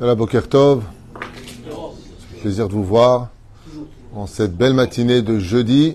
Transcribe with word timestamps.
Voilà, 0.00 0.14
Boker 0.14 0.48
Tov. 0.48 0.82
Plaisir 2.40 2.68
de 2.68 2.72
vous 2.72 2.82
voir 2.82 3.28
en 4.14 4.26
cette 4.26 4.56
belle 4.56 4.72
matinée 4.72 5.20
de 5.20 5.38
jeudi 5.38 5.94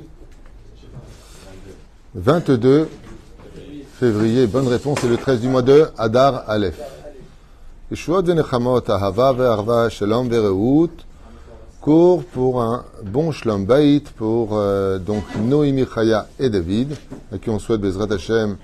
22 2.14 2.88
février. 4.00 4.46
Bonne 4.46 4.68
réponse, 4.68 5.00
c'est 5.02 5.08
le 5.08 5.18
13 5.18 5.42
du 5.42 5.48
mois 5.48 5.64
de 5.64 5.88
Adar 5.98 6.48
Aleph. 6.48 6.80
Ve'reut. 10.30 10.92
Cours 11.82 12.24
pour 12.26 12.62
un 12.62 12.86
bon 13.04 13.32
Shalom 13.32 13.66
Bait 13.66 14.04
pour 14.18 14.50
euh, 14.52 15.00
donc 15.00 15.24
Noémie 15.36 15.88
Chaya 15.92 16.28
et 16.38 16.52
David, 16.52 16.96
à 17.34 17.40
qui 17.40 17.50
on 17.50 17.58
souhaite 17.58 17.82
Bezrat 17.82 18.14
Hashem 18.14 18.58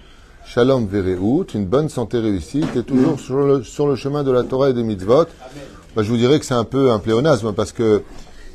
Shalom 0.46 0.86
Vereut, 0.86 1.46
une 1.54 1.66
bonne 1.66 1.88
santé 1.88 2.20
réussite 2.20 2.76
et 2.76 2.84
toujours 2.84 3.20
sur 3.20 3.38
le, 3.38 3.64
sur 3.64 3.88
le 3.88 3.96
chemin 3.96 4.24
de 4.24 4.32
la 4.32 4.44
Torah 4.44 4.70
et 4.70 4.74
des 4.74 4.84
mitzvot. 4.84 5.26
Bah, 5.96 6.04
je 6.04 6.10
vous 6.10 6.18
dirais 6.18 6.40
que 6.40 6.46
c'est 6.46 6.54
un 6.54 6.66
peu 6.66 6.92
un 6.92 7.00
pléonasme 7.00 7.54
parce 7.54 7.72
que 7.72 8.04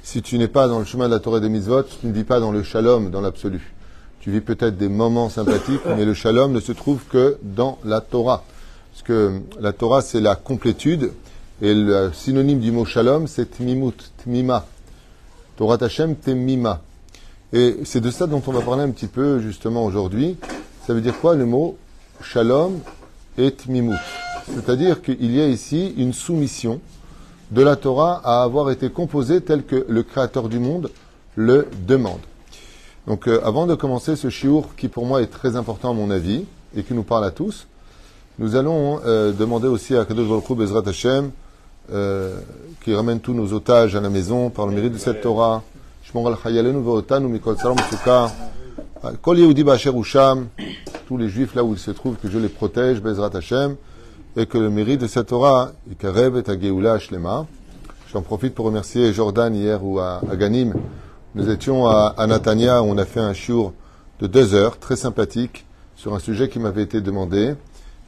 si 0.02 0.20
tu 0.20 0.38
n'es 0.38 0.48
pas 0.48 0.68
dans 0.68 0.78
le 0.78 0.84
chemin 0.84 1.08
de 1.08 1.14
la 1.14 1.20
Torah 1.20 1.38
et 1.38 1.40
des 1.40 1.48
mitzvot, 1.48 1.84
tu 1.84 2.06
ne 2.06 2.12
vis 2.12 2.24
pas 2.24 2.38
dans 2.38 2.52
le 2.52 2.62
shalom 2.62 3.10
dans 3.10 3.20
l'absolu. 3.20 3.72
Tu 4.20 4.30
vis 4.30 4.40
peut-être 4.40 4.76
des 4.76 4.88
moments 4.88 5.30
sympathiques, 5.30 5.80
mais 5.96 6.04
le 6.04 6.12
shalom 6.12 6.52
ne 6.52 6.60
se 6.60 6.72
trouve 6.72 7.00
que 7.10 7.38
dans 7.42 7.78
la 7.84 8.00
Torah. 8.00 8.44
Parce 8.92 9.02
que 9.02 9.40
la 9.60 9.72
Torah, 9.72 10.02
c'est 10.02 10.20
la 10.20 10.34
complétude 10.34 11.12
et 11.62 11.72
le 11.74 12.10
synonyme 12.12 12.60
du 12.60 12.72
mot 12.72 12.84
shalom, 12.84 13.26
c'est 13.26 13.56
tmimut, 13.56 14.12
tmima. 14.18 14.66
Torah 15.56 15.78
Hashem, 15.80 16.16
temima. 16.16 16.82
Et 17.52 17.76
c'est 17.84 18.00
de 18.00 18.10
ça 18.10 18.26
dont 18.26 18.42
on 18.46 18.52
va 18.52 18.60
parler 18.60 18.82
un 18.82 18.90
petit 18.90 19.06
peu 19.06 19.40
justement 19.40 19.84
aujourd'hui. 19.84 20.36
Ça 20.86 20.94
veut 20.94 21.00
dire 21.00 21.18
quoi 21.18 21.34
le 21.34 21.46
mot 21.46 21.76
shalom 22.22 22.78
et 23.36 23.50
tmimut 23.50 23.98
C'est-à-dire 24.54 25.02
qu'il 25.02 25.34
y 25.34 25.40
a 25.40 25.48
ici 25.48 25.92
une 25.96 26.12
soumission 26.12 26.80
de 27.50 27.60
la 27.60 27.74
Torah 27.74 28.20
à 28.22 28.44
avoir 28.44 28.70
été 28.70 28.88
composée 28.88 29.40
telle 29.40 29.64
que 29.64 29.84
le 29.88 30.04
Créateur 30.04 30.48
du 30.48 30.60
monde 30.60 30.92
le 31.34 31.66
demande. 31.88 32.20
Donc 33.08 33.26
euh, 33.26 33.40
avant 33.44 33.66
de 33.66 33.74
commencer 33.74 34.14
ce 34.14 34.30
shiur 34.30 34.76
qui 34.76 34.86
pour 34.86 35.06
moi 35.06 35.22
est 35.22 35.26
très 35.26 35.56
important 35.56 35.90
à 35.90 35.92
mon 35.92 36.08
avis 36.08 36.44
et 36.76 36.84
qui 36.84 36.94
nous 36.94 37.02
parle 37.02 37.24
à 37.24 37.32
tous, 37.32 37.66
nous 38.38 38.54
allons 38.54 39.00
euh, 39.04 39.32
demander 39.32 39.66
aussi 39.66 39.96
à 39.96 40.04
Kadosh 40.04 40.28
Baruch 40.28 40.52
Bezrat 40.52 40.84
Hashem 40.86 41.32
euh, 41.90 42.38
qui 42.84 42.94
ramène 42.94 43.18
tous 43.18 43.34
nos 43.34 43.52
otages 43.52 43.96
à 43.96 44.00
la 44.00 44.08
maison 44.08 44.50
par 44.50 44.68
le 44.68 44.72
mérite 44.72 44.92
de 44.92 44.98
cette 44.98 45.20
Torah. 45.20 45.64
Kol 49.22 49.38
Yehudi. 49.38 49.64
Tous 51.06 51.16
les 51.16 51.28
juifs 51.28 51.54
là 51.54 51.64
où 51.64 51.72
ils 51.72 51.78
se 51.78 51.90
trouvent, 51.90 52.16
que 52.16 52.28
je 52.28 52.38
les 52.38 52.48
protège, 52.48 53.00
Bezrat 53.00 53.30
Hashem. 53.34 53.76
Et 54.36 54.46
que 54.46 54.58
le 54.58 54.70
mérite 54.70 55.00
de 55.00 55.06
cette 55.06 55.28
Torah, 55.28 55.72
Ikarev 55.90 56.38
et 56.38 56.50
Ageoula 56.50 56.98
Shlema. 56.98 57.46
J'en 58.12 58.22
profite 58.22 58.54
pour 58.54 58.66
remercier 58.66 59.12
Jordan 59.12 59.54
hier 59.54 59.84
ou 59.84 59.98
à, 59.98 60.20
Ganim. 60.34 60.74
Nous 61.34 61.50
étions 61.50 61.86
à, 61.86 62.14
à 62.16 62.26
Natania 62.26 62.82
où 62.82 62.86
on 62.86 62.98
a 62.98 63.04
fait 63.04 63.20
un 63.20 63.32
shiur 63.32 63.72
de 64.20 64.26
deux 64.26 64.54
heures, 64.54 64.78
très 64.78 64.96
sympathique, 64.96 65.66
sur 65.94 66.14
un 66.14 66.18
sujet 66.18 66.48
qui 66.48 66.58
m'avait 66.58 66.82
été 66.82 67.00
demandé. 67.00 67.54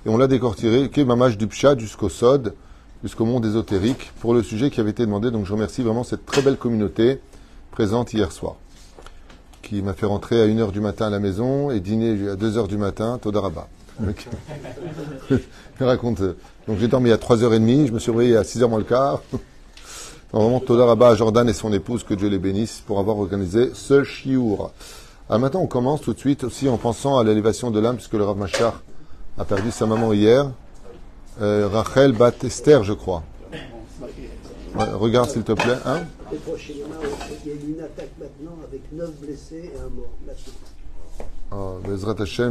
Et 0.06 0.08
on 0.08 0.16
l'a 0.16 0.26
décortiré, 0.26 0.90
qui 0.90 1.04
du 1.04 1.48
jusqu'au 1.78 2.08
Sod, 2.08 2.54
jusqu'au 3.02 3.24
monde 3.24 3.44
ésotérique, 3.44 4.12
pour 4.20 4.34
le 4.34 4.42
sujet 4.42 4.70
qui 4.70 4.80
avait 4.80 4.90
été 4.90 5.04
demandé. 5.04 5.30
Donc 5.30 5.46
je 5.46 5.52
remercie 5.52 5.82
vraiment 5.82 6.04
cette 6.04 6.24
très 6.24 6.42
belle 6.42 6.56
communauté 6.56 7.20
présente 7.70 8.12
hier 8.12 8.32
soir, 8.32 8.56
qui 9.68 9.82
m'a 9.82 9.92
fait 9.92 10.06
rentrer 10.06 10.40
à 10.40 10.46
1h 10.46 10.72
du 10.72 10.80
matin 10.80 11.08
à 11.08 11.10
la 11.10 11.18
maison 11.18 11.70
et 11.70 11.80
dîner 11.80 12.30
à 12.30 12.36
2h 12.36 12.68
du 12.68 12.78
matin, 12.78 13.18
Todaraba. 13.20 13.68
Donc, 14.00 14.26
je 15.30 15.84
raconte. 15.84 16.22
Donc 16.66 16.78
j'ai 16.78 16.88
dormi 16.88 17.10
à 17.10 17.16
3h30, 17.16 17.88
je 17.88 17.92
me 17.92 17.98
suis 17.98 18.10
réveillé 18.10 18.36
à 18.36 18.42
6h 18.42 18.68
moins 18.68 18.78
le 18.78 18.84
quart. 18.84 19.22
Donc, 20.32 20.42
vraiment, 20.42 20.60
Todaraba 20.60 21.08
à 21.08 21.14
Jordan 21.14 21.48
et 21.48 21.52
son 21.52 21.72
épouse, 21.72 22.02
que 22.04 22.14
Dieu 22.14 22.28
les 22.28 22.38
bénisse, 22.38 22.82
pour 22.86 22.98
avoir 22.98 23.18
organisé 23.18 23.70
ce 23.74 24.04
chiour. 24.04 24.72
Alors 25.28 25.40
maintenant, 25.40 25.60
on 25.60 25.66
commence 25.66 26.00
tout 26.00 26.14
de 26.14 26.18
suite 26.18 26.44
aussi 26.44 26.68
en 26.68 26.76
pensant 26.76 27.18
à 27.18 27.24
l'élévation 27.24 27.70
de 27.70 27.80
l'âme, 27.80 27.96
puisque 27.96 28.14
le 28.14 28.24
Rav 28.24 28.36
Machar 28.36 28.82
a 29.38 29.44
perdu 29.44 29.70
sa 29.70 29.86
maman 29.86 30.12
hier. 30.12 30.50
Euh, 31.40 31.68
Rachel 31.70 32.12
Bat 32.12 32.32
Esther, 32.44 32.84
je 32.84 32.92
crois. 32.92 33.22
Regarde 34.74 35.30
s'il 35.30 35.42
te 35.42 35.52
plaît. 35.52 35.78
Hein 35.84 36.02
prochains, 36.44 36.72
il 36.72 36.78
y 36.78 36.82
a, 36.82 37.54
il 37.54 37.70
une 37.74 37.80
attaque 37.80 38.10
maintenant 38.18 38.56
avec 38.66 38.82
9 38.92 39.10
blessés 39.20 39.72
et 39.74 39.78
un 39.78 39.88
mort. 39.88 40.12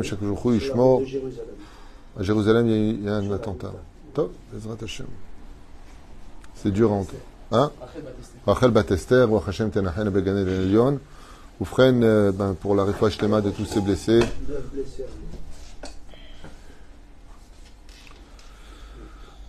Chaque 0.04 0.24
jour, 0.24 1.00
de 1.00 1.06
Jérusalem. 1.06 1.56
À 2.20 2.24
Jérusalem, 2.24 2.68
il 2.68 3.04
y 3.04 3.10
a 3.10 3.20
il 3.22 3.32
un 3.32 3.32
attentat. 3.32 3.74
Top, 4.14 4.32
Bezrat 4.52 4.78
Hashem. 4.84 5.06
C'est 6.56 6.72
dur 6.72 6.92
en. 6.92 7.06
Hein? 7.52 7.72
Rachel 8.46 8.72
Bat 8.72 8.92
Esther, 8.92 9.32
Wa 9.32 9.44
Hashem 9.48 9.70
Tenachen. 9.70 10.12
Oufren, 11.60 12.04
euh, 12.04 12.32
pour 12.60 12.76
la 12.76 12.84
réfoua 12.84 13.10
de 13.42 13.50
tous 13.52 13.66
ces 13.66 13.82
blessés. 13.82 14.20
9 14.20 14.28
blessés. 14.74 15.06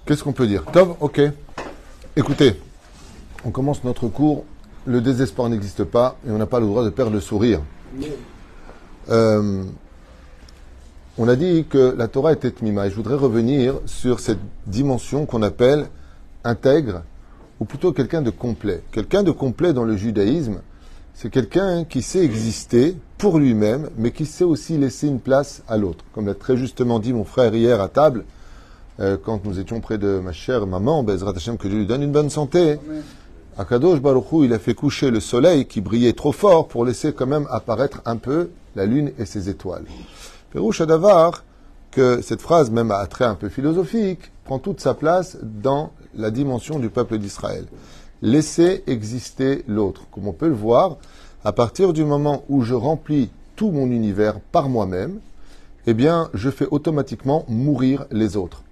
Qu'est-ce 0.07 0.25
qu'on 0.25 0.33
peut 0.33 0.47
dire? 0.47 0.65
Tov, 0.73 0.97
ok. 1.01 1.21
Écoutez, 2.17 2.55
on 3.45 3.51
commence 3.51 3.85
notre 3.85 4.09
cours. 4.09 4.45
Le 4.87 5.01
désespoir 5.01 5.49
n'existe 5.49 5.85
pas 5.85 6.17
et 6.27 6.31
on 6.31 6.39
n'a 6.39 6.47
pas 6.47 6.61
le 6.61 6.67
droit 6.67 6.85
de 6.85 6.91
perdre 6.91 7.13
le 7.13 7.21
sourire. 7.21 7.61
Euh, 9.11 9.65
on 11.17 11.29
a 11.29 11.37
dit 11.37 11.67
que 11.69 11.95
la 11.97 12.09
Torah 12.09 12.33
était 12.33 12.53
mima 12.63 12.87
et 12.87 12.91
je 12.91 12.97
voudrais 12.97 13.15
revenir 13.15 13.75
sur 13.87 14.21
cette 14.21 14.39
dimension 14.67 15.27
qu'on 15.27 15.43
appelle 15.43 15.89
intègre 16.45 17.03
ou 17.61 17.65
plutôt 17.65 17.93
quelqu'un 17.93 18.23
de 18.23 18.31
complet. 18.31 18.83
Quelqu'un 18.93 19.23
de 19.23 19.31
complet 19.31 19.73
dans 19.73 19.85
le 19.85 19.97
judaïsme, 19.97 20.61
c'est 21.15 21.31
quelqu'un 21.31 21.85
qui 21.85 22.03
sait 22.03 22.25
exister 22.25 22.97
pour 23.19 23.39
lui-même, 23.39 23.91
mais 23.97 24.13
qui 24.13 24.27
sait 24.27 24.45
aussi 24.45 24.79
laisser 24.79 25.09
une 25.09 25.21
place 25.21 25.63
à 25.69 25.77
l'autre. 25.77 26.05
Comme 26.13 26.27
l'a 26.27 26.35
très 26.35 26.57
justement 26.57 27.01
dit 27.01 27.13
mon 27.13 27.25
frère 27.25 27.55
hier 27.55 27.81
à 27.81 27.89
table, 27.89 28.25
quand 28.99 29.45
nous 29.45 29.59
étions 29.59 29.81
près 29.81 29.99
de 29.99 30.19
ma 30.19 30.33
chère 30.33 30.67
maman, 30.67 31.03
Bezrat 31.03 31.33
Hashem, 31.37 31.57
que 31.57 31.69
Dieu 31.69 31.79
lui 31.79 31.87
donne 31.87 32.03
une 32.03 32.13
bonne 32.13 32.31
santé. 32.31 32.79
Akadosh 33.57 34.01
Baruch 34.01 34.33
Hu, 34.33 34.45
il 34.45 34.53
a 34.53 34.59
fait 34.59 34.75
coucher 34.75 35.11
le 35.11 35.21
soleil 35.21 35.67
qui 35.67 35.81
brillait 35.81 36.13
trop 36.13 36.33
fort 36.33 36.69
pour 36.69 36.85
laisser 36.85 37.13
quand 37.13 37.27
même 37.27 37.47
apparaître 37.51 38.01
un 38.05 38.17
peu 38.17 38.51
la 38.77 38.87
lune 38.87 39.13
et 39.19 39.25
ses 39.25 39.49
étoiles. 39.49 39.85
Pérouche 40.53 40.81
Adavar, 40.81 41.45
que 41.91 42.23
cette 42.23 42.41
phrase, 42.41 42.71
même 42.71 42.91
à 42.91 43.05
trait 43.07 43.25
un 43.25 43.35
peu 43.35 43.49
philosophique, 43.49 44.31
prend 44.45 44.59
toute 44.59 44.81
sa 44.81 44.95
place 44.95 45.39
dans 45.43 45.91
la 46.15 46.31
dimension 46.31 46.79
du 46.79 46.89
peuple 46.89 47.19
d'Israël. 47.19 47.67
Laisser 48.23 48.85
exister 48.87 49.65
l'autre. 49.67 50.03
Comme 50.13 50.29
on 50.29 50.33
peut 50.33 50.49
le 50.49 50.55
voir, 50.55 50.97
à 51.45 51.53
partir 51.53 51.93
du 51.93 52.05
moment 52.05 52.45
où 52.49 52.63
je 52.63 52.75
remplis 52.75 53.31
tout 53.57 53.71
mon 53.71 53.91
univers 53.91 54.41
par 54.41 54.69
moi-même, 54.69 55.19
eh 55.87 55.95
bien, 55.95 56.31
je 56.35 56.51
fais 56.51 56.67
automatiquement 56.71 57.45
mourir 57.49 58.07
les 58.11 58.37
autres. 58.37 58.63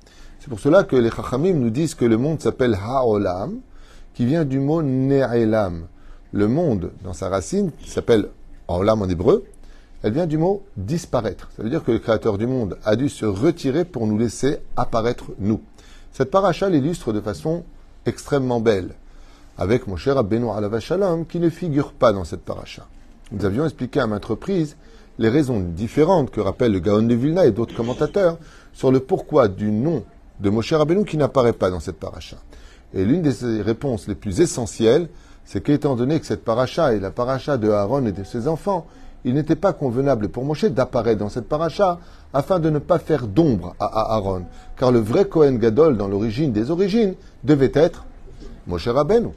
C'est 0.46 0.50
pour 0.50 0.60
cela 0.60 0.84
que 0.84 0.94
les 0.94 1.10
Chachamim 1.10 1.54
nous 1.54 1.70
disent 1.70 1.96
que 1.96 2.04
le 2.04 2.16
monde 2.16 2.40
s'appelle 2.40 2.78
Ha'olam, 2.80 3.58
qui 4.14 4.26
vient 4.26 4.44
du 4.44 4.60
mot 4.60 4.80
Ne'elam. 4.80 5.88
Le 6.30 6.46
monde, 6.46 6.92
dans 7.02 7.14
sa 7.14 7.28
racine, 7.28 7.72
qui 7.80 7.90
s'appelle 7.90 8.28
Olam 8.68 9.02
en 9.02 9.08
hébreu, 9.08 9.42
elle 10.04 10.12
vient 10.12 10.28
du 10.28 10.38
mot 10.38 10.62
disparaître. 10.76 11.50
Ça 11.56 11.64
veut 11.64 11.68
dire 11.68 11.82
que 11.82 11.90
le 11.90 11.98
Créateur 11.98 12.38
du 12.38 12.46
monde 12.46 12.78
a 12.84 12.94
dû 12.94 13.08
se 13.08 13.26
retirer 13.26 13.84
pour 13.84 14.06
nous 14.06 14.16
laisser 14.16 14.58
apparaître 14.76 15.24
nous. 15.40 15.60
Cette 16.12 16.30
paracha 16.30 16.68
l'illustre 16.68 17.12
de 17.12 17.20
façon 17.20 17.64
extrêmement 18.04 18.60
belle, 18.60 18.94
avec 19.58 19.88
mon 19.88 19.96
cher 19.96 20.16
Alav 20.16 20.78
Shalom, 20.78 21.26
qui 21.26 21.40
ne 21.40 21.50
figure 21.50 21.92
pas 21.92 22.12
dans 22.12 22.24
cette 22.24 22.44
paracha. 22.44 22.86
Nous 23.32 23.44
avions 23.44 23.64
expliqué 23.64 23.98
à 23.98 24.06
maintes 24.06 24.26
reprises 24.26 24.76
les 25.18 25.28
raisons 25.28 25.58
différentes 25.58 26.30
que 26.30 26.40
rappelle 26.40 26.70
le 26.70 26.78
Gaon 26.78 27.02
de 27.02 27.16
Vilna 27.16 27.46
et 27.46 27.50
d'autres 27.50 27.74
commentateurs 27.74 28.38
sur 28.72 28.92
le 28.92 29.00
pourquoi 29.00 29.48
du 29.48 29.72
nom 29.72 30.04
de 30.40 30.50
Moshe 30.50 30.72
Rabbeinu 30.72 31.04
qui 31.04 31.16
n'apparaît 31.16 31.52
pas 31.52 31.70
dans 31.70 31.80
cette 31.80 31.98
paracha. 31.98 32.36
Et 32.94 33.04
l'une 33.04 33.22
des 33.22 33.62
réponses 33.62 34.08
les 34.08 34.14
plus 34.14 34.40
essentielles, 34.40 35.08
c'est 35.44 35.62
qu'étant 35.62 35.96
donné 35.96 36.18
que 36.20 36.26
cette 36.26 36.44
paracha 36.44 36.94
est 36.94 37.00
la 37.00 37.10
paracha 37.10 37.56
de 37.56 37.70
Aaron 37.70 38.06
et 38.06 38.12
de 38.12 38.24
ses 38.24 38.48
enfants, 38.48 38.86
il 39.24 39.34
n'était 39.34 39.56
pas 39.56 39.72
convenable 39.72 40.28
pour 40.28 40.44
Moshe 40.44 40.66
d'apparaître 40.66 41.18
dans 41.18 41.28
cette 41.28 41.48
paracha 41.48 41.98
afin 42.32 42.60
de 42.60 42.70
ne 42.70 42.78
pas 42.78 42.98
faire 42.98 43.26
d'ombre 43.26 43.74
à 43.80 44.14
Aaron. 44.14 44.44
Car 44.76 44.92
le 44.92 45.00
vrai 45.00 45.24
Kohen 45.24 45.58
Gadol, 45.58 45.96
dans 45.96 46.08
l'origine 46.08 46.52
des 46.52 46.70
origines, 46.70 47.14
devait 47.42 47.72
être 47.74 48.04
Moshe 48.66 48.88
Rabbeinu. 48.88 49.30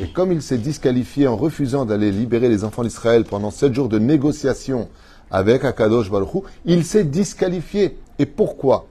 Et 0.00 0.12
comme 0.12 0.32
il 0.32 0.42
s'est 0.42 0.58
disqualifié 0.58 1.26
en 1.26 1.36
refusant 1.36 1.84
d'aller 1.84 2.10
libérer 2.10 2.48
les 2.48 2.64
enfants 2.64 2.82
d'Israël 2.82 3.24
pendant 3.24 3.50
sept 3.50 3.74
jours 3.74 3.88
de 3.88 3.98
négociations 3.98 4.88
avec 5.30 5.64
Akadosh 5.64 6.10
Baruch 6.10 6.34
Hu, 6.34 6.38
il 6.64 6.84
s'est 6.84 7.04
disqualifié. 7.04 7.98
Et 8.18 8.26
pourquoi? 8.26 8.89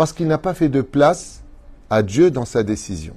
Parce 0.00 0.14
qu'il 0.14 0.28
n'a 0.28 0.38
pas 0.38 0.54
fait 0.54 0.70
de 0.70 0.80
place 0.80 1.42
à 1.90 2.02
Dieu 2.02 2.30
dans 2.30 2.46
sa 2.46 2.62
décision. 2.62 3.12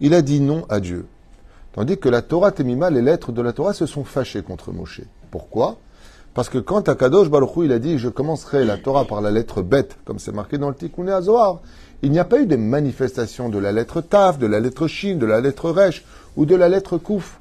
Il 0.00 0.12
a 0.12 0.20
dit 0.20 0.40
non 0.40 0.66
à 0.68 0.80
Dieu. 0.80 1.06
Tandis 1.72 1.98
que 1.98 2.08
la 2.08 2.20
Torah 2.20 2.50
Temima, 2.50 2.90
les 2.90 3.00
lettres 3.00 3.30
de 3.30 3.40
la 3.42 3.52
Torah 3.52 3.72
se 3.72 3.86
sont 3.86 4.02
fâchées 4.02 4.42
contre 4.42 4.72
Moshe. 4.72 5.02
Pourquoi? 5.30 5.76
Parce 6.34 6.48
que 6.48 6.58
quand 6.58 6.88
Akadosh 6.88 7.30
Baruch 7.30 7.56
Hu, 7.56 7.66
il 7.66 7.70
a 7.70 7.78
dit 7.78 7.96
Je 7.96 8.08
commencerai 8.08 8.64
la 8.64 8.76
Torah 8.76 9.04
par 9.04 9.20
la 9.20 9.30
lettre 9.30 9.62
bête, 9.62 9.96
comme 10.04 10.18
c'est 10.18 10.34
marqué 10.34 10.58
dans 10.58 10.68
le 10.68 10.74
Tikkun 10.74 11.06
Azohar, 11.06 11.60
il 12.02 12.10
n'y 12.10 12.18
a 12.18 12.24
pas 12.24 12.40
eu 12.40 12.46
de 12.46 12.56
manifestation 12.56 13.48
de 13.48 13.60
la 13.60 13.70
lettre 13.70 14.00
Taf, 14.00 14.40
de 14.40 14.48
la 14.48 14.58
lettre 14.58 14.88
Shin, 14.88 15.14
de 15.14 15.26
la 15.26 15.40
lettre 15.40 15.70
Resh 15.70 16.04
ou 16.36 16.44
de 16.44 16.56
la 16.56 16.68
lettre 16.68 16.98
Kouf. 16.98 17.38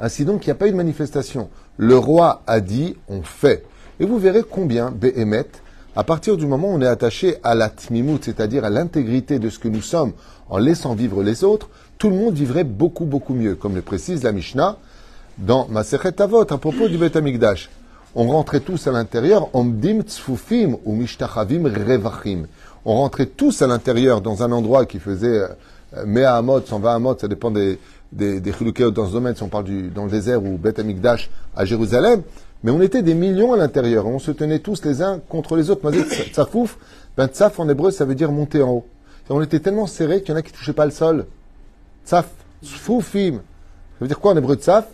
Ainsi 0.00 0.24
donc, 0.24 0.44
il 0.44 0.48
n'y 0.48 0.54
a 0.54 0.56
pas 0.56 0.66
eu 0.66 0.72
de 0.72 0.76
manifestation. 0.76 1.50
Le 1.76 1.96
roi 1.96 2.42
a 2.48 2.58
dit 2.58 2.96
On 3.06 3.22
fait. 3.22 3.64
Et 4.00 4.04
vous 4.04 4.18
verrez 4.18 4.42
combien, 4.42 4.90
Behemet, 4.90 5.46
à 5.96 6.04
partir 6.04 6.36
du 6.36 6.46
moment 6.46 6.68
où 6.68 6.76
on 6.76 6.80
est 6.80 6.86
attaché 6.86 7.36
à 7.42 7.54
la 7.54 7.68
tmimout, 7.68 8.20
c'est-à-dire 8.22 8.64
à, 8.64 8.70
l'intégrité 8.70 9.38
de 9.38 9.50
ce 9.50 9.58
que 9.58 9.68
nous 9.68 9.82
sommes, 9.82 10.12
en 10.48 10.58
laissant 10.58 10.94
vivre 10.94 11.22
les 11.22 11.44
autres, 11.44 11.68
tout 11.98 12.10
le 12.10 12.16
monde 12.16 12.34
vivrait 12.34 12.64
beaucoup, 12.64 13.04
beaucoup 13.04 13.34
mieux. 13.34 13.54
Comme 13.56 13.74
le 13.74 13.82
précise 13.82 14.22
la 14.22 14.32
Mishnah 14.32 14.76
dans 15.38 15.66
Masechet 15.68 16.20
Avot, 16.20 16.42
à 16.42 16.58
propos 16.58 16.88
du 16.88 16.96
Bet 16.96 17.16
Amikdash. 17.16 17.70
On 18.14 18.28
rentrait 18.28 18.60
tous 18.60 18.86
à 18.86 18.92
l'intérieur, 18.92 19.54
omdim 19.54 20.02
tzfufim 20.02 20.76
ou 20.84 20.94
mishtachavim 20.94 21.64
revachim. 21.64 22.46
On 22.84 22.96
rentrait 22.96 23.26
tous 23.26 23.62
à 23.62 23.66
l'intérieur 23.66 24.20
dans 24.20 24.42
un 24.42 24.50
endroit 24.50 24.86
qui 24.86 24.98
faisait 24.98 25.42
euh, 25.94 26.06
Mea 26.06 26.36
Amot, 26.36 26.60
120 26.60 26.94
Amot, 26.94 27.18
ça 27.18 27.28
dépend 27.28 27.50
des, 27.50 27.78
des, 28.12 28.40
des 28.40 28.52
dans 28.92 29.06
ce 29.06 29.12
domaine, 29.12 29.36
si 29.36 29.42
on 29.42 29.48
parle 29.48 29.64
du, 29.64 29.90
dans 29.90 30.04
le 30.04 30.10
désert 30.10 30.42
ou 30.42 30.56
Bet 30.56 30.80
Amikdash 30.80 31.30
à 31.54 31.64
Jérusalem. 31.64 32.22
Mais 32.62 32.70
on 32.70 32.82
était 32.82 33.02
des 33.02 33.14
millions 33.14 33.52
à 33.54 33.56
l'intérieur. 33.56 34.06
On 34.06 34.18
se 34.18 34.30
tenait 34.30 34.58
tous 34.58 34.84
les 34.84 35.02
uns 35.02 35.20
contre 35.28 35.56
les 35.56 35.70
autres. 35.70 35.90
Tsafouf, 36.32 36.78
ben 37.16 37.26
tsaf 37.26 37.58
en 37.58 37.68
hébreu, 37.68 37.90
ça 37.90 38.04
veut 38.04 38.14
dire 38.14 38.32
monter 38.32 38.62
en 38.62 38.70
haut. 38.70 38.86
On 39.30 39.40
était 39.42 39.60
tellement 39.60 39.86
serrés 39.86 40.22
qu'il 40.22 40.30
y 40.30 40.32
en 40.32 40.36
a 40.36 40.42
qui 40.42 40.52
touchaient 40.52 40.72
pas 40.72 40.84
le 40.84 40.90
sol. 40.90 41.26
Tsaf, 42.04 42.28
tsfoufim. 42.64 43.36
Ça 43.36 43.40
veut 44.00 44.08
dire 44.08 44.18
quoi 44.18 44.32
en 44.32 44.36
hébreu 44.36 44.56
tsaf? 44.56 44.86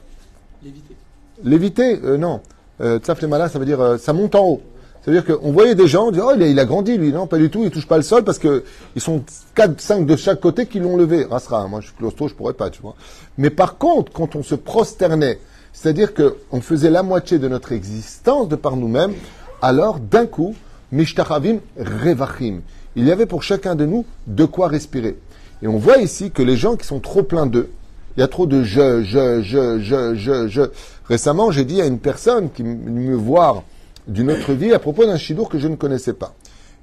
Léviter. 0.62 0.96
Léviter 1.42 2.00
euh, 2.04 2.16
Non. 2.18 2.40
Euh, 2.82 2.98
tsaf 2.98 3.20
les 3.22 3.28
malins, 3.28 3.48
ça 3.48 3.58
veut 3.58 3.64
dire 3.64 3.80
euh, 3.80 3.96
ça 3.96 4.12
monte 4.12 4.34
en 4.34 4.44
haut. 4.44 4.62
Ça 5.02 5.10
veut 5.10 5.20
dire 5.20 5.38
qu'on 5.38 5.52
voyait 5.52 5.76
des 5.76 5.86
gens, 5.86 6.08
on 6.08 6.10
dit, 6.10 6.18
oh, 6.20 6.32
il 6.34 6.42
a, 6.42 6.48
il 6.48 6.58
a, 6.58 6.64
grandi, 6.64 6.98
lui. 6.98 7.12
Non, 7.12 7.28
pas 7.28 7.38
du 7.38 7.48
tout, 7.48 7.62
il 7.62 7.70
touche 7.70 7.86
pas 7.86 7.96
le 7.96 8.02
sol 8.02 8.24
parce 8.24 8.40
que 8.40 8.64
ils 8.96 9.00
sont 9.00 9.22
4, 9.54 9.80
5 9.80 10.04
de 10.04 10.16
chaque 10.16 10.40
côté 10.40 10.66
qui 10.66 10.80
l'ont 10.80 10.96
levé. 10.96 11.24
Rasera, 11.24 11.66
moi 11.68 11.80
je 11.80 11.86
suis 11.86 11.96
claustro, 11.96 12.28
je 12.28 12.34
pourrais 12.34 12.54
pas, 12.54 12.70
tu 12.70 12.82
vois. 12.82 12.96
Mais 13.38 13.50
par 13.50 13.78
contre, 13.78 14.12
quand 14.12 14.34
on 14.36 14.42
se 14.42 14.56
prosternait, 14.56 15.38
c'est-à-dire 15.76 16.14
qu'on 16.14 16.62
faisait 16.62 16.88
la 16.88 17.02
moitié 17.02 17.38
de 17.38 17.48
notre 17.48 17.72
existence 17.72 18.48
de 18.48 18.56
par 18.56 18.76
nous-mêmes, 18.76 19.12
alors 19.60 20.00
d'un 20.00 20.24
coup, 20.24 20.54
Mishtachavim 20.90 21.58
Revachim. 21.78 22.60
Il 22.96 23.04
y 23.04 23.12
avait 23.12 23.26
pour 23.26 23.42
chacun 23.42 23.74
de 23.74 23.84
nous 23.84 24.06
de 24.26 24.46
quoi 24.46 24.68
respirer. 24.68 25.18
Et 25.60 25.68
on 25.68 25.76
voit 25.76 25.98
ici 25.98 26.30
que 26.30 26.42
les 26.42 26.56
gens 26.56 26.76
qui 26.76 26.86
sont 26.86 26.98
trop 26.98 27.22
pleins 27.22 27.44
d'eux, 27.44 27.68
il 28.16 28.20
y 28.20 28.22
a 28.22 28.26
trop 28.26 28.46
de 28.46 28.62
je, 28.62 29.02
je, 29.02 29.42
je, 29.42 29.78
je, 29.78 30.14
je, 30.14 30.48
je. 30.48 30.62
Récemment, 31.08 31.50
j'ai 31.50 31.66
dit 31.66 31.82
à 31.82 31.86
une 31.86 31.98
personne 31.98 32.50
qui 32.50 32.62
me 32.62 33.14
voir 33.14 33.62
d'une 34.08 34.30
autre 34.30 34.54
vie 34.54 34.72
à 34.72 34.78
propos 34.78 35.04
d'un 35.04 35.18
chidour 35.18 35.50
que 35.50 35.58
je 35.58 35.68
ne 35.68 35.76
connaissais 35.76 36.14
pas. 36.14 36.34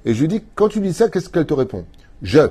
Et 0.04 0.14
je 0.14 0.20
lui 0.20 0.28
dis, 0.28 0.40
quand 0.54 0.68
tu 0.68 0.78
dis 0.78 0.92
ça, 0.92 1.08
qu'est-ce 1.08 1.28
qu'elle 1.28 1.46
te 1.46 1.54
répond 1.54 1.84
Je, 2.22 2.42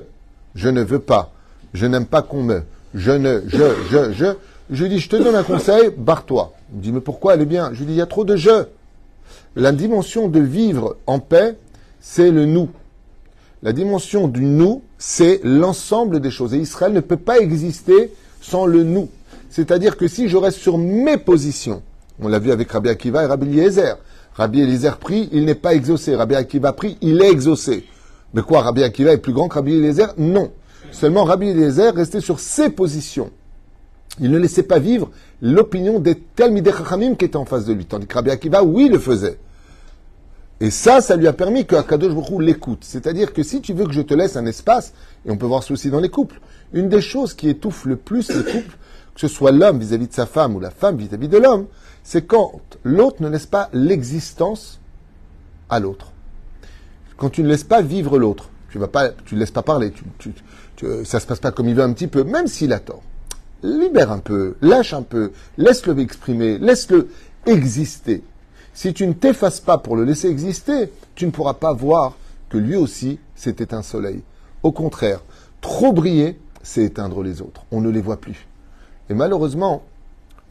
je 0.56 0.68
ne 0.68 0.84
veux 0.84 1.00
pas, 1.00 1.31
je 1.74 1.86
n'aime 1.86 2.06
pas 2.06 2.22
qu'on 2.22 2.44
me, 2.44 2.63
je 2.94 3.12
ne, 3.12 3.44
je, 3.48 3.63
je, 3.90 4.12
je. 4.12 4.25
Je 4.73 4.83
lui 4.83 4.89
dis, 4.89 4.99
je 4.99 5.07
te 5.07 5.15
donne 5.15 5.35
un 5.35 5.43
conseil, 5.43 5.91
barre-toi. 5.95 6.51
Il 6.71 6.77
me 6.77 6.81
dit, 6.81 6.91
mais 6.91 6.99
pourquoi 6.99 7.35
elle 7.35 7.41
est 7.41 7.45
bien? 7.45 7.69
Je 7.73 7.79
lui 7.79 7.85
dis, 7.85 7.93
il 7.93 7.97
y 7.97 8.01
a 8.01 8.07
trop 8.07 8.25
de 8.25 8.35
je. 8.35 8.65
La 9.55 9.71
dimension 9.71 10.29
de 10.29 10.39
vivre 10.39 10.97
en 11.05 11.19
paix, 11.19 11.55
c'est 12.01 12.31
le 12.31 12.47
nous. 12.47 12.69
La 13.61 13.71
dimension 13.71 14.27
du 14.27 14.41
nous, 14.43 14.81
c'est 14.97 15.41
l'ensemble 15.43 16.19
des 16.19 16.31
choses. 16.31 16.55
Et 16.55 16.57
Israël 16.57 16.91
ne 16.91 17.01
peut 17.01 17.17
pas 17.17 17.37
exister 17.37 18.11
sans 18.41 18.65
le 18.65 18.83
nous. 18.83 19.09
C'est-à-dire 19.51 19.95
que 19.95 20.07
si 20.07 20.27
je 20.27 20.37
reste 20.37 20.57
sur 20.57 20.79
mes 20.79 21.17
positions, 21.17 21.83
on 22.19 22.27
l'a 22.27 22.39
vu 22.39 22.51
avec 22.51 22.71
Rabbi 22.71 22.89
Akiva 22.89 23.21
et 23.23 23.27
Rabbi 23.27 23.45
Eliezer, 23.45 23.99
Rabbi 24.33 24.61
Eliezer 24.61 24.97
prie, 24.97 25.29
il 25.31 25.45
n'est 25.45 25.53
pas 25.53 25.75
exaucé. 25.75 26.15
Rabbi 26.15 26.33
Akiva 26.33 26.73
prie, 26.73 26.97
il 27.01 27.21
est 27.21 27.29
exaucé. 27.29 27.85
Mais 28.33 28.41
quoi, 28.41 28.63
Rabbi 28.63 28.81
Akiva 28.81 29.11
est 29.13 29.19
plus 29.19 29.33
grand 29.33 29.49
que 29.49 29.53
Rabbi 29.53 29.75
Eliezer? 29.75 30.15
Non. 30.17 30.51
Seulement 30.91 31.25
Rabbi 31.25 31.49
Eliezer 31.49 31.93
restait 31.93 32.21
sur 32.21 32.39
ses 32.39 32.71
positions. 32.71 33.29
Il 34.19 34.30
ne 34.31 34.38
laissait 34.38 34.63
pas 34.63 34.80
vivre 34.80 35.10
l'opinion 35.42 36.00
des 36.00 36.15
Talmidei 36.15 36.71
Chachamim 36.71 37.15
qui 37.15 37.25
étaient 37.25 37.38
en 37.38 37.45
face 37.45 37.65
de 37.65 37.74
lui. 37.74 37.86
Tandis 37.86 38.06
que 38.06 38.13
Rabbi 38.13 38.30
Akiva, 38.30 38.63
oui, 38.63 38.89
le 38.89 39.00
faisait. 39.00 39.39
Et 40.60 40.69
ça, 40.69 41.01
ça 41.01 41.15
lui 41.15 41.27
a 41.27 41.33
permis 41.33 41.65
que 41.65 41.75
Akadosh 41.75 42.13
Baruch 42.13 42.42
l'écoute. 42.42 42.83
C'est-à-dire 42.83 43.33
que 43.33 43.44
si 43.44 43.60
tu 43.60 43.74
veux 43.74 43.86
que 43.86 43.92
je 43.92 44.01
te 44.01 44.13
laisse 44.13 44.38
un 44.38 44.45
espace, 44.45 44.94
et 45.25 45.31
on 45.31 45.38
peut 45.38 45.48
voir 45.48 45.63
ça 45.63 45.74
aussi 45.74 45.89
dans 45.89 46.00
les 46.00 46.10
couples, 46.10 46.39
une 46.74 46.89
des 46.89 47.01
choses 47.01 47.33
qui 47.33 47.50
étouffe 47.50 47.86
le 47.86 47.95
plus 47.95 48.30
les 48.30 48.44
couples, 48.44 48.77
que 49.15 49.19
ce 49.19 49.27
soit 49.27 49.51
l'homme 49.51 49.80
vis-à-vis 49.80 50.07
de 50.07 50.13
sa 50.13 50.25
femme 50.25 50.56
ou 50.56 50.59
la 50.59 50.69
femme 50.69 50.98
vis-à-vis 50.98 51.27
de 51.27 51.38
l'homme, 51.38 51.66
c'est 52.04 52.25
quand 52.25 52.62
l'autre 52.83 53.21
ne 53.21 53.30
laisse 53.30 53.45
pas 53.45 53.69
l'existence 53.74 54.80
à 55.69 55.80
l'autre. 55.80 56.12
Quand 57.18 57.30
tu 57.30 57.44
ne 57.44 57.48
laisses 57.48 57.63
pas 57.63 57.81
vivre 57.81 58.18
l'autre, 58.18 58.50
tu 58.69 58.77
vas 58.77 58.88
pas, 58.88 59.09
tu 59.09 59.36
ne 59.36 59.39
laisses 59.39 59.51
pas 59.51 59.63
parler, 59.63 59.92
tu, 59.92 60.04
tu, 60.18 60.33
tu, 60.75 60.86
ça 61.04 61.19
se 61.19 61.27
passe 61.27 61.39
pas 61.39 61.51
comme 61.51 61.68
il 61.68 61.75
veut 61.75 61.83
un 61.83 61.94
petit 61.94 62.07
peu, 62.07 62.24
même 62.24 62.48
s'il 62.48 62.74
a 62.74 62.80
tort 62.80 63.04
libère 63.63 64.12
un 64.12 64.19
peu, 64.19 64.56
lâche 64.62 64.94
un 64.94 65.01
peu, 65.01 65.31
laisse-le 65.57 65.98
exprimer, 66.00 66.57
laisse-le 66.57 67.10
exister. 67.45 68.24
Si 68.74 68.94
tu 68.94 69.07
ne 69.07 69.13
t'effaces 69.13 69.60
pas 69.60 69.77
pour 69.77 69.95
le 69.95 70.04
laisser 70.04 70.27
exister, 70.30 70.92
tu 71.15 71.25
ne 71.25 71.31
pourras 71.31 71.54
pas 71.54 71.74
voir 71.74 72.18
que 72.50 72.57
lui 72.57 72.75
aussi, 72.75 73.19
c'était 73.36 73.74
un 73.74 73.81
soleil. 73.81 74.21
Au 74.63 74.71
contraire, 74.71 75.21
trop 75.62 75.94
briller, 75.94 76.39
c'est 76.62 76.83
éteindre 76.83 77.24
les 77.24 77.42
autres. 77.42 77.65
On 77.71 77.81
ne 77.81 77.89
les 77.89 78.01
voit 78.01 78.19
plus. 78.19 78.48
Et 79.10 79.13
malheureusement, 79.13 79.83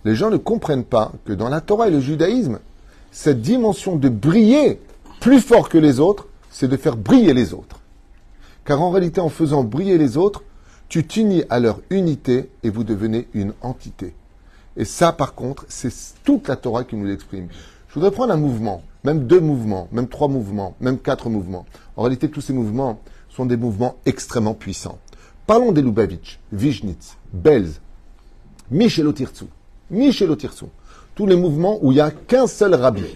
les 0.05 0.15
gens 0.15 0.31
ne 0.31 0.37
comprennent 0.37 0.85
pas 0.85 1.12
que 1.25 1.32
dans 1.32 1.49
la 1.49 1.61
Torah 1.61 1.88
et 1.88 1.93
le 1.93 2.00
judaïsme, 2.00 2.58
cette 3.11 3.41
dimension 3.41 3.97
de 3.97 4.08
briller 4.08 4.81
plus 5.20 5.41
fort 5.41 5.69
que 5.69 5.79
les 5.79 6.00
autres, 6.00 6.26
c'est 6.50 6.69
de 6.69 6.76
faire 6.76 6.97
briller 6.97 7.35
les 7.35 7.55
autres. 7.55 7.81
Car 8.65 8.81
en 8.82 8.91
réalité, 8.91 9.20
en 9.20 9.29
faisant 9.29 9.65
briller 9.65 9.99
les 9.99 10.17
autres, 10.17 10.43
tu 10.93 11.06
t'unis 11.06 11.43
à 11.49 11.59
leur 11.59 11.81
unité 11.89 12.50
et 12.62 12.69
vous 12.69 12.85
devenez 12.85 13.27
une 13.33 13.55
entité. 13.62 14.12
Et 14.77 14.85
ça, 14.85 15.11
par 15.11 15.35
contre, 15.35 15.65
c'est 15.71 15.91
toute 16.23 16.49
la 16.49 16.56
Torah 16.56 16.85
qui 16.85 16.97
nous 16.97 17.06
l'exprime. 17.06 17.49
Je 17.89 17.94
voudrais 17.94 18.11
prendre 18.11 18.35
un 18.35 18.37
mouvement, 18.37 18.83
même 19.03 19.27
deux 19.27 19.41
mouvements, 19.41 19.89
même 19.91 20.06
trois 20.06 20.29
mouvements, 20.29 20.77
même 20.81 20.99
quatre 20.99 21.31
mouvements. 21.31 21.65
En 21.97 22.03
réalité, 22.03 22.31
tous 22.31 22.43
ces 22.43 22.53
mouvements 22.53 23.00
sont 23.31 23.47
des 23.47 23.56
mouvements 23.56 23.97
extrêmement 24.05 24.53
puissants. 24.53 24.99
Parlons 25.47 25.73
des 25.73 25.81
Lubavitch, 25.81 26.39
Vijnitz, 26.53 27.17
Belz, 27.33 27.81
Michelotirtsu, 28.71 29.47
Michelotirtsu. 29.91 30.67
Tous 31.15 31.25
les 31.25 31.37
mouvements 31.37 31.79
où 31.81 31.93
il 31.93 31.94
n'y 31.94 32.00
a 32.03 32.11
qu'un 32.11 32.47
seul 32.47 32.75
rabbi. 32.75 33.06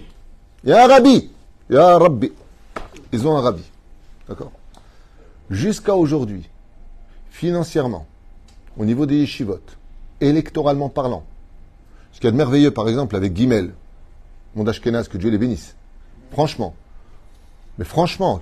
Il 0.64 0.70
y 0.70 0.72
a 0.72 0.82
un 0.82 0.88
rabbi. 0.88 1.30
Il 1.68 1.76
y 1.76 1.78
a 1.78 1.94
un 1.94 1.98
rabbi. 1.98 2.32
Ils 3.12 3.28
ont 3.28 3.36
un 3.36 3.42
rabbi. 3.42 3.64
D'accord? 4.26 4.52
Jusqu'à 5.50 5.94
aujourd'hui, 5.94 6.48
financièrement, 7.36 8.06
au 8.78 8.86
niveau 8.86 9.04
des 9.04 9.16
yeshivot, 9.16 9.60
électoralement 10.22 10.88
parlant, 10.88 11.22
ce 12.12 12.18
qu'il 12.18 12.28
y 12.28 12.28
a 12.28 12.30
de 12.30 12.36
merveilleux, 12.36 12.70
par 12.70 12.88
exemple, 12.88 13.14
avec 13.14 13.34
Guimel, 13.34 13.74
mon 14.54 14.66
Ashkenaz, 14.66 15.08
que 15.08 15.18
Dieu 15.18 15.28
les 15.28 15.36
bénisse. 15.36 15.76
Franchement. 16.32 16.74
Mais 17.76 17.84
franchement, 17.84 18.40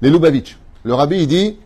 les 0.00 0.10
Lubavitch, 0.10 0.56
le 0.84 0.94
rabbi, 0.94 1.22
il 1.22 1.26
dit, 1.26 1.58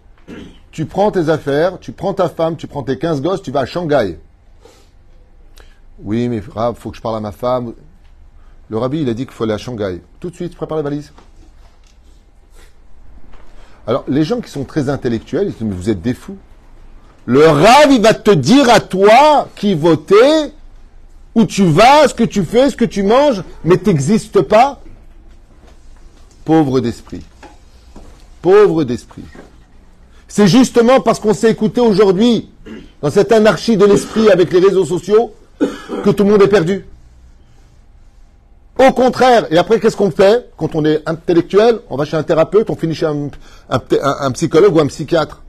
tu 0.71 0.87
prends 0.87 1.11
tes 1.11 1.29
affaires, 1.29 1.79
tu 1.79 1.93
prends 1.93 2.15
ta 2.15 2.31
femme, 2.31 2.57
tu 2.57 2.67
prends 2.67 2.83
tes 2.83 2.99
15 2.99 3.21
gosses, 3.21 3.43
tu 3.43 3.51
vas 3.51 3.61
à 3.61 3.67
Shanghai. 3.67 4.19
Oui, 5.99 6.29
mais 6.31 6.37
il 6.37 6.43
faut 6.43 6.91
que 6.91 6.97
je 6.97 7.03
parle 7.03 7.17
à 7.17 7.21
ma 7.21 7.33
femme. 7.33 7.75
Le 8.71 8.79
rabbi, 8.79 9.03
il 9.03 9.11
a 9.11 9.15
dit 9.15 9.27
qu'il 9.27 9.35
faut 9.35 9.45
aller 9.45 9.53
à 9.53 9.59
Shanghai. 9.59 10.01
Tout 10.21 10.31
de 10.31 10.35
suite, 10.35 10.57
prépare 10.57 10.79
la 10.79 10.83
valise. 10.83 11.13
Alors, 13.89 14.05
les 14.07 14.23
gens 14.23 14.43
qui 14.43 14.51
sont 14.51 14.65
très 14.65 14.91
intellectuels, 14.91 15.47
ils 15.47 15.53
disent, 15.53 15.63
mais 15.63 15.75
vous 15.75 15.89
êtes 15.89 16.03
des 16.03 16.13
fous. 16.13 16.37
Le 17.25 17.49
Rav, 17.49 17.91
il 17.91 18.03
va 18.03 18.13
te 18.13 18.31
dire 18.31 18.69
à 18.69 18.81
toi 18.81 19.49
qui 19.57 19.75
voter, 19.75 20.53
où 21.35 21.47
tu 21.47 21.65
vas, 21.65 22.07
ce 22.07 22.13
que 22.13 22.25
tu 22.25 22.45
fais, 22.45 22.69
ce 22.69 22.77
que 22.77 22.85
tu 22.85 23.03
manges, 23.03 23.43
mais 23.65 23.79
t'existes 23.79 24.43
pas. 24.43 24.83
Pauvre 26.45 26.81
d'esprit. 26.81 27.23
Pauvre 28.43 28.85
d'esprit. 28.85 29.25
C'est 30.29 30.49
justement 30.49 31.01
parce 31.01 31.19
qu'on 31.19 31.33
s'est 31.33 31.51
écouté 31.51 31.81
aujourd'hui, 31.81 32.51
dans 33.01 33.11
cette 33.11 33.33
anarchie 33.33 33.79
de 33.79 33.87
l'esprit 33.87 34.29
avec 34.31 34.53
les 34.53 34.61
réseaux 34.61 34.85
sociaux, 34.85 35.33
que 36.05 36.11
tout 36.11 36.25
le 36.25 36.31
monde 36.31 36.43
est 36.43 36.49
perdu. 36.49 36.85
Au 38.79 38.93
contraire, 38.93 39.47
et 39.51 39.59
après, 39.59 39.81
qu'est-ce 39.81 39.97
qu'on 39.97 40.13
fait 40.13 40.51
quand 40.57 40.77
on 40.77 40.85
est 40.85 41.03
intellectuel? 41.07 41.81
On 41.91 41.97
va 41.97 42.05
chez 42.05 42.17
un 42.17 42.23
thérapeute, 42.23 42.71
on 42.71 42.77
finit 42.77 42.95
chez 42.95 43.07
un, 43.07 44.31
psychologue 44.33 44.77
ou 44.77 44.81
un 44.81 44.87
psychiatre. 44.87 45.43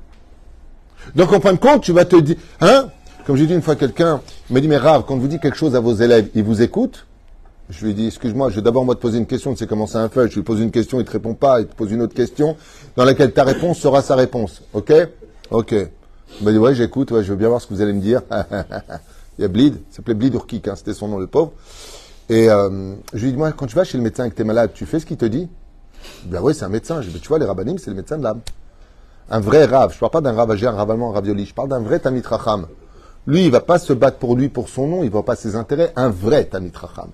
Donc, 1.15 1.31
en 1.31 1.39
fin 1.39 1.53
de 1.53 1.59
compte, 1.59 1.83
tu 1.83 1.91
vas 1.91 2.05
te 2.05 2.15
dire, 2.15 2.37
hein? 2.59 2.87
Comme 3.27 3.35
j'ai 3.35 3.45
dit 3.45 3.53
une 3.53 3.61
fois 3.61 3.75
quelqu'un, 3.75 4.21
il 4.49 4.53
m'a 4.55 4.59
dit, 4.61 4.67
mais 4.67 4.77
Rave, 4.77 5.03
quand 5.07 5.15
vous 5.15 5.27
dites 5.27 5.41
quelque 5.41 5.57
chose 5.57 5.75
à 5.75 5.79
vos 5.79 5.93
élèves, 5.93 6.29
ils 6.33 6.43
vous 6.43 6.63
écoutent? 6.63 7.05
Je 7.69 7.85
lui 7.85 7.91
ai 7.91 7.93
dit, 7.93 8.07
excuse-moi, 8.07 8.49
je 8.49 8.55
vais 8.55 8.61
d'abord 8.63 8.83
moi 8.83 8.95
te 8.95 8.99
poser 8.99 9.19
une 9.19 9.27
question, 9.27 9.51
tu 9.51 9.59
sais 9.59 9.67
comment 9.67 9.85
c'est 9.85 9.99
un 9.99 10.09
feuille, 10.09 10.31
je 10.31 10.35
lui 10.35 10.41
pose 10.41 10.59
une 10.59 10.71
question, 10.71 10.99
il 10.99 11.05
te 11.05 11.11
répond 11.11 11.35
pas, 11.35 11.61
il 11.61 11.67
te 11.67 11.75
pose 11.75 11.91
une 11.91 12.01
autre 12.01 12.15
question, 12.15 12.57
dans 12.95 13.05
laquelle 13.05 13.31
ta 13.31 13.43
réponse 13.43 13.77
sera 13.77 14.01
sa 14.01 14.15
réponse. 14.15 14.63
Ok? 14.73 14.91
Ok. 15.51 15.75
Il 16.39 16.45
m'a 16.45 16.51
dit, 16.51 16.57
ouais, 16.57 16.73
j'écoute, 16.73 17.11
ouais, 17.11 17.23
je 17.23 17.29
veux 17.29 17.37
bien 17.37 17.49
voir 17.49 17.61
ce 17.61 17.67
que 17.67 17.75
vous 17.75 17.81
allez 17.81 17.93
me 17.93 18.01
dire. 18.01 18.23
il 19.37 19.43
y 19.43 19.45
a 19.45 19.47
Bleed, 19.47 19.75
il 19.75 19.95
s'appelait 19.95 20.15
Bleed 20.15 20.33
Urkik, 20.33 20.67
hein, 20.67 20.73
c'était 20.75 20.95
son 20.95 21.07
nom, 21.07 21.19
le 21.19 21.27
pauvre. 21.27 21.51
Et 22.29 22.49
euh, 22.49 22.93
je 23.13 23.25
lui 23.25 23.31
dis, 23.31 23.37
moi, 23.37 23.51
quand 23.51 23.65
tu 23.65 23.75
vas 23.75 23.83
chez 23.83 23.97
le 23.97 24.03
médecin 24.03 24.25
et 24.25 24.29
que 24.29 24.35
tu 24.35 24.41
es 24.41 24.45
malade, 24.45 24.71
tu 24.73 24.85
fais 24.85 24.99
ce 24.99 25.05
qu'il 25.05 25.17
te 25.17 25.25
dit? 25.25 25.49
Ben 26.25 26.39
oui, 26.41 26.53
c'est 26.53 26.63
un 26.63 26.69
médecin. 26.69 27.01
Je 27.01 27.09
dis, 27.09 27.19
tu 27.19 27.27
vois, 27.27 27.39
les 27.39 27.45
rabbinim, 27.45 27.77
c'est 27.77 27.89
le 27.89 27.95
médecin 27.95 28.17
de 28.17 28.23
l'âme. 28.23 28.41
Un 29.31 29.39
vrai 29.39 29.65
rave. 29.65 29.93
Je 29.93 29.99
parle 29.99 30.11
pas 30.11 30.21
d'un 30.21 30.33
ravagé, 30.33 30.67
un 30.67 30.71
rave 30.71 30.91
allemand, 30.91 31.11
un 31.11 31.13
ravioli. 31.13 31.45
Je 31.45 31.53
parle 31.53 31.69
d'un 31.69 31.79
vrai 31.79 31.99
tamit 31.99 32.21
racham. 32.21 32.67
Lui, 33.27 33.45
il 33.45 33.51
va 33.51 33.59
pas 33.61 33.79
se 33.79 33.93
battre 33.93 34.17
pour 34.17 34.35
lui, 34.35 34.49
pour 34.49 34.69
son 34.69 34.87
nom. 34.87 35.03
Il 35.03 35.09
voit 35.09 35.25
pas 35.25 35.35
ses 35.35 35.55
intérêts. 35.55 35.91
Un 35.95 36.09
vrai 36.09 36.45
tamit 36.45 36.71
racham. 36.73 37.09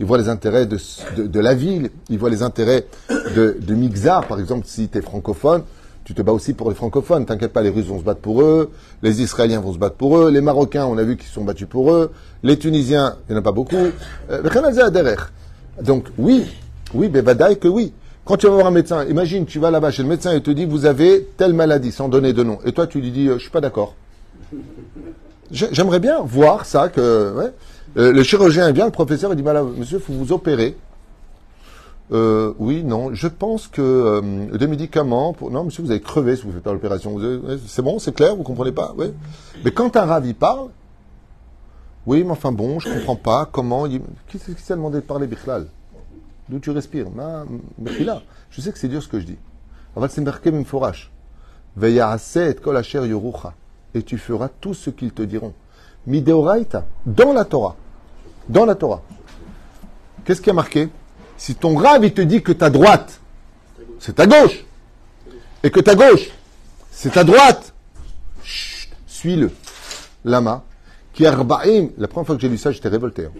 Il 0.00 0.06
voit 0.06 0.18
les 0.18 0.28
intérêts 0.28 0.66
de, 0.66 0.78
de, 1.16 1.26
de 1.26 1.40
la 1.40 1.54
ville. 1.54 1.90
Il 2.08 2.18
voit 2.18 2.30
les 2.30 2.42
intérêts 2.42 2.86
de, 3.08 3.58
de 3.60 3.74
Mixar. 3.74 4.26
Par 4.26 4.40
exemple, 4.40 4.66
si 4.66 4.88
tu 4.88 4.98
es 4.98 5.02
francophone, 5.02 5.62
tu 6.10 6.14
te 6.14 6.22
bats 6.22 6.32
aussi 6.32 6.54
pour 6.54 6.70
les 6.70 6.74
francophones. 6.74 7.24
T'inquiète 7.24 7.52
pas, 7.52 7.62
les 7.62 7.70
Russes 7.70 7.86
vont 7.86 8.00
se 8.00 8.02
battre 8.02 8.20
pour 8.20 8.42
eux. 8.42 8.72
Les 9.00 9.22
Israéliens 9.22 9.60
vont 9.60 9.72
se 9.72 9.78
battre 9.78 9.94
pour 9.94 10.18
eux. 10.18 10.28
Les 10.28 10.40
Marocains, 10.40 10.84
on 10.86 10.98
a 10.98 11.04
vu 11.04 11.16
qu'ils 11.16 11.28
se 11.28 11.34
sont 11.34 11.44
battus 11.44 11.68
pour 11.68 11.92
eux. 11.92 12.10
Les 12.42 12.58
Tunisiens, 12.58 13.14
il 13.28 13.32
n'y 13.32 13.36
en 13.36 13.38
a 13.38 13.44
pas 13.44 13.52
beaucoup. 13.52 13.76
Euh, 13.76 14.42
Donc, 15.80 16.06
oui. 16.18 16.46
Oui, 16.94 17.08
badaï 17.08 17.60
que 17.60 17.68
oui. 17.68 17.92
Quand 18.24 18.36
tu 18.36 18.48
vas 18.48 18.54
voir 18.54 18.66
un 18.66 18.72
médecin, 18.72 19.04
imagine, 19.04 19.46
tu 19.46 19.60
vas 19.60 19.70
là-bas 19.70 19.92
chez 19.92 20.02
le 20.02 20.08
médecin 20.08 20.32
et 20.32 20.38
il 20.38 20.42
te 20.42 20.50
dit, 20.50 20.64
vous 20.64 20.84
avez 20.84 21.28
telle 21.36 21.52
maladie, 21.54 21.92
sans 21.92 22.08
donner 22.08 22.32
de 22.32 22.42
nom. 22.42 22.58
Et 22.64 22.72
toi, 22.72 22.88
tu 22.88 23.00
lui 23.00 23.12
dis, 23.12 23.28
euh, 23.28 23.34
je 23.34 23.42
suis 23.42 23.50
pas 23.50 23.60
d'accord. 23.60 23.94
J'aimerais 25.52 26.00
bien 26.00 26.22
voir 26.24 26.66
ça, 26.66 26.88
que 26.88 27.34
ouais. 27.36 27.52
Euh, 27.98 28.12
le 28.12 28.22
chirurgien 28.24 28.72
vient, 28.72 28.86
le 28.86 28.90
professeur, 28.90 29.32
il 29.32 29.36
dit, 29.36 29.42
bah 29.42 29.62
monsieur, 29.62 29.98
il 29.98 30.02
faut 30.02 30.12
vous 30.12 30.32
opérer. 30.32 30.76
Euh, 32.12 32.52
oui, 32.58 32.82
non, 32.82 33.14
je 33.14 33.28
pense 33.28 33.68
que 33.68 33.80
euh, 33.80 34.56
des 34.56 34.66
médicaments, 34.66 35.32
pour... 35.32 35.50
non, 35.50 35.64
monsieur, 35.64 35.82
vous 35.82 35.90
avez 35.90 36.00
crevé 36.00 36.34
si 36.34 36.42
vous 36.42 36.52
faites 36.52 36.62
pas 36.62 36.72
l'opération. 36.72 37.16
C'est 37.66 37.82
bon, 37.82 37.98
c'est 37.98 38.14
clair, 38.14 38.34
vous 38.34 38.42
comprenez 38.42 38.72
pas, 38.72 38.94
oui. 38.96 39.06
Mais 39.64 39.70
quand 39.70 39.96
un 39.96 40.04
rave, 40.04 40.26
il 40.26 40.34
parle, 40.34 40.70
oui, 42.06 42.24
mais 42.24 42.30
enfin 42.30 42.50
bon, 42.50 42.80
je 42.80 42.92
comprends 42.92 43.16
pas 43.16 43.48
comment. 43.50 43.86
Qui, 44.28 44.38
s'est 44.38 44.74
demandé 44.74 44.96
de 44.96 45.04
parler, 45.04 45.26
Bichlal 45.26 45.66
D'où 46.48 46.58
tu 46.58 46.70
respires? 46.70 47.10
Ma. 47.10 47.44
Je 48.50 48.60
sais 48.60 48.72
que 48.72 48.78
c'est 48.78 48.88
dur 48.88 49.02
ce 49.02 49.08
que 49.08 49.20
je 49.20 49.26
dis. 49.26 49.38
Et 53.94 54.02
tu 54.02 54.18
feras 54.18 54.48
tout 54.60 54.74
ce 54.74 54.90
qu'ils 54.90 55.12
te 55.12 55.22
diront. 55.22 55.52
Mideoraita, 56.06 56.86
dans 57.06 57.32
la 57.32 57.44
Torah. 57.44 57.76
Dans 58.48 58.64
la 58.64 58.74
Torah. 58.74 59.02
Qu'est-ce 60.24 60.40
qui 60.40 60.50
a 60.50 60.54
marqué? 60.54 60.88
Si 61.40 61.54
ton 61.54 61.74
rave, 61.74 62.04
il 62.04 62.12
te 62.12 62.20
dit 62.20 62.42
que 62.42 62.52
ta 62.52 62.68
droite, 62.68 63.18
c'est 63.98 64.16
ta 64.16 64.26
gauche, 64.26 64.62
et 65.62 65.70
que 65.70 65.80
ta 65.80 65.94
gauche, 65.94 66.28
c'est 66.90 67.12
ta 67.14 67.24
droite, 67.24 67.72
suis-le. 69.06 69.50
Lama, 70.22 70.62
qui 71.14 71.22
la 71.22 71.32
première 71.32 72.26
fois 72.26 72.36
que 72.36 72.42
j'ai 72.42 72.48
lu 72.50 72.58
ça, 72.58 72.72
j'étais 72.72 72.90
révolté. 72.90 73.24
Hein. 73.24 73.32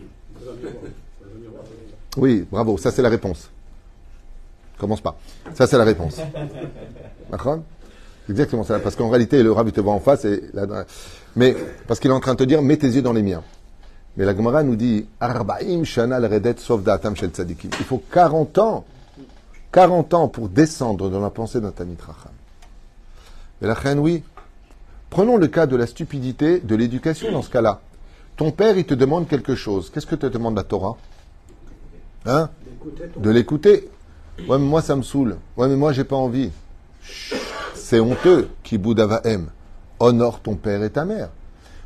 Oui, 2.16 2.46
bravo, 2.50 2.78
ça 2.78 2.90
c'est 2.90 3.02
la 3.02 3.10
réponse. 3.10 3.50
Commence 4.78 5.02
pas. 5.02 5.18
Ça 5.52 5.66
c'est 5.66 5.76
la 5.76 5.84
réponse. 5.84 6.16
D'accord? 7.30 7.58
Exactement 8.30 8.64
ça. 8.64 8.78
Parce 8.78 8.96
qu'en 8.96 9.10
réalité, 9.10 9.42
le 9.42 9.52
rabbi 9.52 9.72
te 9.72 9.80
voit 9.82 9.92
en 9.92 10.00
face. 10.00 10.24
Et 10.24 10.42
mais 11.36 11.54
parce 11.86 12.00
qu'il 12.00 12.10
est 12.10 12.14
en 12.14 12.20
train 12.20 12.32
de 12.32 12.38
te 12.38 12.44
dire, 12.44 12.62
mets 12.62 12.78
tes 12.78 12.88
yeux 12.88 13.02
dans 13.02 13.12
les 13.12 13.22
miens. 13.22 13.42
Mais 14.16 14.24
la 14.24 14.34
Gemara 14.34 14.62
nous 14.62 14.76
dit, 14.76 15.06
Arba'im 15.20 15.82
redet 15.84 16.56
shel 16.58 17.30
tzadikim. 17.30 17.70
Il 17.78 17.84
faut 17.84 18.02
40 18.10 18.58
ans, 18.58 18.84
40 19.72 20.14
ans 20.14 20.28
pour 20.28 20.48
descendre 20.48 21.08
dans 21.10 21.20
la 21.20 21.30
pensée 21.30 21.60
d'un 21.60 21.70
Tamit 21.70 21.96
Racham. 21.98 22.32
Mais 23.60 23.68
la 23.68 23.74
reine, 23.74 23.98
oui. 23.98 24.22
Prenons 25.10 25.36
le 25.36 25.48
cas 25.48 25.66
de 25.66 25.76
la 25.76 25.86
stupidité 25.86 26.60
de 26.60 26.74
l'éducation 26.74 27.32
dans 27.32 27.42
ce 27.42 27.50
cas-là. 27.50 27.80
Ton 28.36 28.52
père, 28.52 28.78
il 28.78 28.84
te 28.84 28.94
demande 28.94 29.28
quelque 29.28 29.54
chose. 29.54 29.90
Qu'est-ce 29.90 30.06
que 30.06 30.14
te 30.14 30.26
demande 30.26 30.56
la 30.56 30.62
Torah? 30.62 30.96
Hein? 32.26 32.48
De 33.16 33.30
l'écouter. 33.30 33.90
Ouais, 34.48 34.58
mais 34.58 34.64
moi, 34.64 34.82
ça 34.82 34.96
me 34.96 35.02
saoule. 35.02 35.36
Ouais, 35.56 35.68
mais 35.68 35.76
moi, 35.76 35.92
j'ai 35.92 36.04
pas 36.04 36.16
envie. 36.16 36.50
C'est 37.74 38.00
honteux, 38.00 38.48
qui 38.62 38.80
aime. 39.24 39.50
Honore 39.98 40.40
ton 40.40 40.54
père 40.54 40.82
et 40.82 40.90
ta 40.90 41.04
mère. 41.04 41.28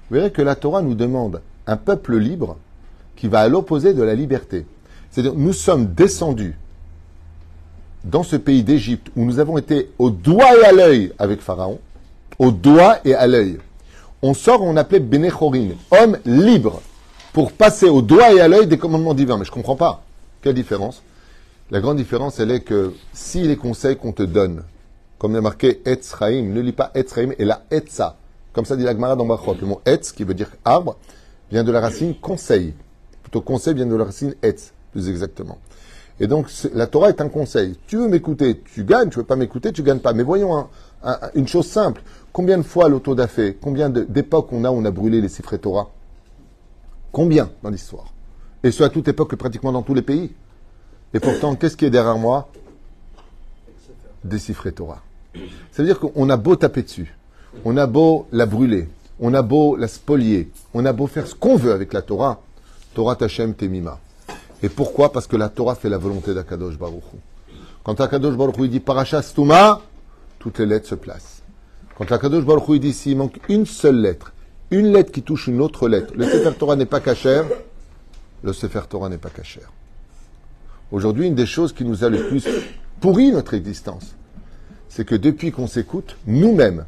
Vous 0.09 0.17
verrez 0.17 0.31
que 0.31 0.43
la 0.43 0.55
Torah 0.55 0.83
nous 0.83 0.95
demande 0.95 1.41
un 1.67 1.77
peuple 1.77 2.17
libre 2.17 2.57
qui 3.17 3.29
va 3.29 3.41
à 3.41 3.49
l'opposé 3.49 3.95
de 3.95 4.03
la 4.03 4.15
liberté. 4.15 4.67
C'est-à-dire, 5.11 5.35
nous 5.35 5.53
sommes 5.53 5.87
descendus 5.87 6.57
dans 8.05 8.23
ce 8.23 8.37
pays 8.37 8.63
d'Égypte 8.63 9.09
où 9.17 9.25
nous 9.25 9.39
avons 9.39 9.57
été 9.57 9.91
au 9.99 10.11
doigt 10.11 10.57
et 10.59 10.65
à 10.65 10.73
l'œil 10.73 11.13
avec 11.19 11.41
Pharaon, 11.41 11.79
au 12.39 12.51
doigt 12.51 12.99
et 13.05 13.15
à 13.15 13.27
l'œil. 13.27 13.59
On 14.23 14.35
sort, 14.35 14.63
on 14.63 14.77
appelait 14.77 15.01
Bénéchorin, 15.01 15.71
homme 15.91 16.19
libre, 16.25 16.83
pour 17.33 17.53
passer 17.53 17.89
au 17.89 18.03
doigt 18.03 18.33
et 18.33 18.41
à 18.41 18.49
l'œil 18.49 18.67
des 18.67 18.79
commandements 18.79 19.15
divins. 19.15 19.39
Mais 19.39 19.45
je 19.45 19.51
ne 19.51 19.55
comprends 19.55 19.77
pas. 19.77 20.03
Quelle 20.43 20.55
différence? 20.55 21.03
La 21.71 21.81
grande 21.81 21.97
différence, 21.97 22.41
elle 22.41 22.51
est 22.51 22.61
que 22.61 22.93
si 23.13 23.43
les 23.43 23.57
conseils 23.57 23.97
qu'on 23.97 24.13
te 24.13 24.23
donne, 24.23 24.63
comme 25.19 25.33
il 25.33 25.39
est 25.39 25.41
marqué 25.41 25.81
Etzraim, 25.87 26.43
ne 26.43 26.61
lis 26.61 26.73
pas 26.73 26.91
Etzraim 26.95 27.31
et 27.39 27.45
la 27.45 27.63
Etza, 27.71 28.17
comme 28.53 28.67
ça 28.67 28.77
dit 28.77 28.85
l'Agmara 28.85 29.17
dans 29.17 29.27
Bachot. 29.27 29.57
Le 29.61 29.67
mot 29.67 29.81
Etz, 29.87 30.13
qui 30.13 30.25
veut 30.25 30.35
dire 30.35 30.51
arbre, 30.65 30.97
vient 31.55 31.63
de 31.63 31.71
la 31.71 31.81
racine 31.81 32.17
conseil. 32.17 32.75
Plutôt 33.23 33.41
conseil 33.41 33.75
vient 33.75 33.87
de 33.87 33.95
la 33.95 34.03
racine 34.03 34.35
Etz, 34.43 34.73
plus 34.91 35.09
exactement. 35.09 35.59
Et 36.19 36.27
donc, 36.27 36.51
la 36.73 36.89
Torah 36.89 37.11
est 37.11 37.21
un 37.21 37.29
conseil. 37.29 37.79
Tu 37.87 37.97
veux 37.97 38.09
m'écouter, 38.09 38.61
tu 38.65 38.83
gagnes, 38.83 39.09
tu 39.09 39.19
veux 39.19 39.25
pas 39.25 39.37
m'écouter, 39.37 39.71
tu 39.71 39.85
gagnes 39.85 40.01
pas. 40.01 40.13
Mais 40.13 40.25
voyons 40.25 40.67
une 41.37 41.47
chose 41.47 41.69
simple. 41.69 42.03
Combien 42.33 42.59
de 42.59 42.65
fois 42.65 42.89
l'auto 42.89 43.15
d'affaires, 43.15 43.55
combien 43.61 43.89
d'époques 43.89 44.53
on 44.53 44.65
a 44.65 44.71
où 44.73 44.75
on 44.75 44.85
a 44.85 44.91
brûlé 44.91 45.21
les 45.21 45.29
cifres 45.29 45.57
Torah? 45.57 45.91
Combien 47.13 47.49
dans 47.63 47.71
l'histoire? 47.71 48.13
Et 48.65 48.73
ce, 48.73 48.83
à 48.83 48.89
toute 48.89 49.07
époque, 49.07 49.37
pratiquement 49.37 49.71
dans 49.71 49.83
tous 49.83 49.95
les 49.95 50.03
pays. 50.03 50.33
Et 51.13 51.21
pourtant, 51.21 51.55
qu'est-ce 51.55 51.77
qui 51.77 51.85
est 51.85 51.91
derrière 51.91 52.19
moi? 52.19 52.49
Décifrer 54.25 54.73
Torah. 54.73 55.03
Ça 55.71 55.83
veut 55.83 55.87
dire 55.87 56.01
qu'on 56.01 56.29
a 56.31 56.37
beau 56.37 56.57
taper 56.57 56.83
dessus, 56.83 57.15
on 57.65 57.77
a 57.77 57.87
beau 57.87 58.27
la 58.33 58.47
brûler, 58.47 58.89
on 59.21 59.35
a 59.35 59.43
beau 59.43 59.77
la 59.77 59.89
spolier, 59.89 60.51
on 60.73 60.85
a 60.85 60.93
beau 60.93 61.07
faire 61.07 61.27
ce 61.27 61.35
qu'on 61.35 61.57
veut 61.57 61.73
avec 61.73 61.93
la 61.93 62.03
Torah, 62.03 62.41
Torah 62.95 63.17
Tachem 63.17 63.55
Temima. 63.55 63.99
Et 64.63 64.69
pourquoi? 64.69 65.13
Parce 65.13 65.27
que 65.27 65.37
la 65.37 65.49
Torah 65.49 65.75
fait 65.75 65.89
la 65.89 65.99
volonté 65.99 66.33
d'Akadosh 66.33 66.79
Baruch 66.79 67.05
Quand 67.83 68.01
Akadosh 68.01 68.37
Baruch 68.37 68.57
il 68.61 68.71
dit 68.71 68.81
Parasha 68.81 69.23
Stuma, 69.23 69.81
toutes 70.39 70.59
les 70.59 70.67
lettres 70.67 70.89
se 70.89 70.95
placent. 70.95 71.43
Quand 71.97 72.11
Akadosh 72.11 72.45
Baruch 72.45 72.65
il 72.69 72.81
dit 72.81 72.93
s'il 72.93 73.17
manque 73.17 73.41
une 73.49 73.67
seule 73.67 74.01
lettre, 74.01 74.33
une 74.71 74.93
lettre 74.93 75.13
qui 75.13 75.23
touche 75.23 75.47
une 75.47 75.61
autre 75.61 75.89
lettre, 75.89 76.15
le 76.17 76.25
Sefer 76.25 76.53
Torah 76.59 76.77
n'est 76.77 76.87
pas 76.87 77.01
cachère, 77.01 77.45
le 78.43 78.53
Sefer 78.53 78.81
Torah 78.89 79.09
n'est 79.09 79.19
pas 79.19 79.31
cachère. 79.31 79.71
Aujourd'hui, 80.91 81.27
une 81.27 81.35
des 81.35 81.47
choses 81.47 81.73
qui 81.73 81.85
nous 81.85 82.05
a 82.05 82.09
le 82.09 82.29
plus 82.29 82.47
pourri 83.01 83.33
notre 83.33 83.55
existence, 83.55 84.15
c'est 84.89 85.05
que 85.05 85.15
depuis 85.15 85.51
qu'on 85.51 85.67
s'écoute, 85.67 86.17
nous-mêmes, 86.27 86.85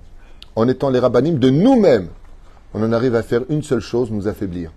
en 0.56 0.66
étant 0.68 0.90
les 0.90 0.98
rabbinim 0.98 1.38
de 1.38 1.50
nous-mêmes, 1.50 2.08
on 2.74 2.82
en 2.82 2.92
arrive 2.92 3.14
à 3.14 3.22
faire 3.22 3.42
une 3.48 3.62
seule 3.62 3.80
chose, 3.80 4.10
nous 4.10 4.26
affaiblir. 4.26 4.72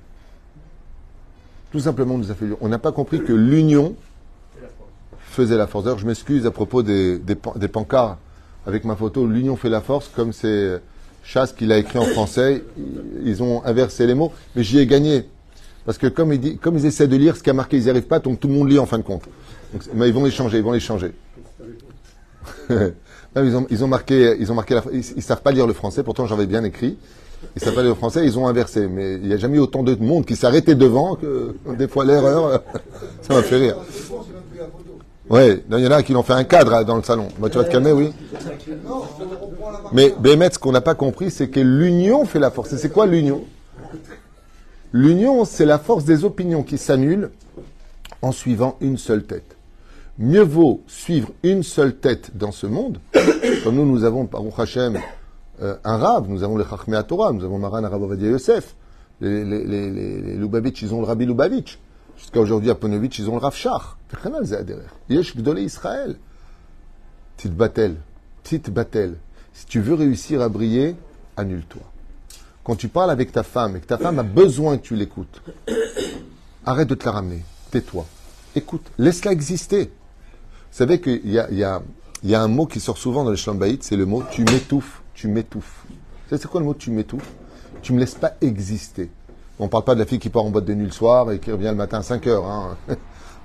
Tout 1.72 1.80
simplement 1.80 2.18
nous 2.18 2.32
affaiblir. 2.32 2.58
On 2.62 2.68
n'a 2.68 2.80
pas 2.80 2.92
compris 2.92 3.24
que 3.24 3.34
l'union 3.34 3.96
faisait 5.20 5.58
la 5.58 5.68
force. 5.68 5.86
D'ailleurs, 5.86 6.00
je 6.00 6.06
m'excuse 6.06 6.46
à 6.46 6.52
propos 6.52 6.84
des, 6.84 7.18
des, 7.18 7.38
avec 8.68 8.84
ma 8.84 8.96
photo, 8.96 9.26
l'union 9.26 9.56
fait 9.56 9.70
la 9.70 9.82
force, 9.82 10.10
comme 10.10 10.34
c'est 10.34 10.82
Chasse 11.24 11.54
qui 11.54 11.66
l'a 11.66 11.78
écrit 11.78 12.00
en 12.00 12.06
français, 12.06 12.64
ils 13.24 13.44
ont 13.44 13.64
inversé 13.66 14.08
les 14.08 14.16
mots, 14.16 14.32
mais 14.56 14.64
j'y 14.64 14.80
ai 14.80 14.88
gagné. 14.88 15.26
Parce 15.86 15.98
que 15.98 16.08
comme 16.08 16.34
ils, 16.34 16.58
comme 16.58 16.78
ils 16.78 16.86
essaient 16.86 17.08
de 17.08 17.16
lire 17.16 17.38
ce 17.38 17.44
qui 17.44 17.50
a 17.50 17.54
marqué, 17.54 17.78
ils 17.78 17.84
n'y 17.84 17.90
arrivent 17.90 18.08
pas, 18.08 18.20
donc 18.20 18.40
tout 18.40 18.48
le 18.48 18.54
monde 18.54 18.70
lit 18.70 18.80
en 18.80 18.86
fin 18.86 18.98
de 18.98 19.04
compte. 19.04 19.24
mais 19.94 20.08
ils 20.08 20.14
vont 20.14 20.24
les 20.24 20.32
changer, 20.32 20.58
ils 20.58 20.64
vont 20.64 20.72
les 20.72 20.80
changer. 20.80 21.14
ils, 23.36 23.56
ont, 23.56 23.68
ils 23.70 23.84
ont 23.84 23.88
marqué, 23.88 24.36
ils 24.40 24.52
ont 24.52 24.56
marqué 24.56 24.80
ils, 24.92 25.16
ne 25.16 25.22
savent 25.22 25.42
pas 25.42 25.52
lire 25.52 25.68
le 25.68 25.74
français, 25.74 26.04
pourtant 26.04 26.26
j'avais 26.26 26.48
bien 26.48 26.64
écrit. 26.64 26.98
Ils 27.56 27.62
savent 27.62 27.74
pas 27.74 27.82
lire 27.82 27.92
le 27.92 27.96
français, 27.96 28.26
ils 28.26 28.38
ont 28.38 28.48
inversé. 28.48 28.88
Mais 28.88 29.16
il 29.16 29.28
n'y 29.28 29.34
a 29.34 29.38
jamais 29.38 29.58
eu 29.58 29.62
autant 29.62 29.84
de 29.84 29.96
monde 29.96 30.26
qui 30.26 30.36
s'arrêtait 30.36 30.76
devant 30.76 31.16
que 31.16 31.56
des 31.78 31.88
fois 31.88 32.06
l'erreur, 32.06 32.64
ça 33.22 33.34
m'a 33.34 33.44
fait 33.44 33.58
rire. 33.58 33.78
Ouais, 35.30 35.64
il 35.70 35.80
y 35.80 35.88
en 35.88 35.92
a 35.92 36.02
qui 36.02 36.14
l'ont 36.14 36.24
fait 36.24 36.34
un 36.34 36.44
cadre 36.44 36.74
hein, 36.74 36.84
dans 36.84 36.98
le 36.98 37.04
salon. 37.04 37.28
Bah, 37.38 37.50
tu 37.50 37.58
vas 37.58 37.64
te 37.64 37.72
calmer, 37.72 37.92
oui. 37.92 38.12
Mais 39.94 40.14
Bémet, 40.20 40.50
ce 40.52 40.58
qu'on 40.58 40.72
n'a 40.72 40.82
pas 40.82 40.96
compris, 40.96 41.30
c'est 41.30 41.50
que 41.50 41.60
l'union 41.60 42.26
fait 42.26 42.40
la 42.40 42.50
force. 42.50 42.74
Et 42.74 42.78
c'est 42.78 42.90
quoi 42.90 43.06
l'union? 43.06 43.44
L'union, 44.92 45.46
c'est 45.46 45.66
la 45.66 45.78
force 45.78 46.04
des 46.04 46.24
opinions 46.24 46.64
qui 46.64 46.80
s'annulent 46.80 47.30
en 48.24 48.32
suivant 48.32 48.76
une 48.82 48.98
seule 48.98 49.24
tête. 49.24 49.56
Mieux 50.20 50.44
vaut 50.44 50.84
suivre 50.86 51.32
une 51.44 51.64
seule 51.64 51.96
tête 51.96 52.38
dans 52.38 52.52
ce 52.52 52.68
monde, 52.68 53.00
comme 53.64 53.76
nous, 53.76 53.86
nous 53.86 54.04
avons, 54.04 54.28
par 54.28 54.42
Hashem, 54.58 55.00
euh, 55.62 55.78
un 55.84 55.98
rab, 55.98 56.28
nous 56.28 56.44
avons 56.44 56.58
le 56.58 56.66
Chachmé 56.66 57.00
Torah, 57.08 57.32
nous 57.32 57.44
avons 57.44 57.58
Maran 57.58 57.84
Arabavadia 57.84 58.30
Yosef, 58.30 58.76
les, 59.22 59.44
les, 59.44 60.36
Lubavitch, 60.36 60.82
ils 60.82 60.94
ont 60.94 61.00
le 61.00 61.08
Rabbi 61.08 61.26
Lubavitch. 61.26 61.80
Jusqu'à 62.18 62.42
aujourd'hui, 62.42 62.70
à 62.70 62.76
Ponovitch, 62.76 63.18
ils 63.20 63.30
ont 63.30 63.34
le 63.34 63.40
Rav 63.40 63.56
Shach. 63.56 63.96
Yesh 65.10 65.38
Gdolé 65.38 65.64
Israël. 65.64 66.18
Petite 67.38 67.56
batel, 67.56 67.96
petite 68.44 68.70
batel. 68.70 69.16
Si 69.54 69.66
tu 69.66 69.80
veux 69.80 69.94
réussir 69.94 70.42
à 70.42 70.50
briller, 70.50 70.96
annule-toi 71.38 71.82
quand 72.70 72.76
tu 72.76 72.88
parles 72.88 73.10
avec 73.10 73.32
ta 73.32 73.42
femme 73.42 73.78
et 73.78 73.80
que 73.80 73.88
ta 73.88 73.98
femme 73.98 74.20
a 74.20 74.24
besoin 74.24 74.78
que 74.78 74.84
tu 74.84 74.96
l'écoutes, 74.96 75.42
arrête 76.68 76.88
de 76.88 76.94
te 76.94 77.04
la 77.06 77.14
ramener. 77.14 77.44
Tais-toi. 77.72 78.06
Écoute, 78.56 78.86
laisse-la 79.00 79.32
exister. 79.32 79.92
Vous 80.72 80.78
savez 80.78 81.02
qu'il 81.02 81.30
y 81.30 81.40
a, 81.40 81.50
il 81.52 81.58
y, 81.58 82.36
a, 82.36 82.42
un 82.42 82.48
mot 82.48 82.66
qui 82.66 82.80
sort 82.80 82.98
souvent 82.98 83.24
dans 83.24 83.32
les 83.32 83.38
shlambaïtes, 83.38 83.84
c'est 83.84 83.96
le 83.96 84.06
mot 84.06 84.24
tu 84.32 84.44
m'étouffes, 84.44 85.02
tu 85.14 85.28
m'étouffes. 85.28 85.86
Vous 85.88 86.30
savez 86.30 86.42
c'est 86.42 86.48
quoi 86.48 86.60
le 86.62 86.66
mot 86.66 86.74
tu 86.74 86.92
m'étouffes 86.92 87.30
Tu 87.82 87.94
me 87.94 88.00
laisses 88.00 88.16
pas 88.16 88.34
exister. 88.42 89.10
On 89.58 89.66
ne 89.66 89.70
parle 89.70 89.84
pas 89.84 89.96
de 89.96 90.00
la 90.00 90.06
fille 90.06 90.20
qui 90.20 90.30
part 90.30 90.46
en 90.46 90.52
boîte 90.52 90.66
de 90.66 90.74
nuit 90.74 90.86
le 90.86 90.92
soir 90.92 91.32
et 91.32 91.40
qui 91.40 91.52
revient 91.52 91.70
le 91.70 91.76
matin 91.76 92.00
à 92.00 92.04
5 92.04 92.26
heures. 92.28 92.46
Hein. 92.46 92.78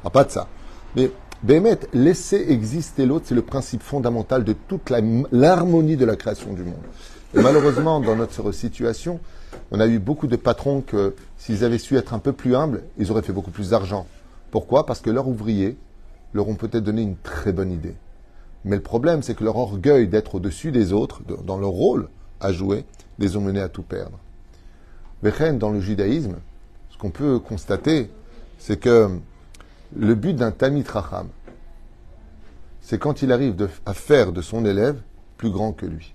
Parle 0.02 0.12
pas 0.12 0.24
de 0.24 0.30
ça. 0.30 0.46
Mais 0.94 1.10
Bémet, 1.42 1.80
laisser 1.92 2.46
exister 2.48 3.04
l'autre, 3.04 3.26
c'est 3.28 3.34
le 3.34 3.42
principe 3.42 3.82
fondamental 3.82 4.44
de 4.44 4.54
toute 4.54 4.90
l'harmonie 5.32 5.96
de 5.96 6.04
la 6.04 6.16
création 6.16 6.52
du 6.52 6.62
monde. 6.62 6.74
Et 7.34 7.42
malheureusement, 7.42 8.00
dans 8.00 8.16
notre 8.16 8.52
situation, 8.52 9.18
on 9.70 9.80
a 9.80 9.86
eu 9.86 9.98
beaucoup 9.98 10.26
de 10.26 10.36
patrons 10.36 10.80
que, 10.80 11.14
s'ils 11.36 11.64
avaient 11.64 11.78
su 11.78 11.96
être 11.96 12.14
un 12.14 12.18
peu 12.18 12.32
plus 12.32 12.54
humbles, 12.54 12.84
ils 12.96 13.10
auraient 13.10 13.22
fait 13.22 13.32
beaucoup 13.32 13.50
plus 13.50 13.70
d'argent. 13.70 14.06
Pourquoi? 14.52 14.86
Parce 14.86 15.00
que 15.00 15.10
leurs 15.10 15.28
ouvriers 15.28 15.76
leur 16.34 16.48
ont 16.48 16.56
peut-être 16.56 16.84
donné 16.84 17.02
une 17.02 17.16
très 17.16 17.52
bonne 17.52 17.72
idée. 17.72 17.94
Mais 18.64 18.76
le 18.76 18.82
problème, 18.82 19.22
c'est 19.22 19.34
que 19.34 19.44
leur 19.44 19.56
orgueil 19.56 20.08
d'être 20.08 20.34
au-dessus 20.34 20.72
des 20.72 20.92
autres, 20.92 21.22
dans 21.44 21.58
leur 21.58 21.70
rôle 21.70 22.08
à 22.40 22.52
jouer, 22.52 22.84
les 23.18 23.36
ont 23.36 23.40
menés 23.40 23.60
à 23.60 23.68
tout 23.68 23.82
perdre. 23.82 24.18
Vechen, 25.22 25.58
dans 25.58 25.70
le 25.70 25.80
judaïsme, 25.80 26.36
ce 26.90 26.98
qu'on 26.98 27.10
peut 27.10 27.38
constater, 27.38 28.10
c'est 28.58 28.78
que 28.78 29.18
le 29.96 30.14
but 30.14 30.34
d'un 30.34 30.50
Talmid 30.50 30.88
Racham, 30.88 31.28
c'est 32.80 32.98
quand 32.98 33.22
il 33.22 33.32
arrive 33.32 33.68
à 33.86 33.94
faire 33.94 34.32
de 34.32 34.42
son 34.42 34.64
élève 34.66 35.00
plus 35.36 35.50
grand 35.50 35.72
que 35.72 35.86
lui. 35.86 36.14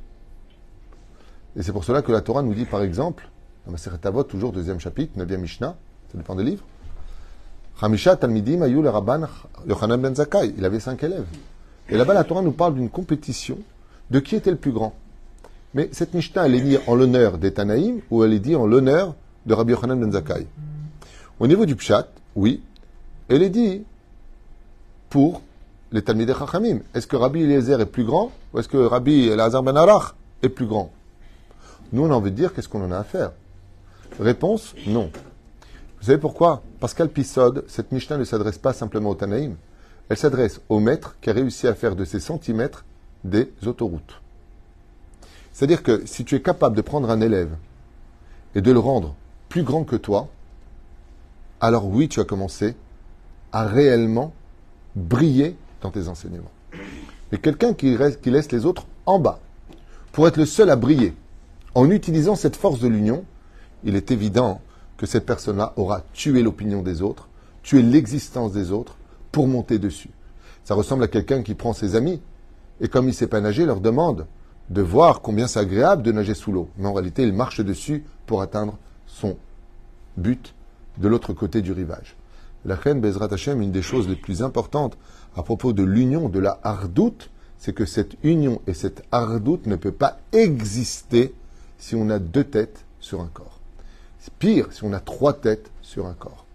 Et 1.55 1.63
c'est 1.63 1.71
pour 1.71 1.83
cela 1.83 2.01
que 2.01 2.11
la 2.11 2.21
Torah 2.21 2.43
nous 2.43 2.53
dit, 2.53 2.65
par 2.65 2.81
exemple, 2.81 3.29
dans 3.65 3.71
Maseret 3.71 4.05
Avot, 4.05 4.23
toujours 4.23 4.51
deuxième 4.51 4.79
chapitre, 4.79 5.17
9e 5.17 5.37
Mishnah, 5.37 5.75
ça 6.11 6.17
dépend 6.17 6.35
des 6.35 6.43
livres, 6.43 6.63
Hamisha 7.81 8.15
Talmidim 8.15 8.61
Ayul 8.61 8.87
Rabban 8.87 9.27
Yochanan 9.67 9.97
ben 9.97 10.15
Zakkai. 10.15 10.53
Il 10.57 10.65
avait 10.65 10.79
cinq 10.79 11.03
élèves. 11.03 11.25
Et 11.89 11.97
là-bas, 11.97 12.13
la 12.13 12.23
Torah 12.23 12.41
nous 12.41 12.51
parle 12.51 12.75
d'une 12.75 12.89
compétition 12.89 13.57
de 14.11 14.19
qui 14.19 14.35
était 14.35 14.51
le 14.51 14.57
plus 14.57 14.71
grand. 14.71 14.93
Mais 15.73 15.89
cette 15.91 16.13
Mishnah, 16.13 16.45
elle 16.45 16.55
est 16.55 16.61
dit 16.61 16.77
en 16.87 16.95
l'honneur 16.95 17.37
des 17.37 17.53
Tanaïm 17.53 18.01
ou 18.09 18.23
elle 18.23 18.33
est 18.33 18.39
dit 18.39 18.55
en 18.55 18.65
l'honneur 18.67 19.15
de 19.45 19.53
Rabbi 19.53 19.71
Yochanan 19.71 19.99
ben 19.99 20.11
Zakkai? 20.11 20.47
Au 21.39 21.47
niveau 21.47 21.65
du 21.65 21.75
Pshat, 21.75 22.07
oui, 22.35 22.61
elle 23.29 23.43
est 23.43 23.49
dit 23.49 23.83
pour 25.09 25.41
les 25.91 26.01
Talmidei 26.01 26.33
Chachamim. 26.33 26.79
Est-ce 26.93 27.07
que 27.07 27.15
Rabbi 27.15 27.43
Eliezer 27.43 27.79
est 27.79 27.85
plus 27.85 28.03
grand 28.03 28.31
ou 28.53 28.59
est-ce 28.59 28.67
que 28.67 28.77
Rabbi 28.77 29.27
Elazar 29.27 29.63
ben 29.63 29.77
Arach 29.77 30.15
est 30.43 30.49
plus 30.49 30.65
grand? 30.65 30.91
Nous, 31.91 32.03
on 32.03 32.11
a 32.11 32.13
envie 32.13 32.31
de 32.31 32.35
dire 32.35 32.53
qu'est-ce 32.53 32.69
qu'on 32.69 32.83
en 32.83 32.91
a 32.91 32.97
à 32.97 33.03
faire 33.03 33.31
Réponse, 34.19 34.75
non. 34.85 35.09
Vous 35.99 36.05
savez 36.05 36.17
pourquoi? 36.17 36.63
Parce 36.79 36.93
qu'Alpisode, 36.93 37.65
cette 37.67 37.91
Mishnah 37.91 38.17
ne 38.17 38.23
s'adresse 38.23 38.57
pas 38.57 38.73
simplement 38.73 39.09
au 39.09 39.15
Tanaïm, 39.15 39.55
elle 40.07 40.17
s'adresse 40.17 40.61
au 40.69 40.79
maître 40.79 41.17
qui 41.21 41.29
a 41.29 41.33
réussi 41.33 41.67
à 41.67 41.75
faire 41.75 41.95
de 41.95 42.05
ces 42.05 42.19
centimètres 42.19 42.85
des 43.23 43.51
autoroutes. 43.65 44.21
C'est-à-dire 45.51 45.83
que 45.83 46.05
si 46.05 46.23
tu 46.23 46.35
es 46.35 46.41
capable 46.41 46.75
de 46.75 46.81
prendre 46.81 47.09
un 47.09 47.19
élève 47.19 47.51
et 48.55 48.61
de 48.61 48.71
le 48.71 48.79
rendre 48.79 49.15
plus 49.49 49.63
grand 49.63 49.83
que 49.83 49.97
toi, 49.97 50.29
alors 51.59 51.85
oui, 51.85 52.07
tu 52.07 52.21
as 52.21 52.25
commencé 52.25 52.75
à 53.51 53.65
réellement 53.65 54.33
briller 54.95 55.57
dans 55.81 55.91
tes 55.91 56.07
enseignements. 56.07 56.51
Mais 57.31 57.39
quelqu'un 57.39 57.73
qui 57.73 57.97
laisse 57.97 58.51
les 58.51 58.65
autres 58.65 58.85
en 59.05 59.19
bas, 59.19 59.39
pour 60.13 60.27
être 60.27 60.37
le 60.37 60.45
seul 60.45 60.69
à 60.69 60.77
briller, 60.77 61.13
en 61.75 61.91
utilisant 61.91 62.35
cette 62.35 62.55
force 62.55 62.79
de 62.79 62.87
l'union, 62.87 63.25
il 63.83 63.95
est 63.95 64.11
évident 64.11 64.61
que 64.99 65.05
cette 65.05 65.25
personne-là 65.25 65.71
aura 65.77 66.03
tué 66.11 66.43
l'opinion 66.43 66.81
des 66.81 67.01
autres, 67.01 67.29
tué 67.63 67.81
l'existence 67.81 68.51
des 68.51 68.73
autres, 68.73 68.97
pour 69.31 69.47
monter 69.47 69.79
dessus. 69.79 70.09
Ça 70.65 70.75
ressemble 70.75 71.03
à 71.05 71.07
quelqu'un 71.07 71.41
qui 71.41 71.55
prend 71.55 71.71
ses 71.71 71.95
amis, 71.95 72.21
et 72.81 72.89
comme 72.89 73.05
il 73.05 73.11
ne 73.11 73.13
sait 73.13 73.27
pas 73.27 73.39
nager, 73.39 73.65
leur 73.65 73.79
demande 73.79 74.27
de 74.69 74.81
voir 74.81 75.21
combien 75.21 75.47
c'est 75.47 75.59
agréable 75.59 76.03
de 76.03 76.11
nager 76.11 76.33
sous 76.33 76.51
l'eau. 76.51 76.69
Mais 76.77 76.87
en 76.87 76.93
réalité, 76.93 77.23
il 77.23 77.31
marche 77.31 77.61
dessus 77.61 78.03
pour 78.25 78.41
atteindre 78.41 78.77
son 79.07 79.37
but 80.17 80.53
de 80.97 81.07
l'autre 81.07 81.31
côté 81.31 81.61
du 81.61 81.71
rivage. 81.71 82.17
La 82.65 82.75
reine 82.75 82.99
Bezrat 82.99 83.29
une 83.47 83.71
des 83.71 83.81
choses 83.81 84.09
les 84.09 84.17
plus 84.17 84.43
importantes 84.43 84.97
à 85.33 85.43
propos 85.43 85.71
de 85.71 85.83
l'union, 85.83 86.27
de 86.27 86.39
la 86.39 86.59
hardoute, 86.61 87.29
c'est 87.57 87.73
que 87.73 87.85
cette 87.85 88.17
union 88.21 88.61
et 88.67 88.73
cette 88.73 89.03
hardoute 89.13 89.65
ne 89.65 89.77
peut 89.77 89.93
pas 89.93 90.19
exister 90.33 91.33
si 91.77 91.95
on 91.95 92.09
a 92.09 92.19
deux 92.19 92.43
têtes 92.43 92.83
sur 92.99 93.21
un 93.21 93.29
corps. 93.33 93.58
Pire 94.37 94.67
si 94.71 94.83
on 94.83 94.93
a 94.93 94.99
trois 94.99 95.33
têtes 95.33 95.71
sur 95.81 96.05
un 96.05 96.13
corps. 96.13 96.45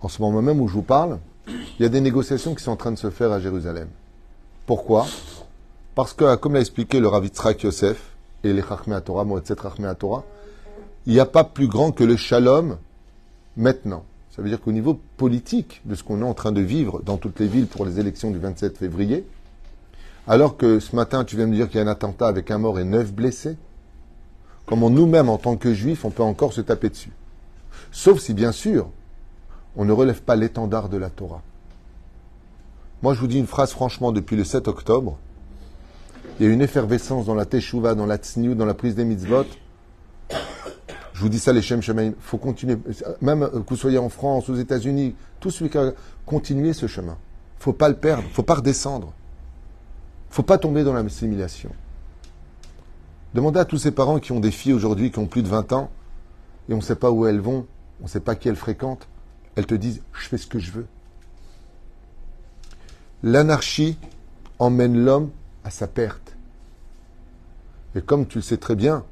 En 0.00 0.08
ce 0.08 0.20
moment 0.22 0.42
même 0.42 0.60
où 0.60 0.68
je 0.68 0.74
vous 0.74 0.82
parle, 0.82 1.18
il 1.46 1.82
y 1.82 1.84
a 1.84 1.88
des 1.88 2.00
négociations 2.00 2.54
qui 2.54 2.62
sont 2.62 2.72
en 2.72 2.76
train 2.76 2.92
de 2.92 2.98
se 2.98 3.10
faire 3.10 3.32
à 3.32 3.40
Jérusalem. 3.40 3.88
Pourquoi? 4.66 5.06
Parce 5.94 6.12
que, 6.12 6.36
comme 6.36 6.54
l'a 6.54 6.60
expliqué 6.60 7.00
le 7.00 7.08
Rav 7.08 7.24
Yitzhak 7.24 7.62
Yosef 7.62 8.12
et 8.44 8.52
les 8.52 8.62
Chachmei 8.62 9.00
Torah, 9.00 9.24
Moetzet 9.24 9.56
Chachmei 9.60 9.92
Torah, 9.98 10.24
il 11.06 11.14
n'y 11.14 11.20
a 11.20 11.26
pas 11.26 11.44
plus 11.44 11.68
grand 11.68 11.90
que 11.90 12.04
le 12.04 12.16
shalom 12.16 12.76
maintenant. 13.56 14.04
Ça 14.30 14.42
veut 14.42 14.48
dire 14.48 14.60
qu'au 14.60 14.72
niveau 14.72 15.00
politique 15.16 15.80
de 15.84 15.94
ce 15.94 16.04
qu'on 16.04 16.20
est 16.20 16.24
en 16.24 16.34
train 16.34 16.52
de 16.52 16.60
vivre 16.60 17.02
dans 17.02 17.16
toutes 17.16 17.40
les 17.40 17.48
villes 17.48 17.66
pour 17.66 17.84
les 17.84 17.98
élections 17.98 18.30
du 18.30 18.38
27 18.38 18.78
février, 18.78 19.26
alors 20.28 20.56
que 20.56 20.78
ce 20.78 20.94
matin 20.94 21.24
tu 21.24 21.36
viens 21.36 21.46
me 21.46 21.54
dire 21.54 21.68
qu'il 21.68 21.78
y 21.78 21.80
a 21.80 21.84
un 21.84 21.90
attentat 21.90 22.28
avec 22.28 22.50
un 22.50 22.58
mort 22.58 22.78
et 22.78 22.84
neuf 22.84 23.12
blessés, 23.12 23.56
comment 24.68 24.90
nous-mêmes 24.90 25.28
en 25.28 25.38
tant 25.38 25.56
que 25.56 25.74
juifs 25.74 26.04
on 26.04 26.10
peut 26.10 26.22
encore 26.22 26.52
se 26.52 26.60
taper 26.60 26.90
dessus 26.90 27.12
Sauf 27.90 28.20
si 28.20 28.34
bien 28.34 28.52
sûr 28.52 28.88
on 29.76 29.84
ne 29.84 29.92
relève 29.92 30.22
pas 30.22 30.36
l'étendard 30.36 30.88
de 30.88 30.96
la 30.96 31.10
Torah. 31.10 31.42
Moi 33.02 33.14
je 33.14 33.20
vous 33.20 33.26
dis 33.26 33.38
une 33.38 33.46
phrase 33.46 33.72
franchement 33.72 34.12
depuis 34.12 34.36
le 34.36 34.44
7 34.44 34.68
octobre, 34.68 35.18
il 36.38 36.46
y 36.46 36.48
a 36.48 36.52
une 36.52 36.62
effervescence 36.62 37.26
dans 37.26 37.34
la 37.34 37.46
teshuva, 37.46 37.94
dans 37.94 38.06
la 38.06 38.16
tsniou, 38.16 38.54
dans 38.54 38.66
la 38.66 38.74
prise 38.74 38.94
des 38.94 39.04
mitzvot, 39.04 39.46
je 41.18 41.24
vous 41.24 41.28
dis 41.28 41.40
ça, 41.40 41.52
les 41.52 41.62
Shem. 41.62 41.80
Il 41.84 42.14
faut 42.20 42.38
continuer. 42.38 42.78
Même 43.20 43.40
que 43.40 43.70
vous 43.70 43.76
soyez 43.76 43.98
en 43.98 44.08
France, 44.08 44.48
aux 44.48 44.54
États-Unis, 44.54 45.16
tout 45.40 45.50
celui 45.50 45.68
qui 45.68 45.76
a 45.76 45.90
continué 46.24 46.72
ce 46.72 46.86
chemin. 46.86 47.18
Il 47.58 47.64
faut 47.64 47.72
pas 47.72 47.88
le 47.88 47.96
perdre. 47.96 48.22
Il 48.24 48.32
faut 48.32 48.44
pas 48.44 48.54
redescendre. 48.54 49.12
Il 50.30 50.34
faut 50.36 50.44
pas 50.44 50.58
tomber 50.58 50.84
dans 50.84 50.92
la 50.92 51.08
simulation. 51.08 51.70
Demandez 53.34 53.60
à 53.60 53.64
tous 53.64 53.78
ces 53.78 53.90
parents 53.90 54.18
qui 54.18 54.32
ont 54.32 54.40
des 54.40 54.50
filles 54.50 54.72
aujourd'hui 54.72 55.10
qui 55.10 55.18
ont 55.18 55.26
plus 55.26 55.42
de 55.42 55.48
20 55.48 55.72
ans 55.72 55.90
et 56.68 56.72
on 56.72 56.78
ne 56.78 56.82
sait 56.82 56.96
pas 56.96 57.10
où 57.10 57.26
elles 57.26 57.40
vont, 57.40 57.66
on 58.00 58.04
ne 58.04 58.08
sait 58.08 58.20
pas 58.20 58.34
qui 58.34 58.48
elles 58.48 58.56
fréquentent. 58.56 59.08
Elles 59.56 59.66
te 59.66 59.74
disent 59.74 60.02
Je 60.12 60.28
fais 60.28 60.38
ce 60.38 60.46
que 60.46 60.58
je 60.58 60.70
veux. 60.70 60.86
L'anarchie 63.22 63.98
emmène 64.58 65.04
l'homme 65.04 65.30
à 65.64 65.70
sa 65.70 65.86
perte. 65.86 66.36
Et 67.94 68.00
comme 68.00 68.26
tu 68.26 68.38
le 68.38 68.42
sais 68.42 68.58
très 68.58 68.76
bien, 68.76 69.04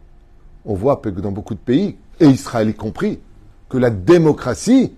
on 0.65 0.75
voit 0.75 0.97
que 0.97 1.09
dans 1.09 1.33
beaucoup 1.33 1.55
de 1.55 1.61
pays, 1.61 1.97
et 2.21 2.27
Israël 2.27 2.69
y 2.69 2.75
compris, 2.75 3.21
que 3.69 3.79
la 3.79 3.91
démocratie 3.91 4.93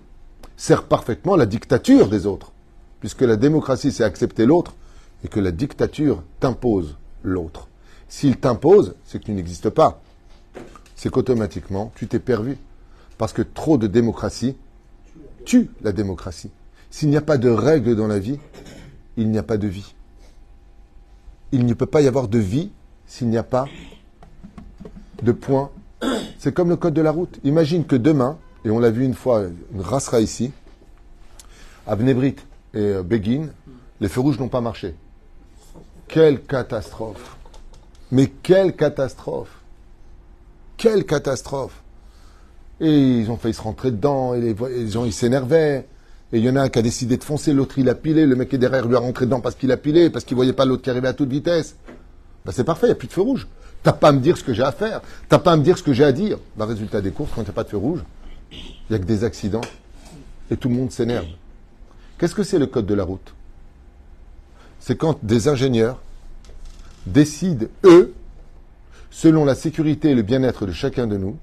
sert 0.57 0.83
parfaitement 0.83 1.35
la 1.35 1.45
dictature 1.45 2.09
des 2.09 2.25
autres. 2.25 2.51
Puisque 2.99 3.21
la 3.21 3.35
démocratie, 3.35 3.91
c'est 3.91 4.03
accepter 4.03 4.45
l'autre, 4.45 4.75
et 5.23 5.27
que 5.27 5.39
la 5.39 5.51
dictature 5.51 6.23
t'impose 6.39 6.97
l'autre. 7.23 7.68
S'il 8.09 8.37
t'impose, 8.37 8.95
c'est 9.05 9.19
que 9.19 9.25
tu 9.25 9.31
n'existes 9.31 9.69
pas. 9.69 10.01
C'est 10.95 11.09
qu'automatiquement, 11.09 11.91
tu 11.95 12.07
t'es 12.07 12.19
perdu. 12.19 12.57
Parce 13.17 13.33
que 13.33 13.41
trop 13.41 13.77
de 13.77 13.87
démocratie 13.87 14.57
tue 15.45 15.69
la 15.81 15.91
démocratie. 15.91 16.51
S'il 16.89 17.09
n'y 17.09 17.17
a 17.17 17.21
pas 17.21 17.37
de 17.37 17.49
règles 17.49 17.95
dans 17.95 18.07
la 18.07 18.19
vie, 18.19 18.39
il 19.15 19.29
n'y 19.29 19.37
a 19.37 19.43
pas 19.43 19.57
de 19.57 19.67
vie. 19.67 19.93
Il 21.51 21.65
ne 21.65 21.73
peut 21.73 21.85
pas 21.85 22.01
y 22.01 22.07
avoir 22.07 22.27
de 22.27 22.39
vie 22.39 22.71
s'il 23.05 23.29
n'y 23.29 23.37
a 23.37 23.43
pas 23.43 23.65
de 25.21 25.31
points. 25.31 25.71
C'est 26.39 26.53
comme 26.53 26.69
le 26.69 26.75
code 26.75 26.93
de 26.93 27.01
la 27.01 27.11
route. 27.11 27.39
Imagine 27.43 27.85
que 27.85 27.95
demain, 27.95 28.37
et 28.65 28.69
on 28.69 28.79
l'a 28.79 28.89
vu 28.89 29.03
une 29.03 29.13
fois, 29.13 29.43
une 29.73 29.81
racera 29.81 30.21
ici, 30.21 30.51
à 31.85 31.95
Bnebrit 31.95 32.35
et 32.73 32.77
euh, 32.77 33.03
Begin, 33.03 33.49
les 33.99 34.07
feux 34.07 34.21
rouges 34.21 34.39
n'ont 34.39 34.47
pas 34.47 34.61
marché. 34.61 34.95
Quelle 36.07 36.41
catastrophe 36.41 37.38
Mais 38.11 38.27
quelle 38.27 38.75
catastrophe 38.75 39.59
Quelle 40.77 41.05
catastrophe 41.05 41.81
Et 42.79 43.19
ils 43.19 43.29
ont 43.29 43.37
failli 43.37 43.53
se 43.53 43.61
rentrer 43.61 43.91
dedans, 43.91 44.33
et 44.33 44.41
les, 44.41 44.55
ils 45.05 45.13
s'énervaient. 45.13 45.87
Et 46.31 46.37
il 46.37 46.43
y 46.43 46.49
en 46.49 46.55
a 46.55 46.61
un 46.61 46.69
qui 46.69 46.79
a 46.79 46.81
décidé 46.81 47.17
de 47.17 47.23
foncer, 47.23 47.53
l'autre 47.53 47.79
il 47.79 47.89
a 47.89 47.95
pilé, 47.95 48.25
le 48.25 48.35
mec 48.35 48.53
est 48.53 48.57
derrière 48.57 48.87
lui 48.87 48.95
a 48.95 48.99
rentré 48.99 49.25
dedans 49.25 49.41
parce 49.41 49.55
qu'il 49.55 49.71
a 49.71 49.77
pilé, 49.77 50.09
parce 50.11 50.25
qu'il 50.25 50.35
voyait 50.35 50.53
pas 50.53 50.65
l'autre 50.65 50.83
qui 50.83 50.89
arrivait 50.89 51.07
à 51.07 51.13
toute 51.13 51.29
vitesse. 51.29 51.75
Ben 52.45 52.51
c'est 52.51 52.63
parfait, 52.63 52.85
il 52.85 52.89
n'y 52.89 52.93
a 52.93 52.95
plus 52.95 53.07
de 53.07 53.13
feu 53.13 53.21
rouge. 53.21 53.47
T'as 53.81 53.93
pas 53.93 54.09
à 54.09 54.11
me 54.11 54.19
dire 54.19 54.37
ce 54.37 54.43
que 54.43 54.53
j'ai 54.53 54.63
à 54.63 54.71
faire. 54.71 55.01
T'as 55.27 55.39
pas 55.39 55.53
à 55.53 55.57
me 55.57 55.63
dire 55.63 55.77
ce 55.77 55.83
que 55.83 55.93
j'ai 55.93 56.03
à 56.03 56.11
dire. 56.11 56.37
Ben, 56.55 56.65
résultat 56.65 57.01
des 57.01 57.11
courses, 57.11 57.31
quand 57.33 57.47
a 57.47 57.51
pas 57.51 57.63
de 57.63 57.69
feu 57.69 57.77
rouge, 57.77 58.01
il 58.51 58.57
n'y 58.89 58.95
a 58.95 58.99
que 58.99 59.05
des 59.05 59.23
accidents. 59.23 59.61
Et 60.51 60.57
tout 60.57 60.69
le 60.69 60.75
monde 60.75 60.91
s'énerve. 60.91 61.27
Qu'est-ce 62.17 62.35
que 62.35 62.43
c'est 62.43 62.59
le 62.59 62.67
code 62.67 62.85
de 62.85 62.93
la 62.93 63.03
route? 63.03 63.33
C'est 64.79 64.95
quand 64.95 65.17
des 65.23 65.47
ingénieurs 65.47 65.99
décident, 67.05 67.65
eux, 67.83 68.13
selon 69.09 69.45
la 69.45 69.55
sécurité 69.55 70.11
et 70.11 70.15
le 70.15 70.21
bien-être 70.21 70.65
de 70.65 70.71
chacun 70.71 71.07
de 71.07 71.17
nous, 71.17 71.37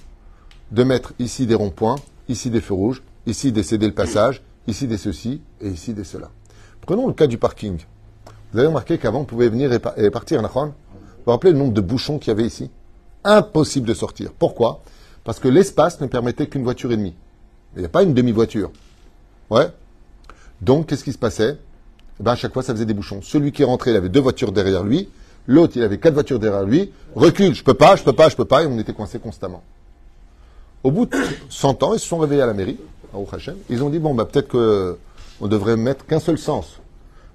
de 0.72 0.82
mettre 0.84 1.12
ici 1.18 1.46
des 1.46 1.54
ronds-points 1.54 1.96
ici 2.28 2.50
des 2.50 2.60
feux 2.60 2.74
rouges, 2.74 3.02
ici 3.26 3.52
des 3.52 3.62
céder 3.62 3.86
le 3.86 3.94
passage, 3.94 4.42
ici 4.66 4.86
des 4.88 4.96
ceci 4.98 5.40
et 5.60 5.68
ici 5.68 5.94
des 5.94 6.02
cela. 6.04 6.30
Prenons 6.80 7.06
le 7.06 7.12
cas 7.12 7.26
du 7.28 7.38
parking. 7.38 7.78
Vous 8.52 8.58
avez 8.58 8.68
remarqué 8.68 8.98
qu'avant, 8.98 9.20
on 9.20 9.24
pouvait 9.24 9.48
venir 9.48 9.72
et, 9.72 9.78
pa- 9.78 9.94
et 9.96 10.10
partir, 10.10 10.42
Nachon 10.42 10.66
Vous 10.66 10.72
vous 11.26 11.32
rappelez 11.32 11.52
le 11.52 11.58
nombre 11.58 11.72
de 11.72 11.80
bouchons 11.80 12.18
qu'il 12.18 12.28
y 12.28 12.30
avait 12.32 12.46
ici? 12.46 12.70
Impossible 13.24 13.86
de 13.86 13.94
sortir. 13.94 14.32
Pourquoi? 14.36 14.82
Parce 15.24 15.38
que 15.40 15.48
l'espace 15.48 16.00
ne 16.00 16.06
permettait 16.06 16.46
qu'une 16.48 16.62
voiture 16.64 16.90
et 16.92 16.96
demie. 16.96 17.14
Il 17.74 17.80
n'y 17.80 17.86
a 17.86 17.88
pas 17.88 18.02
une 18.02 18.14
demi-voiture. 18.14 18.70
Ouais. 19.50 19.68
Donc, 20.60 20.86
qu'est-ce 20.86 21.04
qui 21.04 21.12
se 21.12 21.18
passait? 21.18 21.58
Eh 22.18 22.22
ben, 22.22 22.32
à 22.32 22.36
chaque 22.36 22.52
fois, 22.52 22.62
ça 22.62 22.72
faisait 22.72 22.86
des 22.86 22.94
bouchons. 22.94 23.20
Celui 23.22 23.52
qui 23.52 23.62
rentrait, 23.64 23.90
il 23.90 23.96
avait 23.96 24.08
deux 24.08 24.20
voitures 24.20 24.52
derrière 24.52 24.82
lui. 24.84 25.08
L'autre, 25.46 25.74
il 25.76 25.82
avait 25.82 25.98
quatre 25.98 26.14
voitures 26.14 26.38
derrière 26.38 26.64
lui. 26.64 26.92
Recule, 27.14 27.54
je 27.54 27.62
peux 27.62 27.74
pas, 27.74 27.96
je 27.96 28.02
peux 28.02 28.12
pas, 28.12 28.28
je 28.28 28.36
peux 28.36 28.44
pas. 28.44 28.62
Et 28.62 28.66
on 28.66 28.78
était 28.78 28.92
coincés 28.92 29.18
constamment. 29.18 29.62
Au 30.82 30.90
bout 30.90 31.06
de 31.06 31.16
100 31.48 31.82
ans, 31.82 31.94
ils 31.94 32.00
se 32.00 32.06
sont 32.06 32.18
réveillés 32.18 32.42
à 32.42 32.46
la 32.46 32.54
mairie, 32.54 32.78
à 33.14 33.18
Hashem. 33.34 33.56
Ils 33.70 33.82
ont 33.82 33.90
dit, 33.90 33.98
bon, 33.98 34.14
bah, 34.14 34.24
peut-être 34.24 34.48
que 34.48 34.98
on 35.40 35.48
devrait 35.48 35.76
mettre 35.76 36.06
qu'un 36.06 36.20
seul 36.20 36.38
sens. 36.38 36.80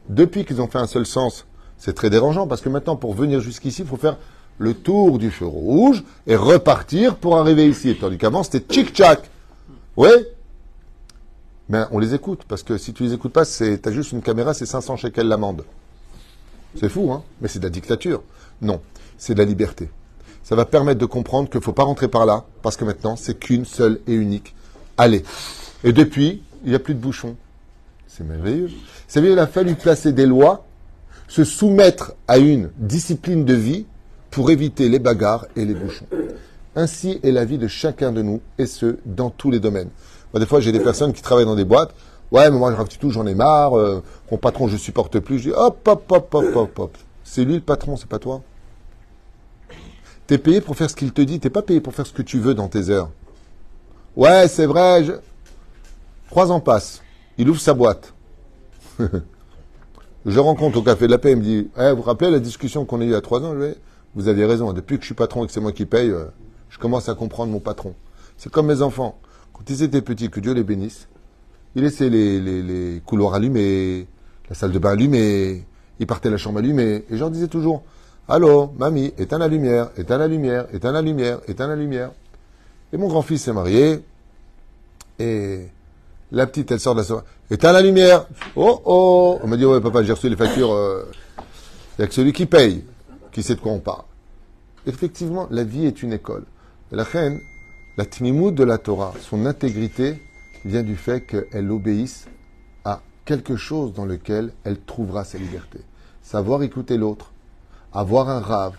Depuis 0.10 0.45
qu'ils 0.45 0.62
ont 0.62 0.67
fait 0.67 0.80
un 0.80 0.88
seul 0.88 1.06
sens, 1.06 1.45
c'est 1.78 1.93
très 1.93 2.10
dérangeant 2.10 2.47
parce 2.47 2.62
que 2.62 2.69
maintenant, 2.69 2.95
pour 2.95 3.13
venir 3.13 3.39
jusqu'ici, 3.39 3.82
il 3.82 3.88
faut 3.88 3.97
faire 3.97 4.17
le 4.58 4.74
tour 4.74 5.17
du 5.17 5.32
feu 5.32 5.45
rouge 5.45 6.04
et 6.28 6.36
repartir 6.36 7.15
pour 7.15 7.38
arriver 7.38 7.67
ici. 7.67 7.95
Tandis 8.00 8.17
qu'avant, 8.17 8.43
c'était 8.43 8.60
tchic-tchac. 8.60 9.19
Oui 9.97 10.10
Mais 11.69 11.84
on 11.91 12.00
les 12.00 12.13
écoute 12.13 12.41
parce 12.47 12.63
que 12.63 12.78
si 12.78 12.93
tu 12.93 13.04
les 13.04 13.13
écoutes 13.13 13.34
pas, 13.34 13.45
c'est, 13.45 13.80
t'as 13.80 13.91
juste 13.91 14.12
une 14.12 14.21
caméra, 14.21 14.54
c'est 14.54 14.65
500 14.65 14.97
shekels 14.97 15.28
l'amende. 15.28 15.63
C'est 16.75 16.89
fou, 16.89 17.12
hein 17.12 17.23
Mais 17.41 17.47
c'est 17.47 17.60
de 17.60 17.63
la 17.63 17.69
dictature. 17.69 18.23
Non, 18.62 18.81
c'est 19.17 19.34
de 19.34 19.39
la 19.39 19.45
liberté. 19.45 19.89
Ça 20.43 20.55
va 20.55 20.65
permettre 20.65 20.99
de 20.99 21.05
comprendre 21.05 21.49
qu'il 21.49 21.60
ne 21.60 21.63
faut 21.63 21.73
pas 21.73 21.84
rentrer 21.84 22.07
par 22.07 22.25
là, 22.25 22.45
parce 22.62 22.77
que 22.77 22.86
maintenant, 22.86 23.15
c'est 23.15 23.38
qu'une 23.38 23.65
seule 23.65 23.99
et 24.07 24.13
unique 24.13 24.55
allée. 24.97 25.23
Et 25.84 25.93
depuis, 25.93 26.43
il 26.63 26.69
n'y 26.69 26.75
a 26.75 26.79
plus 26.79 26.93
de 26.93 26.99
bouchons. 26.99 27.36
C'est 28.07 28.23
merveilleux. 28.23 28.69
Ça 29.07 29.21
veut 29.21 29.27
dire 29.27 29.36
qu'il 29.36 29.43
a 29.43 29.47
fallu 29.47 29.75
placer 29.75 30.12
des 30.12 30.25
lois, 30.25 30.65
se 31.27 31.43
soumettre 31.43 32.13
à 32.27 32.38
une 32.38 32.71
discipline 32.77 33.45
de 33.45 33.53
vie 33.53 33.86
pour 34.31 34.51
éviter 34.51 34.89
les 34.89 34.99
bagarres 34.99 35.45
et 35.55 35.65
les 35.65 35.73
bouchons. 35.73 36.07
Ainsi 36.75 37.19
est 37.23 37.31
la 37.31 37.45
vie 37.45 37.57
de 37.57 37.67
chacun 37.67 38.12
de 38.12 38.21
nous, 38.21 38.41
et 38.57 38.65
ce, 38.65 38.97
dans 39.05 39.29
tous 39.29 39.51
les 39.51 39.60
domaines. 39.60 39.89
Des 40.34 40.45
fois, 40.45 40.62
j'ai 40.62 40.71
des 40.71 40.79
personnes 40.79 41.13
qui 41.13 41.21
travaillent 41.21 41.45
dans 41.45 41.55
des 41.55 41.65
boîtes. 41.65 41.93
Ouais, 42.32 42.50
mais 42.50 42.58
moi, 42.58 42.74
je 42.89 42.98
tout, 42.98 43.12
j'en 43.12 43.28
ai 43.28 43.36
marre. 43.36 43.78
euh, 43.78 44.02
mon 44.32 44.38
patron, 44.38 44.67
je 44.67 44.78
supporte 44.78 45.20
plus. 45.20 45.39
Je 45.39 45.50
dis, 45.50 45.56
hop, 45.56 45.86
hop, 45.88 46.12
hop, 46.12 46.34
hop, 46.34 46.56
hop, 46.56 46.80
hop. 46.80 46.98
C'est 47.24 47.44
lui 47.44 47.56
le 47.56 47.62
patron, 47.62 47.98
c'est 47.98 48.08
pas 48.08 48.20
toi? 48.20 48.41
T'es 50.28 50.38
payé 50.38 50.62
pour 50.62 50.78
faire 50.78 50.89
ce 50.89 50.96
qu'il 50.96 51.12
te 51.12 51.22
dit. 51.22 51.39
T'es 51.41 51.50
pas 51.50 51.62
payé 51.62 51.82
pour 51.82 51.94
faire 51.94 52.08
ce 52.08 52.13
que 52.13 52.22
tu 52.22 52.39
veux 52.39 52.54
dans 52.54 52.70
tes 52.70 52.89
heures. 52.89 53.10
Ouais, 54.15 54.48
c'est 54.48 54.65
vrai. 54.65 55.04
Je... 55.04 55.13
Trois 56.30 56.52
ans 56.52 56.62
passent. 56.62 57.02
Il 57.38 57.50
ouvre 57.50 57.60
sa 57.60 57.74
boîte. 57.74 58.13
je 60.26 60.39
rencontre 60.39 60.78
au 60.78 60.84
café 60.84 61.08
de 61.08 61.12
la 61.12 61.17
paix. 61.17 61.32
Il 61.32 61.38
me 61.38 61.44
dit, 61.44 61.70
Eh, 61.78 61.89
vous 61.91 61.98
vous 61.98 62.02
rappelez 62.04 62.32
la 62.32 62.39
discussion 62.39 62.86
qu'on 62.86 63.02
a 63.02 63.04
eue 63.04 63.08
il 63.08 63.12
y 63.12 63.15
a 63.15 63.22
trois 63.22 63.41
ans? 63.41 63.54
Je 63.60 63.72
dis, 63.72 63.78
Vous 64.15 64.30
aviez 64.30 64.46
raison. 64.46 64.72
Depuis 64.72 64.96
que 64.96 65.02
je 65.02 65.08
suis 65.08 65.15
patron 65.15 65.44
et 65.44 65.48
que 65.48 65.54
c'est 65.54 65.60
moi 65.60 65.74
qui 65.74 65.86
paye, 65.86 66.10
euh, 66.10 66.26
je 66.70 66.78
commence 66.78 67.10
à 67.10 67.13
comprendre 67.13 67.52
mon 67.52 67.60
patron. 67.60 67.94
C'est 68.38 68.50
comme 68.50 68.67
mes 68.67 68.82
enfants. 68.82 69.20
Quand 69.54 69.70
ils 69.70 69.84
étaient 69.84 70.02
petits, 70.02 70.30
que 70.30 70.39
Dieu 70.39 70.54
les 70.54 70.63
bénisse, 70.63 71.10
ils 71.75 71.84
laissaient 71.84 72.10
les, 72.10 72.39
les, 72.39 73.01
couloirs 73.05 73.34
allumés, 73.34 74.07
la 74.49 74.55
salle 74.55 74.71
de 74.71 74.79
bain 74.79 74.91
allumée, 74.91 75.63
ils 75.99 76.07
partaient 76.07 76.29
la 76.29 76.38
chambre 76.38 76.60
allumée. 76.60 77.05
Et 77.10 77.13
je 77.13 77.17
leur 77.17 77.31
disais 77.31 77.47
toujours, 77.47 77.84
Allô, 78.27 78.71
mamie, 78.77 79.13
éteins 79.17 79.38
la 79.38 79.47
lumière, 79.47 79.89
éteins 79.97 80.17
la 80.17 80.27
lumière, 80.27 80.65
éteins 80.73 80.91
la 80.91 81.01
lumière, 81.01 81.39
éteins 81.47 81.67
la 81.67 81.75
lumière. 81.75 82.12
Et 82.93 82.97
mon 82.97 83.07
grand-fils 83.07 83.43
s'est 83.43 83.53
marié, 83.53 83.99
et 85.19 85.67
la 86.31 86.47
petite, 86.47 86.71
elle 86.71 86.79
sort 86.79 86.93
de 86.95 86.99
la 86.99 87.05
soirée, 87.05 87.25
éteins 87.49 87.73
la 87.73 87.81
lumière. 87.81 88.25
Oh, 88.55 88.81
oh 88.86 89.39
On 89.43 89.47
m'a 89.47 89.57
dit, 89.57 89.65
ouais, 89.65 89.81
papa, 89.81 90.03
j'ai 90.03 90.13
reçu 90.13 90.29
les 90.29 90.36
factures, 90.36 90.71
euh, 90.71 91.12
il 91.97 92.03
a 92.03 92.07
que 92.07 92.13
celui 92.13 92.31
qui 92.31 92.45
paye, 92.45 92.86
qui 93.31 93.43
sait 93.43 93.55
de 93.55 93.60
quoi 93.60 93.71
on 93.71 93.79
parle. 93.79 94.03
Effectivement, 94.88 95.47
la 95.51 95.63
vie 95.63 95.86
est 95.86 96.01
une 96.01 96.13
école. 96.13 96.45
La 96.91 97.03
reine, 97.03 97.39
la 97.97 98.05
tmimout 98.05 98.51
de 98.51 98.63
la 98.63 98.77
Torah, 98.77 99.13
son 99.19 99.45
intégrité, 99.45 100.21
vient 100.65 100.84
du 100.84 100.95
fait 100.95 101.21
qu'elle 101.21 101.71
obéisse 101.71 102.28
à 102.84 103.02
quelque 103.26 103.56
chose 103.56 103.93
dans 103.93 104.06
lequel 104.06 104.54
elle 104.63 104.80
trouvera 104.80 105.24
sa 105.24 105.38
liberté. 105.38 105.80
Savoir 106.21 106.63
écouter 106.63 106.97
l'autre, 106.97 107.32
avoir 107.93 108.30
un 108.30 108.39
rave, 108.39 108.78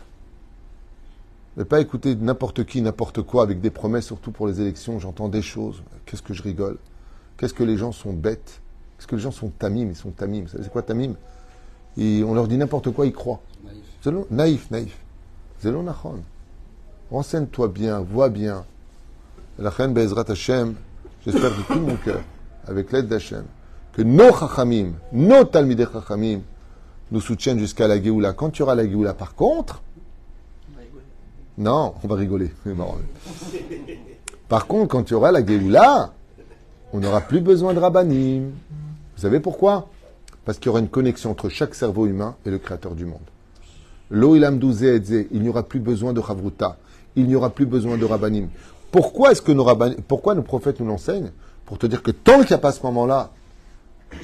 ne 1.56 1.64
pas 1.64 1.80
écouter 1.80 2.14
n'importe 2.14 2.64
qui, 2.64 2.80
n'importe 2.80 3.22
quoi, 3.22 3.42
avec 3.42 3.60
des 3.60 3.70
promesses, 3.70 4.06
surtout 4.06 4.30
pour 4.32 4.46
les 4.46 4.60
élections, 4.60 4.98
j'entends 4.98 5.28
des 5.28 5.42
choses. 5.42 5.82
Qu'est-ce 6.06 6.22
que 6.22 6.32
je 6.32 6.42
rigole 6.42 6.78
Qu'est-ce 7.36 7.52
que 7.52 7.64
les 7.64 7.76
gens 7.76 7.92
sont 7.92 8.12
bêtes 8.12 8.60
Qu'est-ce 8.96 9.06
que 9.06 9.16
les 9.16 9.22
gens 9.22 9.32
sont 9.32 9.50
tamim 9.50 9.88
Ils 9.88 9.96
sont 9.96 10.12
tamim. 10.12 10.42
Vous 10.42 10.48
savez 10.48 10.64
c'est 10.64 10.72
quoi 10.72 10.82
tamim? 10.82 11.14
Et 11.98 12.24
On 12.24 12.34
leur 12.34 12.48
dit 12.48 12.56
n'importe 12.56 12.90
quoi, 12.92 13.04
ils 13.04 13.12
croient. 13.12 13.40
Naïf, 14.30 14.70
naïf. 14.70 14.70
naïf. 14.70 15.04
Nachon. 15.84 16.22
Renseigne-toi 17.10 17.68
bien, 17.68 18.00
vois 18.00 18.30
bien. 18.30 18.64
La 19.58 19.68
reine 19.68 19.92
Bezrat 19.92 20.24
Hashem, 20.28 20.74
j'espère 21.24 21.50
de 21.50 21.62
tout 21.62 21.80
mon 21.80 21.96
cœur, 21.96 22.22
avec 22.66 22.92
l'aide 22.92 23.08
d'Hachem, 23.08 23.44
que 23.92 24.02
nos 24.02 24.32
chachamim, 24.32 24.92
nos 25.12 25.44
talmidei 25.44 25.86
chachamim, 25.92 26.40
nous 27.10 27.20
soutiennent 27.20 27.58
jusqu'à 27.58 27.86
la 27.86 28.02
Géoula. 28.02 28.32
Quand 28.32 28.50
tu 28.50 28.62
auras 28.62 28.74
la 28.74 28.88
Géoula, 28.88 29.14
par 29.14 29.34
contre, 29.34 29.82
non, 31.58 31.94
on 32.02 32.08
va 32.08 32.16
rigoler. 32.16 32.50
Par 34.48 34.66
contre, 34.66 34.88
quand 34.88 35.02
tu 35.02 35.14
auras 35.14 35.30
la 35.30 35.44
Géoula, 35.44 36.12
on 36.92 37.00
n'aura 37.00 37.20
plus 37.20 37.40
besoin 37.40 37.72
de 37.74 37.78
rabbanim. 37.78 38.50
Vous 39.16 39.22
savez 39.22 39.40
pourquoi? 39.40 39.88
Parce 40.44 40.58
qu'il 40.58 40.66
y 40.66 40.68
aura 40.70 40.80
une 40.80 40.88
connexion 40.88 41.30
entre 41.30 41.48
chaque 41.48 41.74
cerveau 41.74 42.06
humain 42.06 42.36
et 42.44 42.50
le 42.50 42.58
Créateur 42.58 42.94
du 42.94 43.04
monde. 43.04 43.20
Lo 44.10 44.36
il 44.36 44.42
n'y 45.32 45.48
aura 45.48 45.62
plus 45.62 45.80
besoin 45.80 46.12
de 46.12 46.20
chavruta, 46.20 46.76
il 47.16 47.26
n'y 47.28 47.34
aura 47.34 47.48
plus 47.48 47.64
besoin 47.64 47.96
de 47.96 48.04
rabbanim. 48.04 48.48
Pourquoi 48.92 49.32
est-ce 49.32 49.42
que 49.42 49.52
nos 49.52 49.66
pourquoi 50.06 50.34
nos 50.34 50.42
prophètes 50.42 50.78
nous 50.78 50.86
l'enseignent 50.86 51.32
Pour 51.64 51.78
te 51.78 51.86
dire 51.86 52.02
que 52.02 52.10
tant 52.10 52.40
qu'il 52.40 52.48
n'y 52.48 52.54
a 52.54 52.58
pas 52.58 52.72
ce 52.72 52.82
moment-là, 52.84 53.30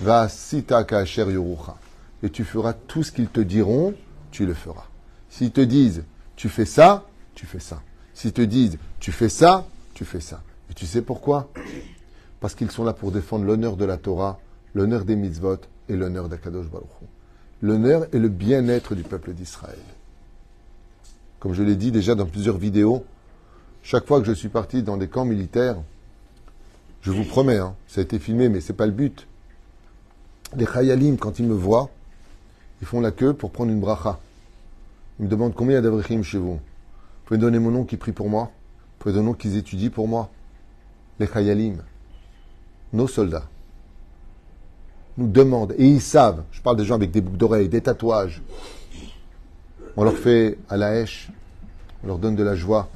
va 0.01 0.29
sita 0.29 0.85
yurucha. 1.11 1.77
Et 2.23 2.31
tu 2.31 2.45
feras 2.45 2.75
tout 2.75 3.03
ce 3.03 3.11
qu'ils 3.11 3.29
te 3.29 3.41
diront, 3.41 3.95
tu 4.31 4.45
le 4.45 4.53
feras. 4.53 4.87
S'ils 5.31 5.53
te 5.53 5.63
disent, 5.63 6.05
tu 6.37 6.51
fais 6.51 6.67
ça, 6.67 7.07
tu 7.35 7.47
fais 7.47 7.61
ça. 7.61 7.81
S'ils 8.13 8.33
te 8.33 8.43
disent, 8.43 8.77
tu 9.01 9.11
fais 9.11 9.31
ça, 9.31 9.67
tu 9.95 10.05
fais 10.05 10.21
ça. 10.21 10.43
Et 10.71 10.75
tu 10.75 10.85
sais 10.85 11.01
pourquoi? 11.01 11.49
Parce 12.41 12.55
qu'ils 12.55 12.71
sont 12.71 12.85
là 12.85 12.93
pour 12.93 13.11
défendre 13.11 13.47
l'honneur 13.47 13.77
de 13.77 13.87
la 13.87 13.97
Torah, 13.97 14.39
l'honneur 14.75 15.05
des 15.05 15.17
mitzvot 15.17 15.57
et 15.89 15.97
l'honneur 15.97 16.29
d'Akadosh 16.29 16.67
Baruch. 16.67 16.87
L'honneur 17.63 18.07
et 18.13 18.19
le 18.19 18.29
bien-être 18.29 18.95
du 18.95 19.03
peuple 19.03 19.33
d'Israël. 19.33 19.79
Comme 21.41 21.55
je 21.55 21.63
l'ai 21.63 21.77
dit 21.77 21.91
déjà 21.91 22.15
dans 22.15 22.27
plusieurs 22.27 22.59
vidéos, 22.59 23.05
chaque 23.83 24.07
fois 24.07 24.21
que 24.21 24.27
je 24.27 24.33
suis 24.33 24.49
parti 24.49 24.83
dans 24.83 24.97
des 24.97 25.09
camps 25.09 25.25
militaires, 25.25 25.77
je 27.03 27.11
vous 27.11 27.25
promets, 27.25 27.59
hein, 27.59 27.75
ça 27.87 28.01
a 28.01 28.05
été 28.05 28.19
filmé, 28.19 28.49
mais 28.49 28.61
c'est 28.61 28.73
pas 28.73 28.87
le 28.87 28.93
but. 28.93 29.27
Les 30.57 30.67
Chayalim, 30.67 31.17
quand 31.17 31.39
ils 31.39 31.47
me 31.47 31.55
voient, 31.55 31.91
ils 32.81 32.87
font 32.87 33.01
la 33.01 33.11
queue 33.11 33.33
pour 33.33 33.51
prendre 33.51 33.71
une 33.71 33.81
bracha. 33.81 34.19
Ils 35.19 35.25
me 35.25 35.31
demandent 35.31 35.55
combien 35.55 35.81
il 35.81 35.85
y 35.85 35.89
a 35.89 36.23
chez 36.23 36.39
vous. 36.39 36.55
Vous 36.55 36.61
pouvez 37.25 37.39
donner 37.39 37.59
mon 37.59 37.71
nom 37.71 37.85
qui 37.85 37.97
prie 37.97 38.13
pour 38.13 38.29
moi 38.29 38.45
Vous 38.45 38.99
pouvez 38.99 39.13
donner 39.13 39.25
mon 39.25 39.33
nom 39.33 39.37
qu'ils 39.37 39.57
étudient 39.57 39.91
pour 39.91 40.09
moi 40.09 40.31
Les 41.19 41.27
Chayalim, 41.27 41.83
nos 42.93 43.09
soldats, 43.09 43.49
nous 45.17 45.29
demandent, 45.29 45.75
et 45.77 45.87
ils 45.87 46.01
savent, 46.01 46.45
je 46.53 46.63
parle 46.63 46.77
des 46.77 46.85
gens 46.85 46.95
avec 46.95 47.11
des 47.11 47.21
boucles 47.21 47.37
d'oreilles, 47.37 47.69
des 47.69 47.81
tatouages. 47.81 48.41
On 49.97 50.05
leur 50.05 50.17
fait 50.17 50.59
à 50.69 50.77
la 50.77 50.89
hache, 50.89 51.31
on 52.05 52.07
leur 52.07 52.19
donne 52.19 52.37
de 52.37 52.45
la 52.45 52.55
joie, 52.55 52.89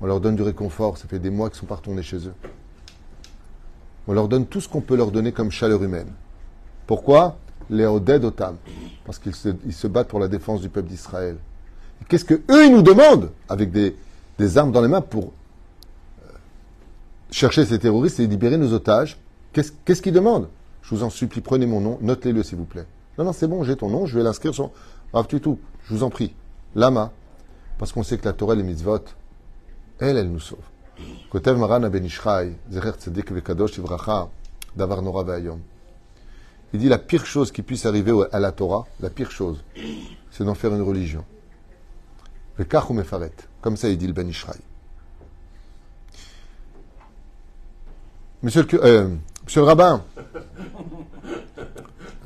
on 0.00 0.06
leur 0.06 0.20
donne 0.20 0.36
du 0.36 0.42
réconfort, 0.42 0.98
ça 0.98 1.08
fait 1.08 1.18
des 1.18 1.30
mois 1.30 1.48
qu'ils 1.48 1.58
sont 1.58 1.66
pas 1.66 1.76
retournés 1.76 2.02
chez 2.02 2.18
eux. 2.18 2.34
On 4.08 4.12
leur 4.12 4.28
donne 4.28 4.46
tout 4.46 4.60
ce 4.60 4.68
qu'on 4.68 4.80
peut 4.80 4.96
leur 4.96 5.10
donner 5.10 5.32
comme 5.32 5.50
chaleur 5.50 5.82
humaine. 5.82 6.08
Pourquoi? 6.86 7.38
Les 7.70 7.86
Oded 7.86 8.24
Otam. 8.24 8.56
Parce 9.04 9.18
qu'ils 9.18 9.34
se, 9.34 9.86
battent 9.86 10.08
pour 10.08 10.20
la 10.20 10.28
défense 10.28 10.60
du 10.60 10.68
peuple 10.68 10.88
d'Israël. 10.88 11.36
Qu'est-ce 12.08 12.24
que 12.24 12.34
eux 12.34 12.66
ils 12.66 12.72
nous 12.72 12.82
demandent? 12.82 13.30
Avec 13.48 13.72
des, 13.72 13.96
armes 14.56 14.70
dans 14.70 14.82
les 14.82 14.88
mains 14.88 15.00
pour 15.00 15.32
euh, 16.22 16.28
chercher 17.30 17.64
ces 17.64 17.78
terroristes 17.78 18.20
et 18.20 18.26
libérer 18.26 18.58
nos 18.58 18.72
otages 18.72 19.18
Qu'est-ce 19.52 20.02
qu'ils 20.02 20.12
demandent? 20.12 20.48
Je 20.82 20.94
vous 20.94 21.02
en 21.02 21.08
supplie, 21.08 21.40
prenez 21.40 21.64
mon 21.64 21.80
nom, 21.80 21.98
notez-le 22.02 22.42
s'il 22.42 22.58
vous 22.58 22.66
plaît. 22.66 22.86
Non, 23.18 23.24
non, 23.24 23.32
c'est 23.32 23.48
bon, 23.48 23.64
j'ai 23.64 23.74
ton 23.74 23.88
nom, 23.88 24.04
je 24.04 24.18
vais 24.18 24.22
l'inscrire 24.22 24.54
sur. 24.54 24.70
Rav 25.14 25.26
tout, 25.26 25.58
je 25.84 25.94
vous 25.94 26.02
en 26.02 26.10
prie. 26.10 26.34
Lama. 26.74 27.10
Parce 27.78 27.92
qu'on 27.92 28.02
sait 28.02 28.18
que 28.18 28.26
la 28.26 28.34
Torah 28.34 28.54
les 28.54 28.62
mitzvot, 28.62 29.00
elle, 29.98 30.16
elle 30.16 30.30
nous 30.30 30.40
sauve. 30.40 30.58
Kotev 31.30 31.58
Davar 34.76 35.02
Nora. 35.02 35.24
Il 36.72 36.80
dit 36.80 36.88
la 36.88 36.98
pire 36.98 37.24
chose 37.24 37.52
qui 37.52 37.62
puisse 37.62 37.86
arriver 37.86 38.12
à 38.32 38.40
la 38.40 38.52
Torah, 38.52 38.86
la 39.00 39.08
pire 39.08 39.30
chose, 39.30 39.62
c'est 40.30 40.44
d'en 40.44 40.54
faire 40.54 40.74
une 40.74 40.82
religion. 40.82 41.24
Mefaret. 42.58 43.32
Comme 43.60 43.76
ça, 43.76 43.88
il 43.88 43.98
dit 43.98 44.06
le 44.06 44.12
Ben 44.12 44.28
Ishraï. 44.28 44.58
Monsieur 48.42 48.62
le, 48.70 48.84
euh, 48.84 49.08
monsieur 49.44 49.60
le 49.60 49.66
rabbin, 49.66 50.04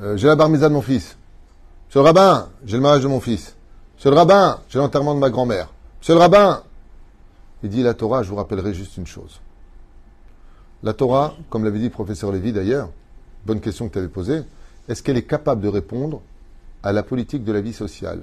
euh, 0.02 0.16
j'ai 0.16 0.26
la 0.26 0.36
bar 0.36 0.50
de 0.50 0.68
mon 0.68 0.82
fils. 0.82 1.16
Monsieur 1.86 2.00
le 2.00 2.06
rabbin, 2.06 2.48
j'ai 2.64 2.76
le 2.76 2.82
mariage 2.82 3.02
de 3.02 3.08
mon 3.08 3.20
fils. 3.20 3.56
Monsieur 3.96 4.10
le 4.10 4.16
rabbin, 4.16 4.60
j'ai 4.68 4.78
l'enterrement 4.78 5.14
de 5.14 5.20
ma 5.20 5.30
grand-mère. 5.30 5.68
Monsieur 6.00 6.14
le 6.14 6.20
rabbin, 6.20 6.62
il 7.62 7.70
dit 7.70 7.82
la 7.82 7.94
Torah, 7.94 8.22
je 8.22 8.30
vous 8.30 8.36
rappellerai 8.36 8.72
juste 8.74 8.96
une 8.96 9.06
chose. 9.06 9.40
La 10.82 10.94
Torah, 10.94 11.34
comme 11.50 11.64
l'avait 11.64 11.78
dit 11.78 11.84
le 11.84 11.90
professeur 11.90 12.32
Lévy 12.32 12.52
d'ailleurs, 12.52 12.90
bonne 13.46 13.60
question 13.60 13.88
que 13.88 13.92
tu 13.92 13.98
avais 13.98 14.08
posée, 14.08 14.42
est-ce 14.88 15.02
qu'elle 15.02 15.16
est 15.16 15.26
capable 15.26 15.60
de 15.60 15.68
répondre 15.68 16.22
à 16.82 16.92
la 16.92 17.02
politique 17.02 17.44
de 17.44 17.52
la 17.52 17.60
vie 17.60 17.72
sociale? 17.72 18.18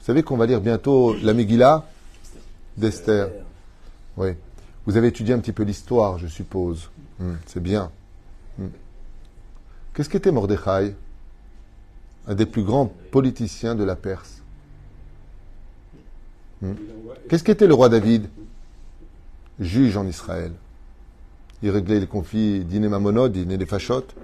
Vous 0.00 0.04
savez 0.04 0.22
qu'on 0.22 0.36
va 0.36 0.46
lire 0.46 0.60
bientôt 0.60 1.14
la 1.22 1.34
Megillah 1.34 1.86
d'Esther. 2.76 3.30
Oui. 4.16 4.30
Vous 4.86 4.96
avez 4.96 5.08
étudié 5.08 5.34
un 5.34 5.38
petit 5.38 5.52
peu 5.52 5.62
l'histoire, 5.62 6.18
je 6.18 6.26
suppose. 6.26 6.90
Hmm, 7.18 7.34
c'est 7.46 7.62
bien. 7.62 7.90
Hmm. 8.58 8.68
Qu'est-ce 9.94 10.08
qu'était 10.08 10.32
Mordechai? 10.32 10.94
Un 12.26 12.34
des 12.34 12.46
plus 12.46 12.62
grands 12.62 12.92
politiciens 13.10 13.74
de 13.74 13.84
la 13.84 13.96
Perse. 13.96 14.42
Hmm. 16.62 16.74
Qu'est-ce 17.28 17.44
qu'était 17.44 17.66
le 17.66 17.74
roi 17.74 17.88
David? 17.88 18.28
Juge 19.60 19.96
en 19.96 20.06
Israël. 20.06 20.52
Il 21.62 21.70
réglait 21.70 21.98
les 22.00 22.06
conflits 22.06 22.64
dîner 22.64 22.88
mamonod, 22.88 23.32
dîner 23.32 23.56
les 23.56 23.66
fachotes. 23.66 24.14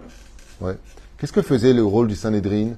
Qu'est-ce 1.18 1.32
que 1.32 1.42
faisait 1.42 1.72
le 1.72 1.84
rôle 1.84 2.06
du 2.08 2.14
Sanhedrin? 2.14 2.74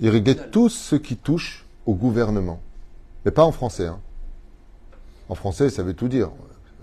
Il 0.00 0.08
réglait 0.10 0.34
tout 0.50 0.68
ce 0.68 0.96
qui 0.96 1.16
touche 1.16 1.64
au 1.86 1.94
gouvernement. 1.94 2.60
Mais 3.24 3.30
pas 3.30 3.44
en 3.44 3.52
français. 3.52 3.86
hein. 3.86 4.00
En 5.28 5.34
français, 5.34 5.70
ça 5.70 5.82
veut 5.82 5.94
tout 5.94 6.08
dire. 6.08 6.28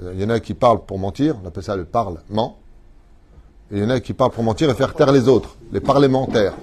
Il 0.01 0.19
y 0.19 0.23
en 0.23 0.29
a 0.29 0.39
qui 0.39 0.53
parlent 0.53 0.85
pour 0.85 0.97
mentir, 0.97 1.35
on 1.43 1.47
appelle 1.47 1.63
ça 1.63 1.75
le 1.75 1.85
parlement. 1.85 2.57
Et 3.71 3.77
il 3.77 3.83
y 3.83 3.85
en 3.85 3.89
a 3.89 3.99
qui 3.99 4.13
parlent 4.13 4.31
pour 4.31 4.43
mentir 4.43 4.69
et 4.69 4.73
faire 4.73 4.93
taire 4.95 5.11
les 5.11 5.27
autres, 5.27 5.57
les 5.71 5.81
parlementaires. 5.81 6.53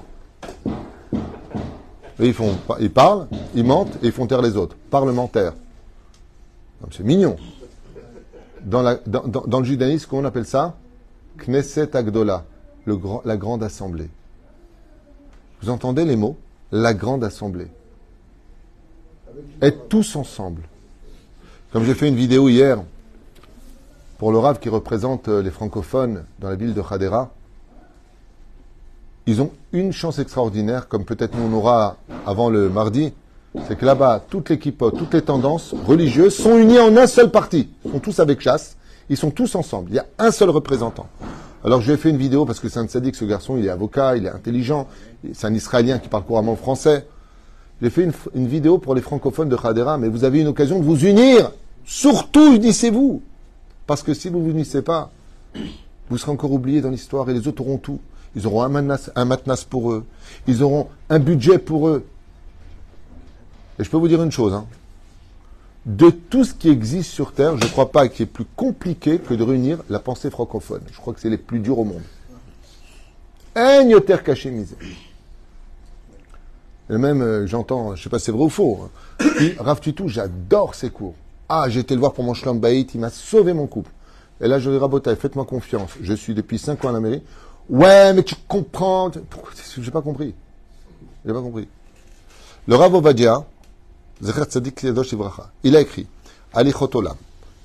Et 2.19 2.27
ils, 2.27 2.35
font, 2.35 2.57
ils 2.81 2.91
parlent, 2.91 3.29
ils 3.55 3.63
mentent 3.63 3.95
et 4.03 4.07
ils 4.07 4.13
font 4.13 4.27
taire 4.27 4.41
les 4.41 4.57
autres. 4.57 4.75
Parlementaires. 4.91 5.53
C'est 6.91 7.05
mignon. 7.05 7.37
Dans, 8.63 8.83
le 8.83 9.65
judaïsme, 9.65 10.15
on 10.15 10.25
appelle 10.25 10.47
ça? 10.47 10.77
Knesset 11.39 11.97
Agdola, 11.97 12.45
la 13.25 13.37
grande 13.37 13.63
assemblée. 13.63 14.09
Vous 15.63 15.71
entendez 15.71 16.05
les 16.05 16.17
mots? 16.17 16.37
La 16.73 16.95
grande 16.95 17.25
assemblée. 17.25 17.69
Être 19.63 19.89
tous 19.89 20.17
ensemble. 20.17 20.63
Comme 21.73 21.85
j'ai 21.85 21.95
fait 21.95 22.09
une 22.09 22.17
vidéo 22.17 22.49
hier 22.49 22.83
pour 24.19 24.33
le 24.33 24.59
qui 24.59 24.69
représente 24.69 25.29
euh, 25.29 25.43
les 25.43 25.51
francophones 25.51 26.25
dans 26.39 26.49
la 26.49 26.57
ville 26.57 26.73
de 26.73 26.81
Khadera, 26.81 27.31
ils 29.27 29.43
ont 29.43 29.51
une 29.73 29.93
chance 29.93 30.19
extraordinaire, 30.19 30.89
comme 30.89 31.05
peut-être 31.05 31.37
nous 31.37 31.45
on 31.45 31.53
aura 31.53 31.97
avant 32.25 32.49
le 32.49 32.71
mardi, 32.71 33.13
c'est 33.67 33.77
que 33.77 33.85
là-bas, 33.85 34.25
toute 34.29 34.51
l'équipe, 34.51 34.83
toutes 34.97 35.15
les 35.15 35.23
tendances 35.23 35.75
religieuses 35.87 36.35
sont 36.35 36.57
unies 36.59 36.79
en 36.79 36.97
un 36.97 37.07
seul 37.07 37.31
parti. 37.31 37.69
Ils 37.85 37.93
sont 37.93 37.99
tous 37.99 38.21
avec 38.21 38.41
chasse, 38.41 38.77
ils 39.09 39.17
sont 39.17 39.31
tous 39.31 39.55
ensemble. 39.55 39.91
Il 39.91 39.97
y 39.97 39.99
a 39.99 40.07
un 40.19 40.31
seul 40.31 40.51
représentant. 40.51 41.07
Alors 41.65 41.81
je 41.81 41.87
lui 41.87 41.95
ai 41.95 41.97
fait 41.97 42.11
une 42.11 42.17
vidéo 42.17 42.45
parce 42.45 42.61
que 42.61 42.69
c'est 42.69 42.79
un 42.79 42.87
sadique, 42.87 43.17
ce 43.17 43.25
garçon, 43.25 43.57
il 43.57 43.67
est 43.67 43.71
avocat, 43.71 44.17
il 44.17 44.27
est 44.27 44.31
intelligent, 44.31 44.87
c'est 45.33 45.47
un 45.47 45.55
Israélien 45.55 45.99
qui 45.99 46.09
parle 46.09 46.25
couramment 46.25 46.57
français. 46.57 47.07
J'ai 47.83 47.91
fait 47.91 48.09
une, 48.35 48.47
vidéo 48.47 48.79
pour 48.79 48.95
les 48.95 49.03
francophones 49.03 49.49
de 49.49 49.57
Khadera, 49.57 49.99
mais 49.99 50.09
vous 50.09 50.25
avez 50.25 50.41
une 50.41 50.47
occasion 50.47 50.79
de 50.79 50.85
vous 50.85 51.05
unir. 51.05 51.51
Surtout, 51.85 52.55
unissez-vous. 52.55 53.21
Parce 53.87 54.03
que 54.03 54.15
si 54.15 54.29
vous 54.29 54.39
ne 54.39 54.45
vous 54.45 54.51
unissez 54.51 54.81
pas, 54.81 55.11
vous 56.09 56.17
serez 56.17 56.33
encore 56.33 56.53
oubliés 56.53 56.81
dans 56.81 56.91
l'histoire 56.91 57.29
et 57.29 57.35
les 57.35 57.47
autres 57.49 57.63
auront 57.63 57.77
tout. 57.77 58.01
Ils 58.35 58.47
auront 58.47 58.63
un 58.63 58.69
matnas, 58.69 59.11
un 59.15 59.27
pour 59.69 59.93
eux. 59.93 60.05
Ils 60.47 60.63
auront 60.63 60.89
un 61.11 61.19
budget 61.19 61.59
pour 61.59 61.89
eux. 61.89 62.07
Et 63.79 63.85
je 63.85 63.91
peux 63.91 63.97
vous 63.97 64.09
dire 64.09 64.23
une 64.23 64.33
chose. 64.33 64.53
hein. 64.55 64.67
De 65.85 66.11
tout 66.11 66.45
ce 66.45 66.53
qui 66.53 66.69
existe 66.69 67.11
sur 67.13 67.33
Terre, 67.33 67.57
je 67.57 67.65
ne 67.65 67.71
crois 67.71 67.93
pas 67.93 68.09
qu'il 68.09 68.21
y 68.21 68.23
ait 68.25 68.33
plus 68.33 68.47
compliqué 68.57 69.19
que 69.19 69.35
de 69.35 69.43
réunir 69.43 69.79
la 69.89 70.01
pensée 70.01 70.31
francophone. 70.31 70.83
Je 70.93 70.97
crois 70.97 71.15
que 71.15 71.21
c'est 71.21 71.31
les 71.31 71.39
plus 71.39 71.61
durs 71.61 71.79
au 71.79 71.85
monde. 71.85 72.03
Aignoter 73.55 74.17
caché 74.25 74.51
misère. 74.51 74.79
Et 76.91 76.99
même, 76.99 77.23
euh, 77.23 77.47
j'entends, 77.47 77.95
je 77.95 78.03
sais 78.03 78.09
pas 78.11 78.19
si 78.19 78.27
c'est 78.27 78.33
vrai 78.33 78.45
ou 78.45 78.49
faux, 78.49 78.89
hein. 79.21 79.25
Rav 79.59 79.81
Tutu, 79.81 80.09
j'adore 80.09 80.75
ses 80.75 80.91
cours. 80.91 81.15
Ah, 81.49 81.67
j'ai 81.69 81.81
été 81.81 81.95
le 81.95 82.01
voir 82.01 82.13
pour 82.13 82.25
mon 82.25 82.35
Shlom 82.35 82.59
Bayit, 82.59 82.89
il 82.95 83.01
m'a 83.01 83.11
sauvé 83.11 83.53
mon 83.53 83.67
couple. 83.67 83.91
Et 84.41 84.49
là, 84.49 84.59
je 84.59 84.71
dis, 84.71 84.77
Rabotai, 84.77 85.17
faites-moi 85.17 85.45
confiance. 85.45 85.91
Je 86.01 86.13
suis 86.15 86.35
depuis 86.35 86.59
5 86.59 86.85
ans 86.85 86.91
en 86.91 86.95
Amérique. 86.97 87.25
Ouais, 87.71 88.13
mais 88.13 88.23
tu 88.23 88.35
comprends. 88.47 89.11
Pourquoi 89.31 89.53
J'ai 89.79 89.91
pas 89.91 90.03
compris. 90.03 90.35
J'ai 91.25 91.33
pas 91.33 91.41
compris. 91.41 91.67
Le 92.69 92.75
Rav 92.77 92.95
Ovadia, 92.95 93.45
Zecher 93.45 93.45
Tzadik 93.45 93.45
Liadosh 93.45 93.45
Ivracha, 93.45 94.06
il 94.23 95.77
a 95.77 95.81
écrit 95.81 96.07
Alichot 96.53 96.91
Olam, 96.95 97.17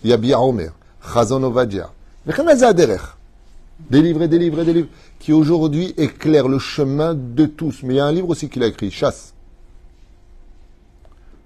Yabia 0.04 0.40
Omer, 0.40 0.72
Chazon 1.14 1.44
Ovadia. 1.44 1.92
Délivrer, 3.90 4.28
délivrer, 4.28 4.66
délivrer, 4.66 4.90
qui 5.20 5.34
aujourd'hui 5.34 5.94
éclaire 5.98 6.48
le 6.48 6.60
chemin 6.60 7.14
de 7.16 7.46
tous. 7.46 7.84
Mais 7.84 7.96
il 7.96 7.98
y 7.98 8.00
a 8.00 8.06
un 8.06 8.12
livre 8.12 8.30
aussi 8.30 8.48
qu'il 8.50 8.64
a 8.64 8.68
écrit, 8.68 8.92
Chasse. 8.92 9.34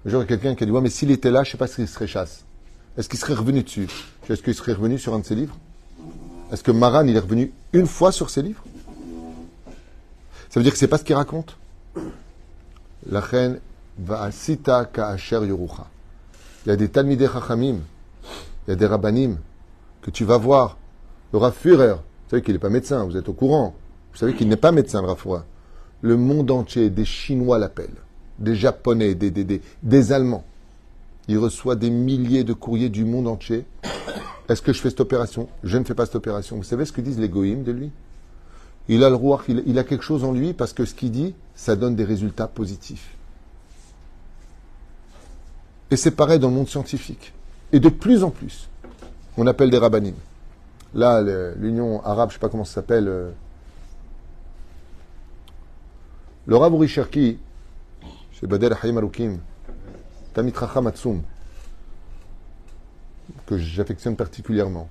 A 0.06 0.24
quelqu'un 0.24 0.54
qui 0.54 0.62
a 0.62 0.66
dit, 0.66 0.72
ouais, 0.72 0.80
mais 0.80 0.90
s'il 0.90 1.10
était 1.10 1.30
là, 1.32 1.42
je 1.42 1.48
ne 1.48 1.52
sais 1.52 1.58
pas 1.58 1.66
s'il 1.66 1.88
serait 1.88 2.06
chasse. 2.06 2.44
Est-ce 2.96 3.08
qu'il 3.08 3.18
serait 3.18 3.34
revenu 3.34 3.64
dessus? 3.64 3.88
Est-ce 4.28 4.40
qu'il 4.40 4.54
serait 4.54 4.72
revenu 4.72 4.98
sur 4.98 5.14
un 5.14 5.18
de 5.18 5.24
ses 5.24 5.34
livres? 5.34 5.56
Est-ce 6.52 6.62
que 6.62 6.70
Maran, 6.70 7.06
il 7.06 7.16
est 7.16 7.20
revenu 7.20 7.52
une 7.72 7.86
fois 7.86 8.12
sur 8.12 8.30
ses 8.30 8.42
livres? 8.42 8.62
Ça 10.48 10.60
veut 10.60 10.62
dire 10.62 10.72
que 10.72 10.78
c'est 10.78 10.86
pas 10.86 10.98
ce 10.98 11.04
qu'il 11.04 11.16
raconte? 11.16 11.56
La 13.10 13.20
reine 13.20 13.58
va 13.98 14.22
à 14.22 14.30
Sita 14.30 14.84
Ka'asher 14.84 15.46
Yorucha. 15.46 15.86
Il 16.64 16.70
y 16.70 16.72
a 16.72 16.76
des 16.76 16.88
Talmidei 16.88 17.28
Chachamim, 17.32 17.78
il 18.66 18.70
y 18.70 18.72
a 18.72 18.76
des 18.76 18.86
Rabbanim 18.86 19.36
que 20.02 20.10
tu 20.10 20.24
vas 20.24 20.38
voir. 20.38 20.76
Le 21.32 21.38
Rav 21.38 21.54
Führer, 21.54 21.94
vous 21.94 22.30
savez 22.30 22.42
qu'il 22.42 22.54
n'est 22.54 22.60
pas 22.60 22.70
médecin, 22.70 23.04
vous 23.04 23.16
êtes 23.16 23.28
au 23.28 23.32
courant. 23.32 23.74
Vous 24.12 24.18
savez 24.18 24.34
qu'il 24.34 24.48
n'est 24.48 24.56
pas 24.56 24.72
médecin, 24.72 25.00
le 25.02 25.08
Rav. 25.08 25.42
Le 26.02 26.16
monde 26.16 26.50
entier, 26.50 26.90
des 26.90 27.04
Chinois 27.04 27.58
l'appellent, 27.58 27.88
des 28.38 28.54
Japonais, 28.54 29.14
des, 29.14 29.30
des, 29.30 29.44
des, 29.44 29.60
des 29.82 30.12
Allemands. 30.12 30.44
Il 31.28 31.38
reçoit 31.38 31.74
des 31.74 31.90
milliers 31.90 32.44
de 32.44 32.52
courriers 32.52 32.88
du 32.88 33.04
monde 33.04 33.26
entier. 33.26 33.64
Est-ce 34.48 34.62
que 34.62 34.72
je 34.72 34.80
fais 34.80 34.90
cette 34.90 35.00
opération? 35.00 35.48
Je 35.64 35.76
ne 35.76 35.84
fais 35.84 35.94
pas 35.94 36.06
cette 36.06 36.14
opération. 36.16 36.56
Vous 36.56 36.62
savez 36.62 36.84
ce 36.84 36.92
que 36.92 37.00
disent 37.00 37.18
les 37.18 37.28
goïms 37.28 37.64
de 37.64 37.72
lui? 37.72 37.90
Il 38.88 39.02
a 39.02 39.10
le 39.10 39.16
roi, 39.16 39.42
il, 39.48 39.64
il 39.66 39.78
a 39.80 39.84
quelque 39.84 40.04
chose 40.04 40.22
en 40.22 40.32
lui 40.32 40.52
parce 40.52 40.72
que 40.72 40.84
ce 40.84 40.94
qu'il 40.94 41.10
dit, 41.10 41.34
ça 41.56 41.74
donne 41.74 41.96
des 41.96 42.04
résultats 42.04 42.46
positifs. 42.46 43.15
Et 45.90 45.96
c'est 45.96 46.10
pareil 46.10 46.38
dans 46.38 46.48
le 46.48 46.54
monde 46.54 46.68
scientifique. 46.68 47.32
Et 47.72 47.80
de 47.80 47.88
plus 47.88 48.24
en 48.24 48.30
plus, 48.30 48.68
on 49.36 49.46
appelle 49.46 49.70
des 49.70 49.78
rabbinim. 49.78 50.14
Là, 50.94 51.22
l'Union 51.56 52.02
arabe, 52.04 52.30
je 52.30 52.34
ne 52.34 52.38
sais 52.38 52.40
pas 52.40 52.48
comment 52.48 52.64
ça 52.64 52.74
s'appelle. 52.74 53.08
euh, 53.08 53.30
Le 56.46 56.56
Rav 56.56 56.86
Cherki, 56.86 57.38
chez 58.32 58.46
Badel 58.46 58.76
Hayim 58.82 58.98
Alukim, 58.98 59.38
Tamit 60.32 60.52
Racham 60.52 60.86
Atsum, 60.86 61.22
que 63.46 63.58
j'affectionne 63.58 64.14
particulièrement, 64.14 64.88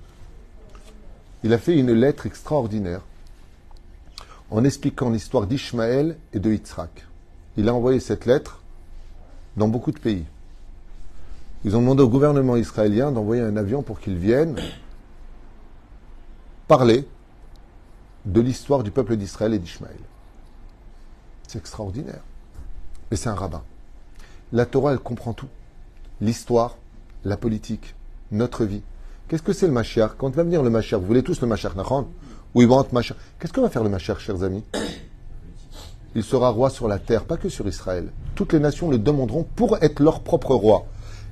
il 1.42 1.52
a 1.52 1.58
fait 1.58 1.76
une 1.76 1.92
lettre 1.92 2.26
extraordinaire 2.26 3.00
en 4.50 4.64
expliquant 4.64 5.08
l'histoire 5.10 5.46
d'Ishmaël 5.46 6.18
et 6.34 6.38
de 6.38 6.50
Yitzhak. 6.50 7.06
Il 7.56 7.68
a 7.68 7.74
envoyé 7.74 8.00
cette 8.00 8.26
lettre 8.26 8.60
dans 9.56 9.68
beaucoup 9.68 9.92
de 9.92 9.98
pays. 9.98 10.24
Ils 11.66 11.74
ont 11.74 11.80
demandé 11.80 12.00
au 12.04 12.08
gouvernement 12.08 12.54
israélien 12.54 13.10
d'envoyer 13.10 13.42
un 13.42 13.56
avion 13.56 13.82
pour 13.82 13.98
qu'il 13.98 14.16
vienne 14.16 14.54
parler 16.68 17.08
de 18.24 18.40
l'histoire 18.40 18.84
du 18.84 18.92
peuple 18.92 19.16
d'Israël 19.16 19.52
et 19.52 19.58
d'Ishmaël. 19.58 19.98
C'est 21.48 21.58
extraordinaire. 21.58 22.22
Mais 23.10 23.16
c'est 23.16 23.30
un 23.30 23.34
rabbin. 23.34 23.64
La 24.52 24.64
Torah, 24.64 24.92
elle 24.92 25.00
comprend 25.00 25.32
tout. 25.32 25.48
L'histoire, 26.20 26.76
la 27.24 27.36
politique, 27.36 27.96
notre 28.30 28.64
vie. 28.64 28.82
Qu'est-ce 29.26 29.42
que 29.42 29.52
c'est 29.52 29.66
le 29.66 29.72
Mashiach? 29.72 30.12
Quand 30.16 30.32
va 30.36 30.44
venir 30.44 30.62
le 30.62 30.70
Mashiach, 30.70 31.00
vous 31.00 31.06
voulez 31.06 31.24
tous 31.24 31.40
le 31.40 31.48
Mashiach, 31.48 31.74
Nachon? 31.74 32.06
Oui, 32.54 32.66
bon, 32.66 32.86
Mashiach. 32.92 33.18
Qu'est-ce 33.40 33.52
que 33.52 33.60
va 33.60 33.70
faire 33.70 33.82
le 33.82 33.90
Mashiach, 33.90 34.20
chers 34.20 34.44
amis? 34.44 34.62
Il 36.14 36.22
sera 36.22 36.50
roi 36.50 36.70
sur 36.70 36.86
la 36.86 37.00
terre, 37.00 37.24
pas 37.24 37.36
que 37.36 37.48
sur 37.48 37.66
Israël. 37.66 38.12
Toutes 38.36 38.52
les 38.52 38.60
nations 38.60 38.88
le 38.88 38.98
demanderont 38.98 39.42
pour 39.42 39.82
être 39.82 39.98
leur 39.98 40.20
propre 40.20 40.54
roi. 40.54 40.86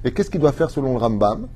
Et 0.04 0.12
qu'est-ce 0.12 0.30
qu'il 0.30 0.40
doit 0.40 0.52
faire 0.52 0.70
selon 0.70 0.92
le 0.92 0.98
Rambam? 0.98 1.48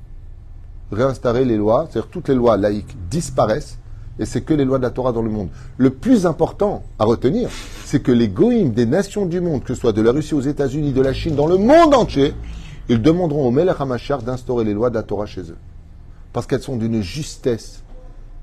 Réinstaurer 0.91 1.45
les 1.45 1.57
lois, 1.57 1.87
c'est-à-dire 1.89 2.09
toutes 2.09 2.29
les 2.29 2.35
lois 2.35 2.57
laïques 2.57 2.97
disparaissent, 3.09 3.77
et 4.17 4.25
c'est 4.25 4.41
que 4.41 4.53
les 4.53 4.65
lois 4.65 4.79
de 4.79 4.83
la 4.83 4.89
Torah 4.89 5.11
dans 5.11 5.21
le 5.21 5.29
monde. 5.29 5.49
Le 5.77 5.91
plus 5.91 6.25
important 6.25 6.83
à 6.97 7.05
retenir, 7.05 7.49
c'est 7.85 8.01
que 8.01 8.11
les 8.11 8.27
goïms 8.27 8.71
des 8.71 8.85
nations 8.85 9.25
du 9.25 9.39
monde, 9.39 9.63
que 9.63 9.73
ce 9.73 9.79
soit 9.79 9.93
de 9.93 10.01
la 10.01 10.11
Russie 10.11 10.33
aux 10.33 10.41
États-Unis, 10.41 10.91
de 10.91 11.01
la 11.01 11.13
Chine, 11.13 11.35
dans 11.35 11.47
le 11.47 11.57
monde 11.57 11.93
entier, 11.93 12.33
ils 12.89 13.01
demanderont 13.01 13.47
au 13.47 13.51
Melech 13.51 13.79
HaMashiach 13.79 14.23
d'instaurer 14.23 14.65
les 14.65 14.73
lois 14.73 14.89
de 14.89 14.95
la 14.95 15.03
Torah 15.03 15.27
chez 15.27 15.41
eux. 15.41 15.57
parce 16.33 16.45
qu'elles 16.45 16.61
sont 16.61 16.75
d'une 16.75 17.01
justesse 17.01 17.83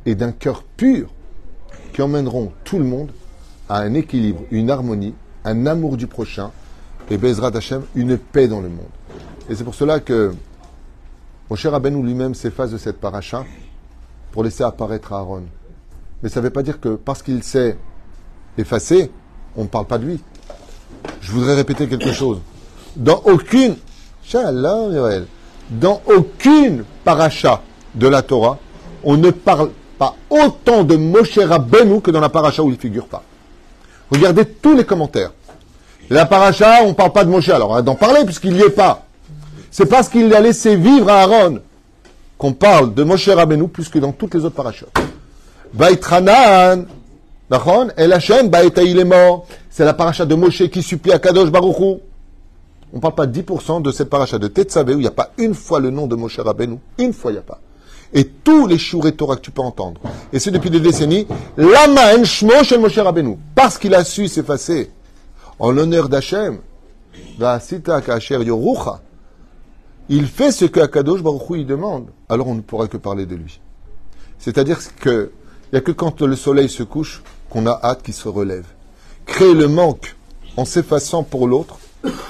et 0.04 0.14
d'un 0.14 0.32
cœur 0.32 0.62
pur 0.62 1.10
qui 1.92 2.02
emmèneront 2.02 2.52
tout 2.64 2.78
le 2.78 2.84
monde 2.84 3.10
à 3.68 3.78
un 3.78 3.94
équilibre, 3.94 4.42
une 4.50 4.70
harmonie, 4.70 5.14
un 5.44 5.66
amour 5.66 5.96
du 5.96 6.06
prochain 6.06 6.50
et 7.10 7.18
Bezrat 7.18 7.56
Hashem, 7.56 7.82
une 7.94 8.18
paix 8.18 8.48
dans 8.48 8.60
le 8.60 8.68
monde. 8.68 8.86
Et 9.48 9.54
c'est 9.54 9.64
pour 9.64 9.74
cela 9.74 10.00
que 10.00 10.34
mon 11.48 11.54
cher 11.56 11.72
Rabbeinu 11.72 12.02
lui-même 12.02 12.34
s'efface 12.34 12.72
de 12.72 12.78
cette 12.78 13.00
paracha 13.00 13.44
pour 14.32 14.42
laisser 14.42 14.64
apparaître 14.64 15.12
Aaron. 15.12 15.44
Mais 16.22 16.28
ça 16.28 16.40
ne 16.40 16.44
veut 16.44 16.50
pas 16.50 16.64
dire 16.64 16.80
que 16.80 16.96
parce 16.96 17.22
qu'il 17.22 17.42
s'est 17.44 17.76
effacé, 18.58 19.10
on 19.56 19.62
ne 19.62 19.68
parle 19.68 19.86
pas 19.86 19.98
de 19.98 20.06
lui. 20.06 20.20
Je 21.20 21.30
voudrais 21.30 21.54
répéter 21.54 21.88
quelque 21.88 22.12
chose. 22.12 22.40
Dans 22.96 23.22
aucune, 23.24 23.76
dans 25.70 26.02
aucune 26.06 26.84
paracha 27.04 27.62
de 27.94 28.08
la 28.08 28.22
Torah, 28.22 28.58
on 29.04 29.16
ne 29.16 29.30
parle 29.30 29.70
pas 29.98 30.16
autant 30.28 30.82
de 30.82 30.96
Moshe 30.96 31.38
Rabbeinu 31.38 32.00
que 32.00 32.10
dans 32.10 32.20
la 32.20 32.28
paracha 32.28 32.62
où 32.62 32.68
il 32.68 32.74
ne 32.74 32.78
figure 32.78 33.06
pas. 33.06 33.22
Regardez 34.10 34.44
tous 34.44 34.74
les 34.74 34.84
commentaires. 34.84 35.30
La 36.10 36.26
paracha, 36.26 36.82
on 36.82 36.88
ne 36.88 36.94
parle 36.94 37.12
pas 37.12 37.24
de 37.24 37.30
Moshe. 37.30 37.48
Alors, 37.48 37.70
on 37.70 37.74
va 37.74 37.82
d'en 37.82 37.94
parler 37.94 38.24
puisqu'il 38.24 38.54
n'y 38.54 38.60
est 38.60 38.70
pas. 38.70 39.05
C'est 39.76 39.84
parce 39.84 40.08
qu'il 40.08 40.34
a 40.34 40.40
laissé 40.40 40.74
vivre 40.74 41.10
à 41.10 41.20
Aaron 41.20 41.60
qu'on 42.38 42.54
parle 42.54 42.94
de 42.94 43.02
Moshe 43.02 43.28
Rabbeinu 43.28 43.68
plus 43.68 43.90
que 43.90 43.98
dans 43.98 44.12
toutes 44.12 44.32
les 44.32 44.42
autres 44.42 44.54
parachutes. 44.54 44.88
Baitranan, 45.74 46.86
El 47.94 48.12
Hashem, 48.14 48.50
il 48.78 48.98
est 48.98 49.04
mort. 49.04 49.46
C'est 49.68 49.84
la 49.84 49.92
paracha 49.92 50.24
de 50.24 50.34
Moshe 50.34 50.66
qui 50.70 50.82
supplie 50.82 51.12
à 51.12 51.18
Kadosh 51.18 51.50
Baruchou. 51.50 52.00
On 52.90 52.96
ne 52.96 53.00
parle 53.02 53.14
pas 53.16 53.26
de 53.26 53.38
10% 53.38 53.82
de 53.82 53.92
cette 53.92 54.08
paracha 54.08 54.38
de 54.38 54.48
Tetzavé 54.48 54.94
où 54.94 54.98
il 54.98 55.02
n'y 55.02 55.08
a 55.08 55.10
pas 55.10 55.32
une 55.36 55.52
fois 55.52 55.78
le 55.78 55.90
nom 55.90 56.06
de 56.06 56.16
Moshe 56.16 56.40
Rabbeinu. 56.40 56.78
Une 56.96 57.12
fois, 57.12 57.32
il 57.32 57.34
n'y 57.34 57.40
a 57.40 57.42
pas. 57.42 57.60
Et 58.14 58.24
tous 58.24 58.66
les 58.66 58.76
et 58.76 59.12
Torah 59.12 59.36
que 59.36 59.42
tu 59.42 59.50
peux 59.50 59.60
entendre. 59.60 60.00
Et 60.32 60.38
c'est 60.38 60.52
depuis 60.52 60.70
des 60.70 60.80
décennies. 60.80 61.26
Lama 61.58 62.16
en 62.18 62.24
shmo 62.24 62.64
shel 62.64 62.80
Moshe 62.80 62.98
Rabbeinu. 62.98 63.36
Parce 63.54 63.76
qu'il 63.76 63.94
a 63.94 64.04
su 64.04 64.26
s'effacer 64.26 64.90
en 65.58 65.70
l'honneur 65.70 66.08
d'Hachem. 66.08 66.60
Il 70.08 70.26
fait 70.26 70.52
ce 70.52 70.64
que 70.64 70.80
Akadosh 70.80 71.22
Baruch 71.22 71.50
Hu, 71.50 71.64
demande. 71.64 72.08
Alors 72.28 72.48
on 72.48 72.54
ne 72.54 72.60
pourra 72.60 72.86
que 72.86 72.96
parler 72.96 73.26
de 73.26 73.34
lui. 73.34 73.60
C'est-à-dire 74.38 74.78
que 74.96 75.32
il 75.72 75.74
n'y 75.74 75.78
a 75.78 75.80
que 75.80 75.90
quand 75.90 76.22
le 76.22 76.36
soleil 76.36 76.68
se 76.68 76.84
couche 76.84 77.22
qu'on 77.50 77.66
a 77.66 77.80
hâte 77.82 78.02
qu'il 78.02 78.14
se 78.14 78.28
relève. 78.28 78.66
Créer 79.24 79.54
le 79.54 79.66
manque 79.66 80.14
en 80.56 80.64
s'effaçant 80.64 81.24
pour 81.24 81.48
l'autre, 81.48 81.78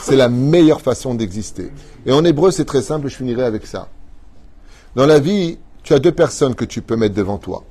c'est 0.01 0.17
la 0.17 0.31
meilleure 0.31 0.81
façon 0.81 1.15
d'exister. 1.15 1.71
Et 2.07 2.13
en 2.13 2.25
hébreu, 2.25 2.51
c'est 2.51 2.65
très 2.65 2.81
simple, 2.81 3.09
je 3.09 3.17
finirai 3.17 3.45
avec 3.45 3.67
ça. 3.67 3.89
Dans 4.95 5.05
la 5.05 5.19
vie, 5.19 5.59
tu 5.83 5.93
as 5.93 5.99
deux 5.99 6.13
personnes 6.13 6.55
que 6.55 6.65
tu 6.65 6.81
peux 6.81 6.97
mettre 6.97 7.15
devant 7.15 7.37
toi. 7.37 7.65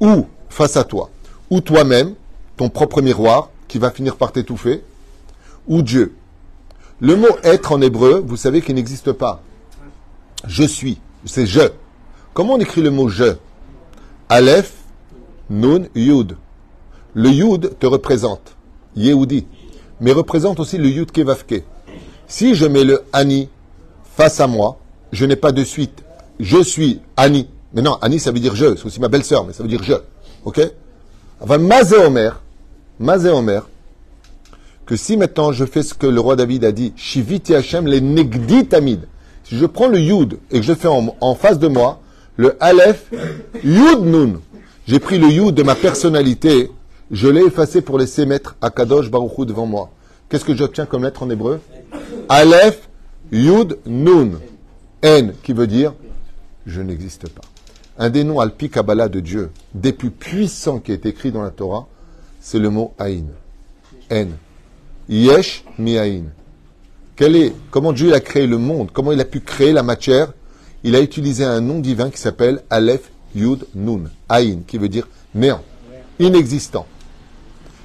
Ou 0.00 0.26
face 0.48 0.76
à 0.76 0.84
toi. 0.84 1.10
Ou 1.50 1.60
toi-même, 1.60 2.14
ton 2.56 2.68
propre 2.68 3.02
miroir, 3.02 3.50
qui 3.66 3.78
va 3.78 3.90
finir 3.90 4.16
par 4.16 4.30
t'étouffer. 4.30 4.84
Ou 5.66 5.82
Dieu. 5.82 6.14
Le 7.00 7.16
mot 7.16 7.28
être 7.42 7.72
en 7.72 7.80
hébreu, 7.80 8.22
vous 8.24 8.36
savez 8.36 8.62
qu'il 8.62 8.76
n'existe 8.76 9.12
pas. 9.12 9.42
Je 10.46 10.64
suis. 10.64 10.98
C'est 11.24 11.46
je. 11.46 11.62
Comment 12.32 12.54
on 12.54 12.58
écrit 12.58 12.82
le 12.82 12.90
mot 12.90 13.08
je? 13.08 13.34
Aleph, 14.28 14.72
Nun, 15.50 15.84
Yud. 15.94 16.36
Le 17.14 17.28
Yud 17.30 17.78
te 17.78 17.86
représente. 17.86 18.54
Yehudi. 18.96 19.46
Mais 20.00 20.12
représente 20.12 20.60
aussi 20.60 20.78
le 20.78 20.88
Yud 20.88 21.10
Kevavke. 21.10 21.64
Si 22.26 22.54
je 22.54 22.66
mets 22.66 22.84
le 22.84 23.02
Ani 23.12 23.48
face 24.16 24.40
à 24.40 24.46
moi, 24.46 24.78
je 25.12 25.24
n'ai 25.24 25.36
pas 25.36 25.52
de 25.52 25.64
suite. 25.64 26.02
Je 26.40 26.62
suis 26.62 27.00
Ani. 27.16 27.48
Mais 27.72 27.82
non, 27.82 27.98
Ani, 28.00 28.18
ça 28.18 28.32
veut 28.32 28.40
dire 28.40 28.54
je. 28.54 28.76
C'est 28.76 28.86
aussi 28.86 29.00
ma 29.00 29.08
belle-sœur, 29.08 29.44
mais 29.44 29.52
ça 29.52 29.62
veut 29.62 29.68
dire 29.68 29.82
je. 29.82 29.94
Ok? 30.44 30.60
Enfin, 31.40 31.58
Mazé 31.58 31.96
Omer, 31.96 33.68
que 34.86 34.96
si 34.96 35.16
maintenant 35.16 35.52
je 35.52 35.64
fais 35.64 35.82
ce 35.82 35.94
que 35.94 36.06
le 36.06 36.20
roi 36.20 36.36
David 36.36 36.64
a 36.64 36.72
dit, 36.72 36.92
Shiviti 36.96 37.54
Hashem 37.54 37.86
les 37.86 38.00
negdi 38.00 38.66
tamid. 38.66 39.00
Si 39.44 39.56
je 39.56 39.66
prends 39.66 39.88
le 39.88 39.98
Yud 39.98 40.38
et 40.50 40.60
que 40.60 40.64
je 40.64 40.74
fais 40.74 40.88
en, 40.88 41.34
face 41.34 41.58
de 41.58 41.68
moi 41.68 42.00
le 42.36 42.56
Aleph 42.60 43.10
Yud 43.62 44.00
Nun, 44.00 44.40
j'ai 44.86 44.98
pris 44.98 45.18
le 45.18 45.28
Yud 45.28 45.54
de 45.54 45.62
ma 45.62 45.74
personnalité, 45.74 46.70
je 47.10 47.28
l'ai 47.28 47.44
effacé 47.44 47.80
pour 47.80 47.98
laisser 47.98 48.26
mettre 48.26 48.56
Akadosh 48.60 49.10
Baruchou 49.10 49.44
devant 49.44 49.66
moi. 49.66 49.90
Qu'est-ce 50.28 50.44
que 50.44 50.54
j'obtiens 50.54 50.86
comme 50.86 51.04
lettre 51.04 51.22
en 51.22 51.30
hébreu? 51.30 51.60
Aleph 52.28 52.88
Yud 53.30 53.78
Nun. 53.86 54.40
N 55.02 55.34
qui 55.42 55.52
veut 55.52 55.66
dire 55.66 55.92
je 56.66 56.80
n'existe 56.80 57.28
pas. 57.28 57.42
Un 57.98 58.10
des 58.10 58.24
noms 58.24 58.40
alpi 58.40 58.70
Kabbalah 58.70 59.08
de 59.08 59.20
Dieu, 59.20 59.50
des 59.74 59.92
plus 59.92 60.10
puissants 60.10 60.80
qui 60.80 60.92
est 60.92 61.06
écrit 61.06 61.30
dans 61.30 61.42
la 61.42 61.50
Torah, 61.50 61.86
c'est 62.40 62.58
le 62.58 62.70
mot 62.70 62.94
Aïn. 62.98 63.26
N. 64.10 64.32
Yesh 65.08 65.64
mi'ain. 65.78 66.24
Quel 67.16 67.36
est, 67.36 67.52
comment 67.70 67.92
Dieu 67.92 68.12
a 68.14 68.20
créé 68.20 68.46
le 68.46 68.58
monde, 68.58 68.90
comment 68.92 69.12
il 69.12 69.20
a 69.20 69.24
pu 69.24 69.40
créer 69.40 69.72
la 69.72 69.82
matière? 69.82 70.32
Il 70.82 70.96
a 70.96 71.00
utilisé 71.00 71.44
un 71.44 71.60
nom 71.60 71.78
divin 71.78 72.10
qui 72.10 72.18
s'appelle 72.18 72.62
Aleph 72.70 73.10
Yud 73.34 73.66
Nun, 73.74 74.04
Aïn, 74.28 74.62
qui 74.66 74.78
veut 74.78 74.88
dire 74.88 75.08
néant, 75.34 75.62
inexistant. 76.18 76.86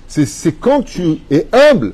C'est 0.08 0.60
quand 0.60 0.82
tu 0.82 1.20
es 1.30 1.48
humble 1.54 1.94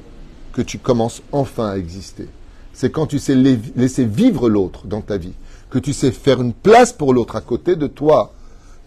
que 0.54 0.62
tu 0.62 0.78
commences 0.78 1.22
enfin 1.32 1.70
à 1.72 1.78
exister. 1.78 2.28
C'est 2.72 2.92
quand 2.92 3.08
tu 3.08 3.20
sais 3.20 3.36
laisser 3.36 4.06
vivre 4.06 4.50
l'autre 4.50 4.88
dans 4.88 5.02
ta 5.02 5.18
vie, 5.18 5.34
que 5.70 5.80
tu 5.80 5.92
sais 5.92 6.12
faire 6.12 6.42
une 6.42 6.54
place 6.54 6.94
pour 6.94 7.14
l'autre 7.14 7.36
à 7.36 7.42
côté 7.42 7.76
de 7.76 7.88
toi, 7.88 8.34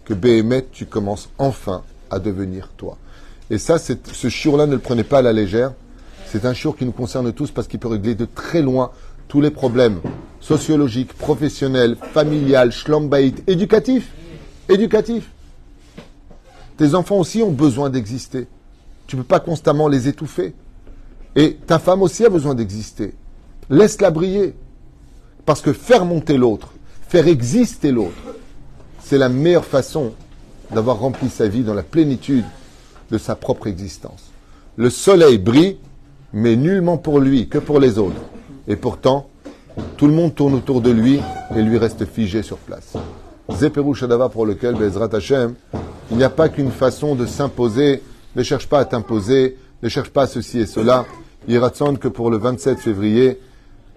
que 0.05 0.13
Béhémet, 0.13 0.65
tu 0.71 0.87
commences 0.87 1.29
enfin 1.37 1.83
à 2.09 2.17
devenir 2.17 2.69
toi. 2.75 2.97
Et 3.51 3.59
ça, 3.59 3.77
ce 3.77 4.27
jour-là, 4.27 4.65
ne 4.65 4.73
le 4.73 4.79
prenez 4.79 5.03
pas 5.03 5.19
à 5.19 5.21
la 5.21 5.33
légère. 5.33 5.73
C'est 6.31 6.45
un 6.45 6.53
jour 6.53 6.77
qui 6.77 6.85
nous 6.85 6.91
concerne 6.91 7.33
tous 7.33 7.49
parce 7.49 7.67
qu'il 7.67 7.79
peut 7.79 7.87
régler 7.87 8.13
de 8.13 8.25
très 8.25 8.61
loin 8.61 8.91
tous 9.27 9.41
les 9.41 9.49
problèmes 9.49 9.99
sociologiques, 10.39 11.13
professionnels, 11.13 11.97
familiales, 12.13 12.71
schlombaït, 12.71 13.43
éducatifs. 13.47 14.11
Éducatifs. 14.69 15.31
Tes 16.77 16.93
enfants 16.93 17.17
aussi 17.17 17.41
ont 17.41 17.51
besoin 17.51 17.89
d'exister. 17.89 18.47
Tu 19.07 19.15
ne 19.15 19.21
peux 19.21 19.27
pas 19.27 19.39
constamment 19.39 19.87
les 19.87 20.07
étouffer. 20.07 20.53
Et 21.35 21.55
ta 21.65 21.79
femme 21.79 22.03
aussi 22.03 22.23
a 22.23 22.29
besoin 22.29 22.53
d'exister. 22.53 23.15
Laisse-la 23.71 24.11
briller. 24.11 24.53
Parce 25.47 25.61
que 25.61 25.73
faire 25.73 26.05
monter 26.05 26.37
l'autre, 26.37 26.73
faire 27.07 27.27
exister 27.27 27.91
l'autre, 27.91 28.35
c'est 29.03 29.17
la 29.17 29.29
meilleure 29.29 29.65
façon 29.65 30.13
d'avoir 30.71 30.99
rempli 30.99 31.29
sa 31.29 31.47
vie 31.47 31.63
dans 31.63 31.73
la 31.73 31.81
plénitude 31.81 32.45
de 33.09 33.17
sa 33.17 33.35
propre 33.35 33.65
existence. 33.65 34.25
Le 34.75 34.91
soleil 34.91 35.39
brille 35.39 35.79
mais 36.33 36.55
nullement 36.55 36.97
pour 36.97 37.19
lui, 37.19 37.47
que 37.47 37.57
pour 37.57 37.79
les 37.79 37.97
autres. 37.97 38.21
Et 38.67 38.75
pourtant, 38.75 39.27
tout 39.97 40.07
le 40.07 40.13
monde 40.13 40.35
tourne 40.35 40.53
autour 40.53 40.81
de 40.81 40.91
lui 40.91 41.19
et 41.55 41.61
lui 41.61 41.77
reste 41.77 42.05
figé 42.05 42.43
sur 42.43 42.57
place. 42.57 42.93
Zeperu 43.51 43.95
Shadava 43.95 44.29
pour 44.29 44.45
lequel, 44.45 44.75
Bezrat 44.75 45.09
Hashem, 45.13 45.55
il 46.11 46.17
n'y 46.17 46.23
a 46.23 46.29
pas 46.29 46.49
qu'une 46.49 46.71
façon 46.71 47.15
de 47.15 47.25
s'imposer, 47.25 48.03
ne 48.35 48.43
cherche 48.43 48.67
pas 48.67 48.79
à 48.79 48.85
t'imposer, 48.85 49.57
ne 49.81 49.89
cherche 49.89 50.09
pas 50.09 50.27
ceci 50.27 50.59
et 50.59 50.65
cela. 50.65 51.05
Il 51.47 51.59
que 51.99 52.07
pour 52.07 52.29
le 52.29 52.37
27 52.37 52.79
février, 52.79 53.39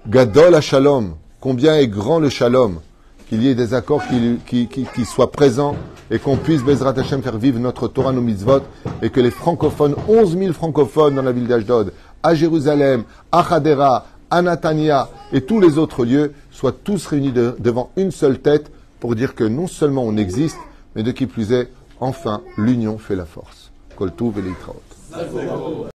Gadol 0.09 0.61
Shalom, 0.61 1.15
combien 1.41 1.77
est 1.77 1.89
grand 1.89 2.19
le 2.19 2.29
Shalom, 2.29 2.81
qu'il 3.29 3.43
y 3.43 3.49
ait 3.49 3.55
des 3.55 3.75
accords 3.75 4.03
qui, 4.47 5.05
soient 5.05 5.31
présents 5.31 5.77
et 6.11 6.19
qu'on 6.19 6.37
puisse, 6.37 6.63
Bezrat 6.63 6.99
Hashem, 6.99 7.23
faire 7.23 7.39
vivre 7.39 7.59
notre 7.59 7.89
Torah, 7.89 8.13
nos 8.13 8.21
mitzvot, 8.21 8.63
et 9.03 9.11
que 9.11 9.21
les 9.21 9.31
francophones, 9.31 9.97
11 10.09 10.39
000 10.39 10.53
francophones 10.53 11.15
dans 11.15 11.23
la 11.23 11.33
ville 11.33 11.47
d'Ashdod, 11.47 11.93
à 12.23 12.35
Jérusalem, 12.35 13.05
à 13.31 13.55
Hadera, 13.55 14.07
à 14.31 14.43
Natania 14.43 15.09
et 15.33 15.43
tous 15.43 15.61
les 15.61 15.79
autres 15.79 16.05
lieux 16.05 16.33
soient 16.51 16.73
tous 16.73 17.07
réunis 17.07 17.33
devant 17.33 17.91
une 17.97 18.11
seule 18.11 18.39
tête 18.39 18.71
pour 19.01 19.15
dire 19.15 19.35
que 19.35 19.45
non 19.45 19.67
seulement 19.67 20.05
on 20.05 20.17
existe, 20.17 20.59
mais 20.95 21.03
de 21.03 21.11
qui 21.11 21.27
plus 21.27 21.53
est, 21.53 21.69
enfin, 22.01 22.41
l'union 22.57 22.99
fait 22.99 23.17
la 23.17 23.27
force. 23.27 23.71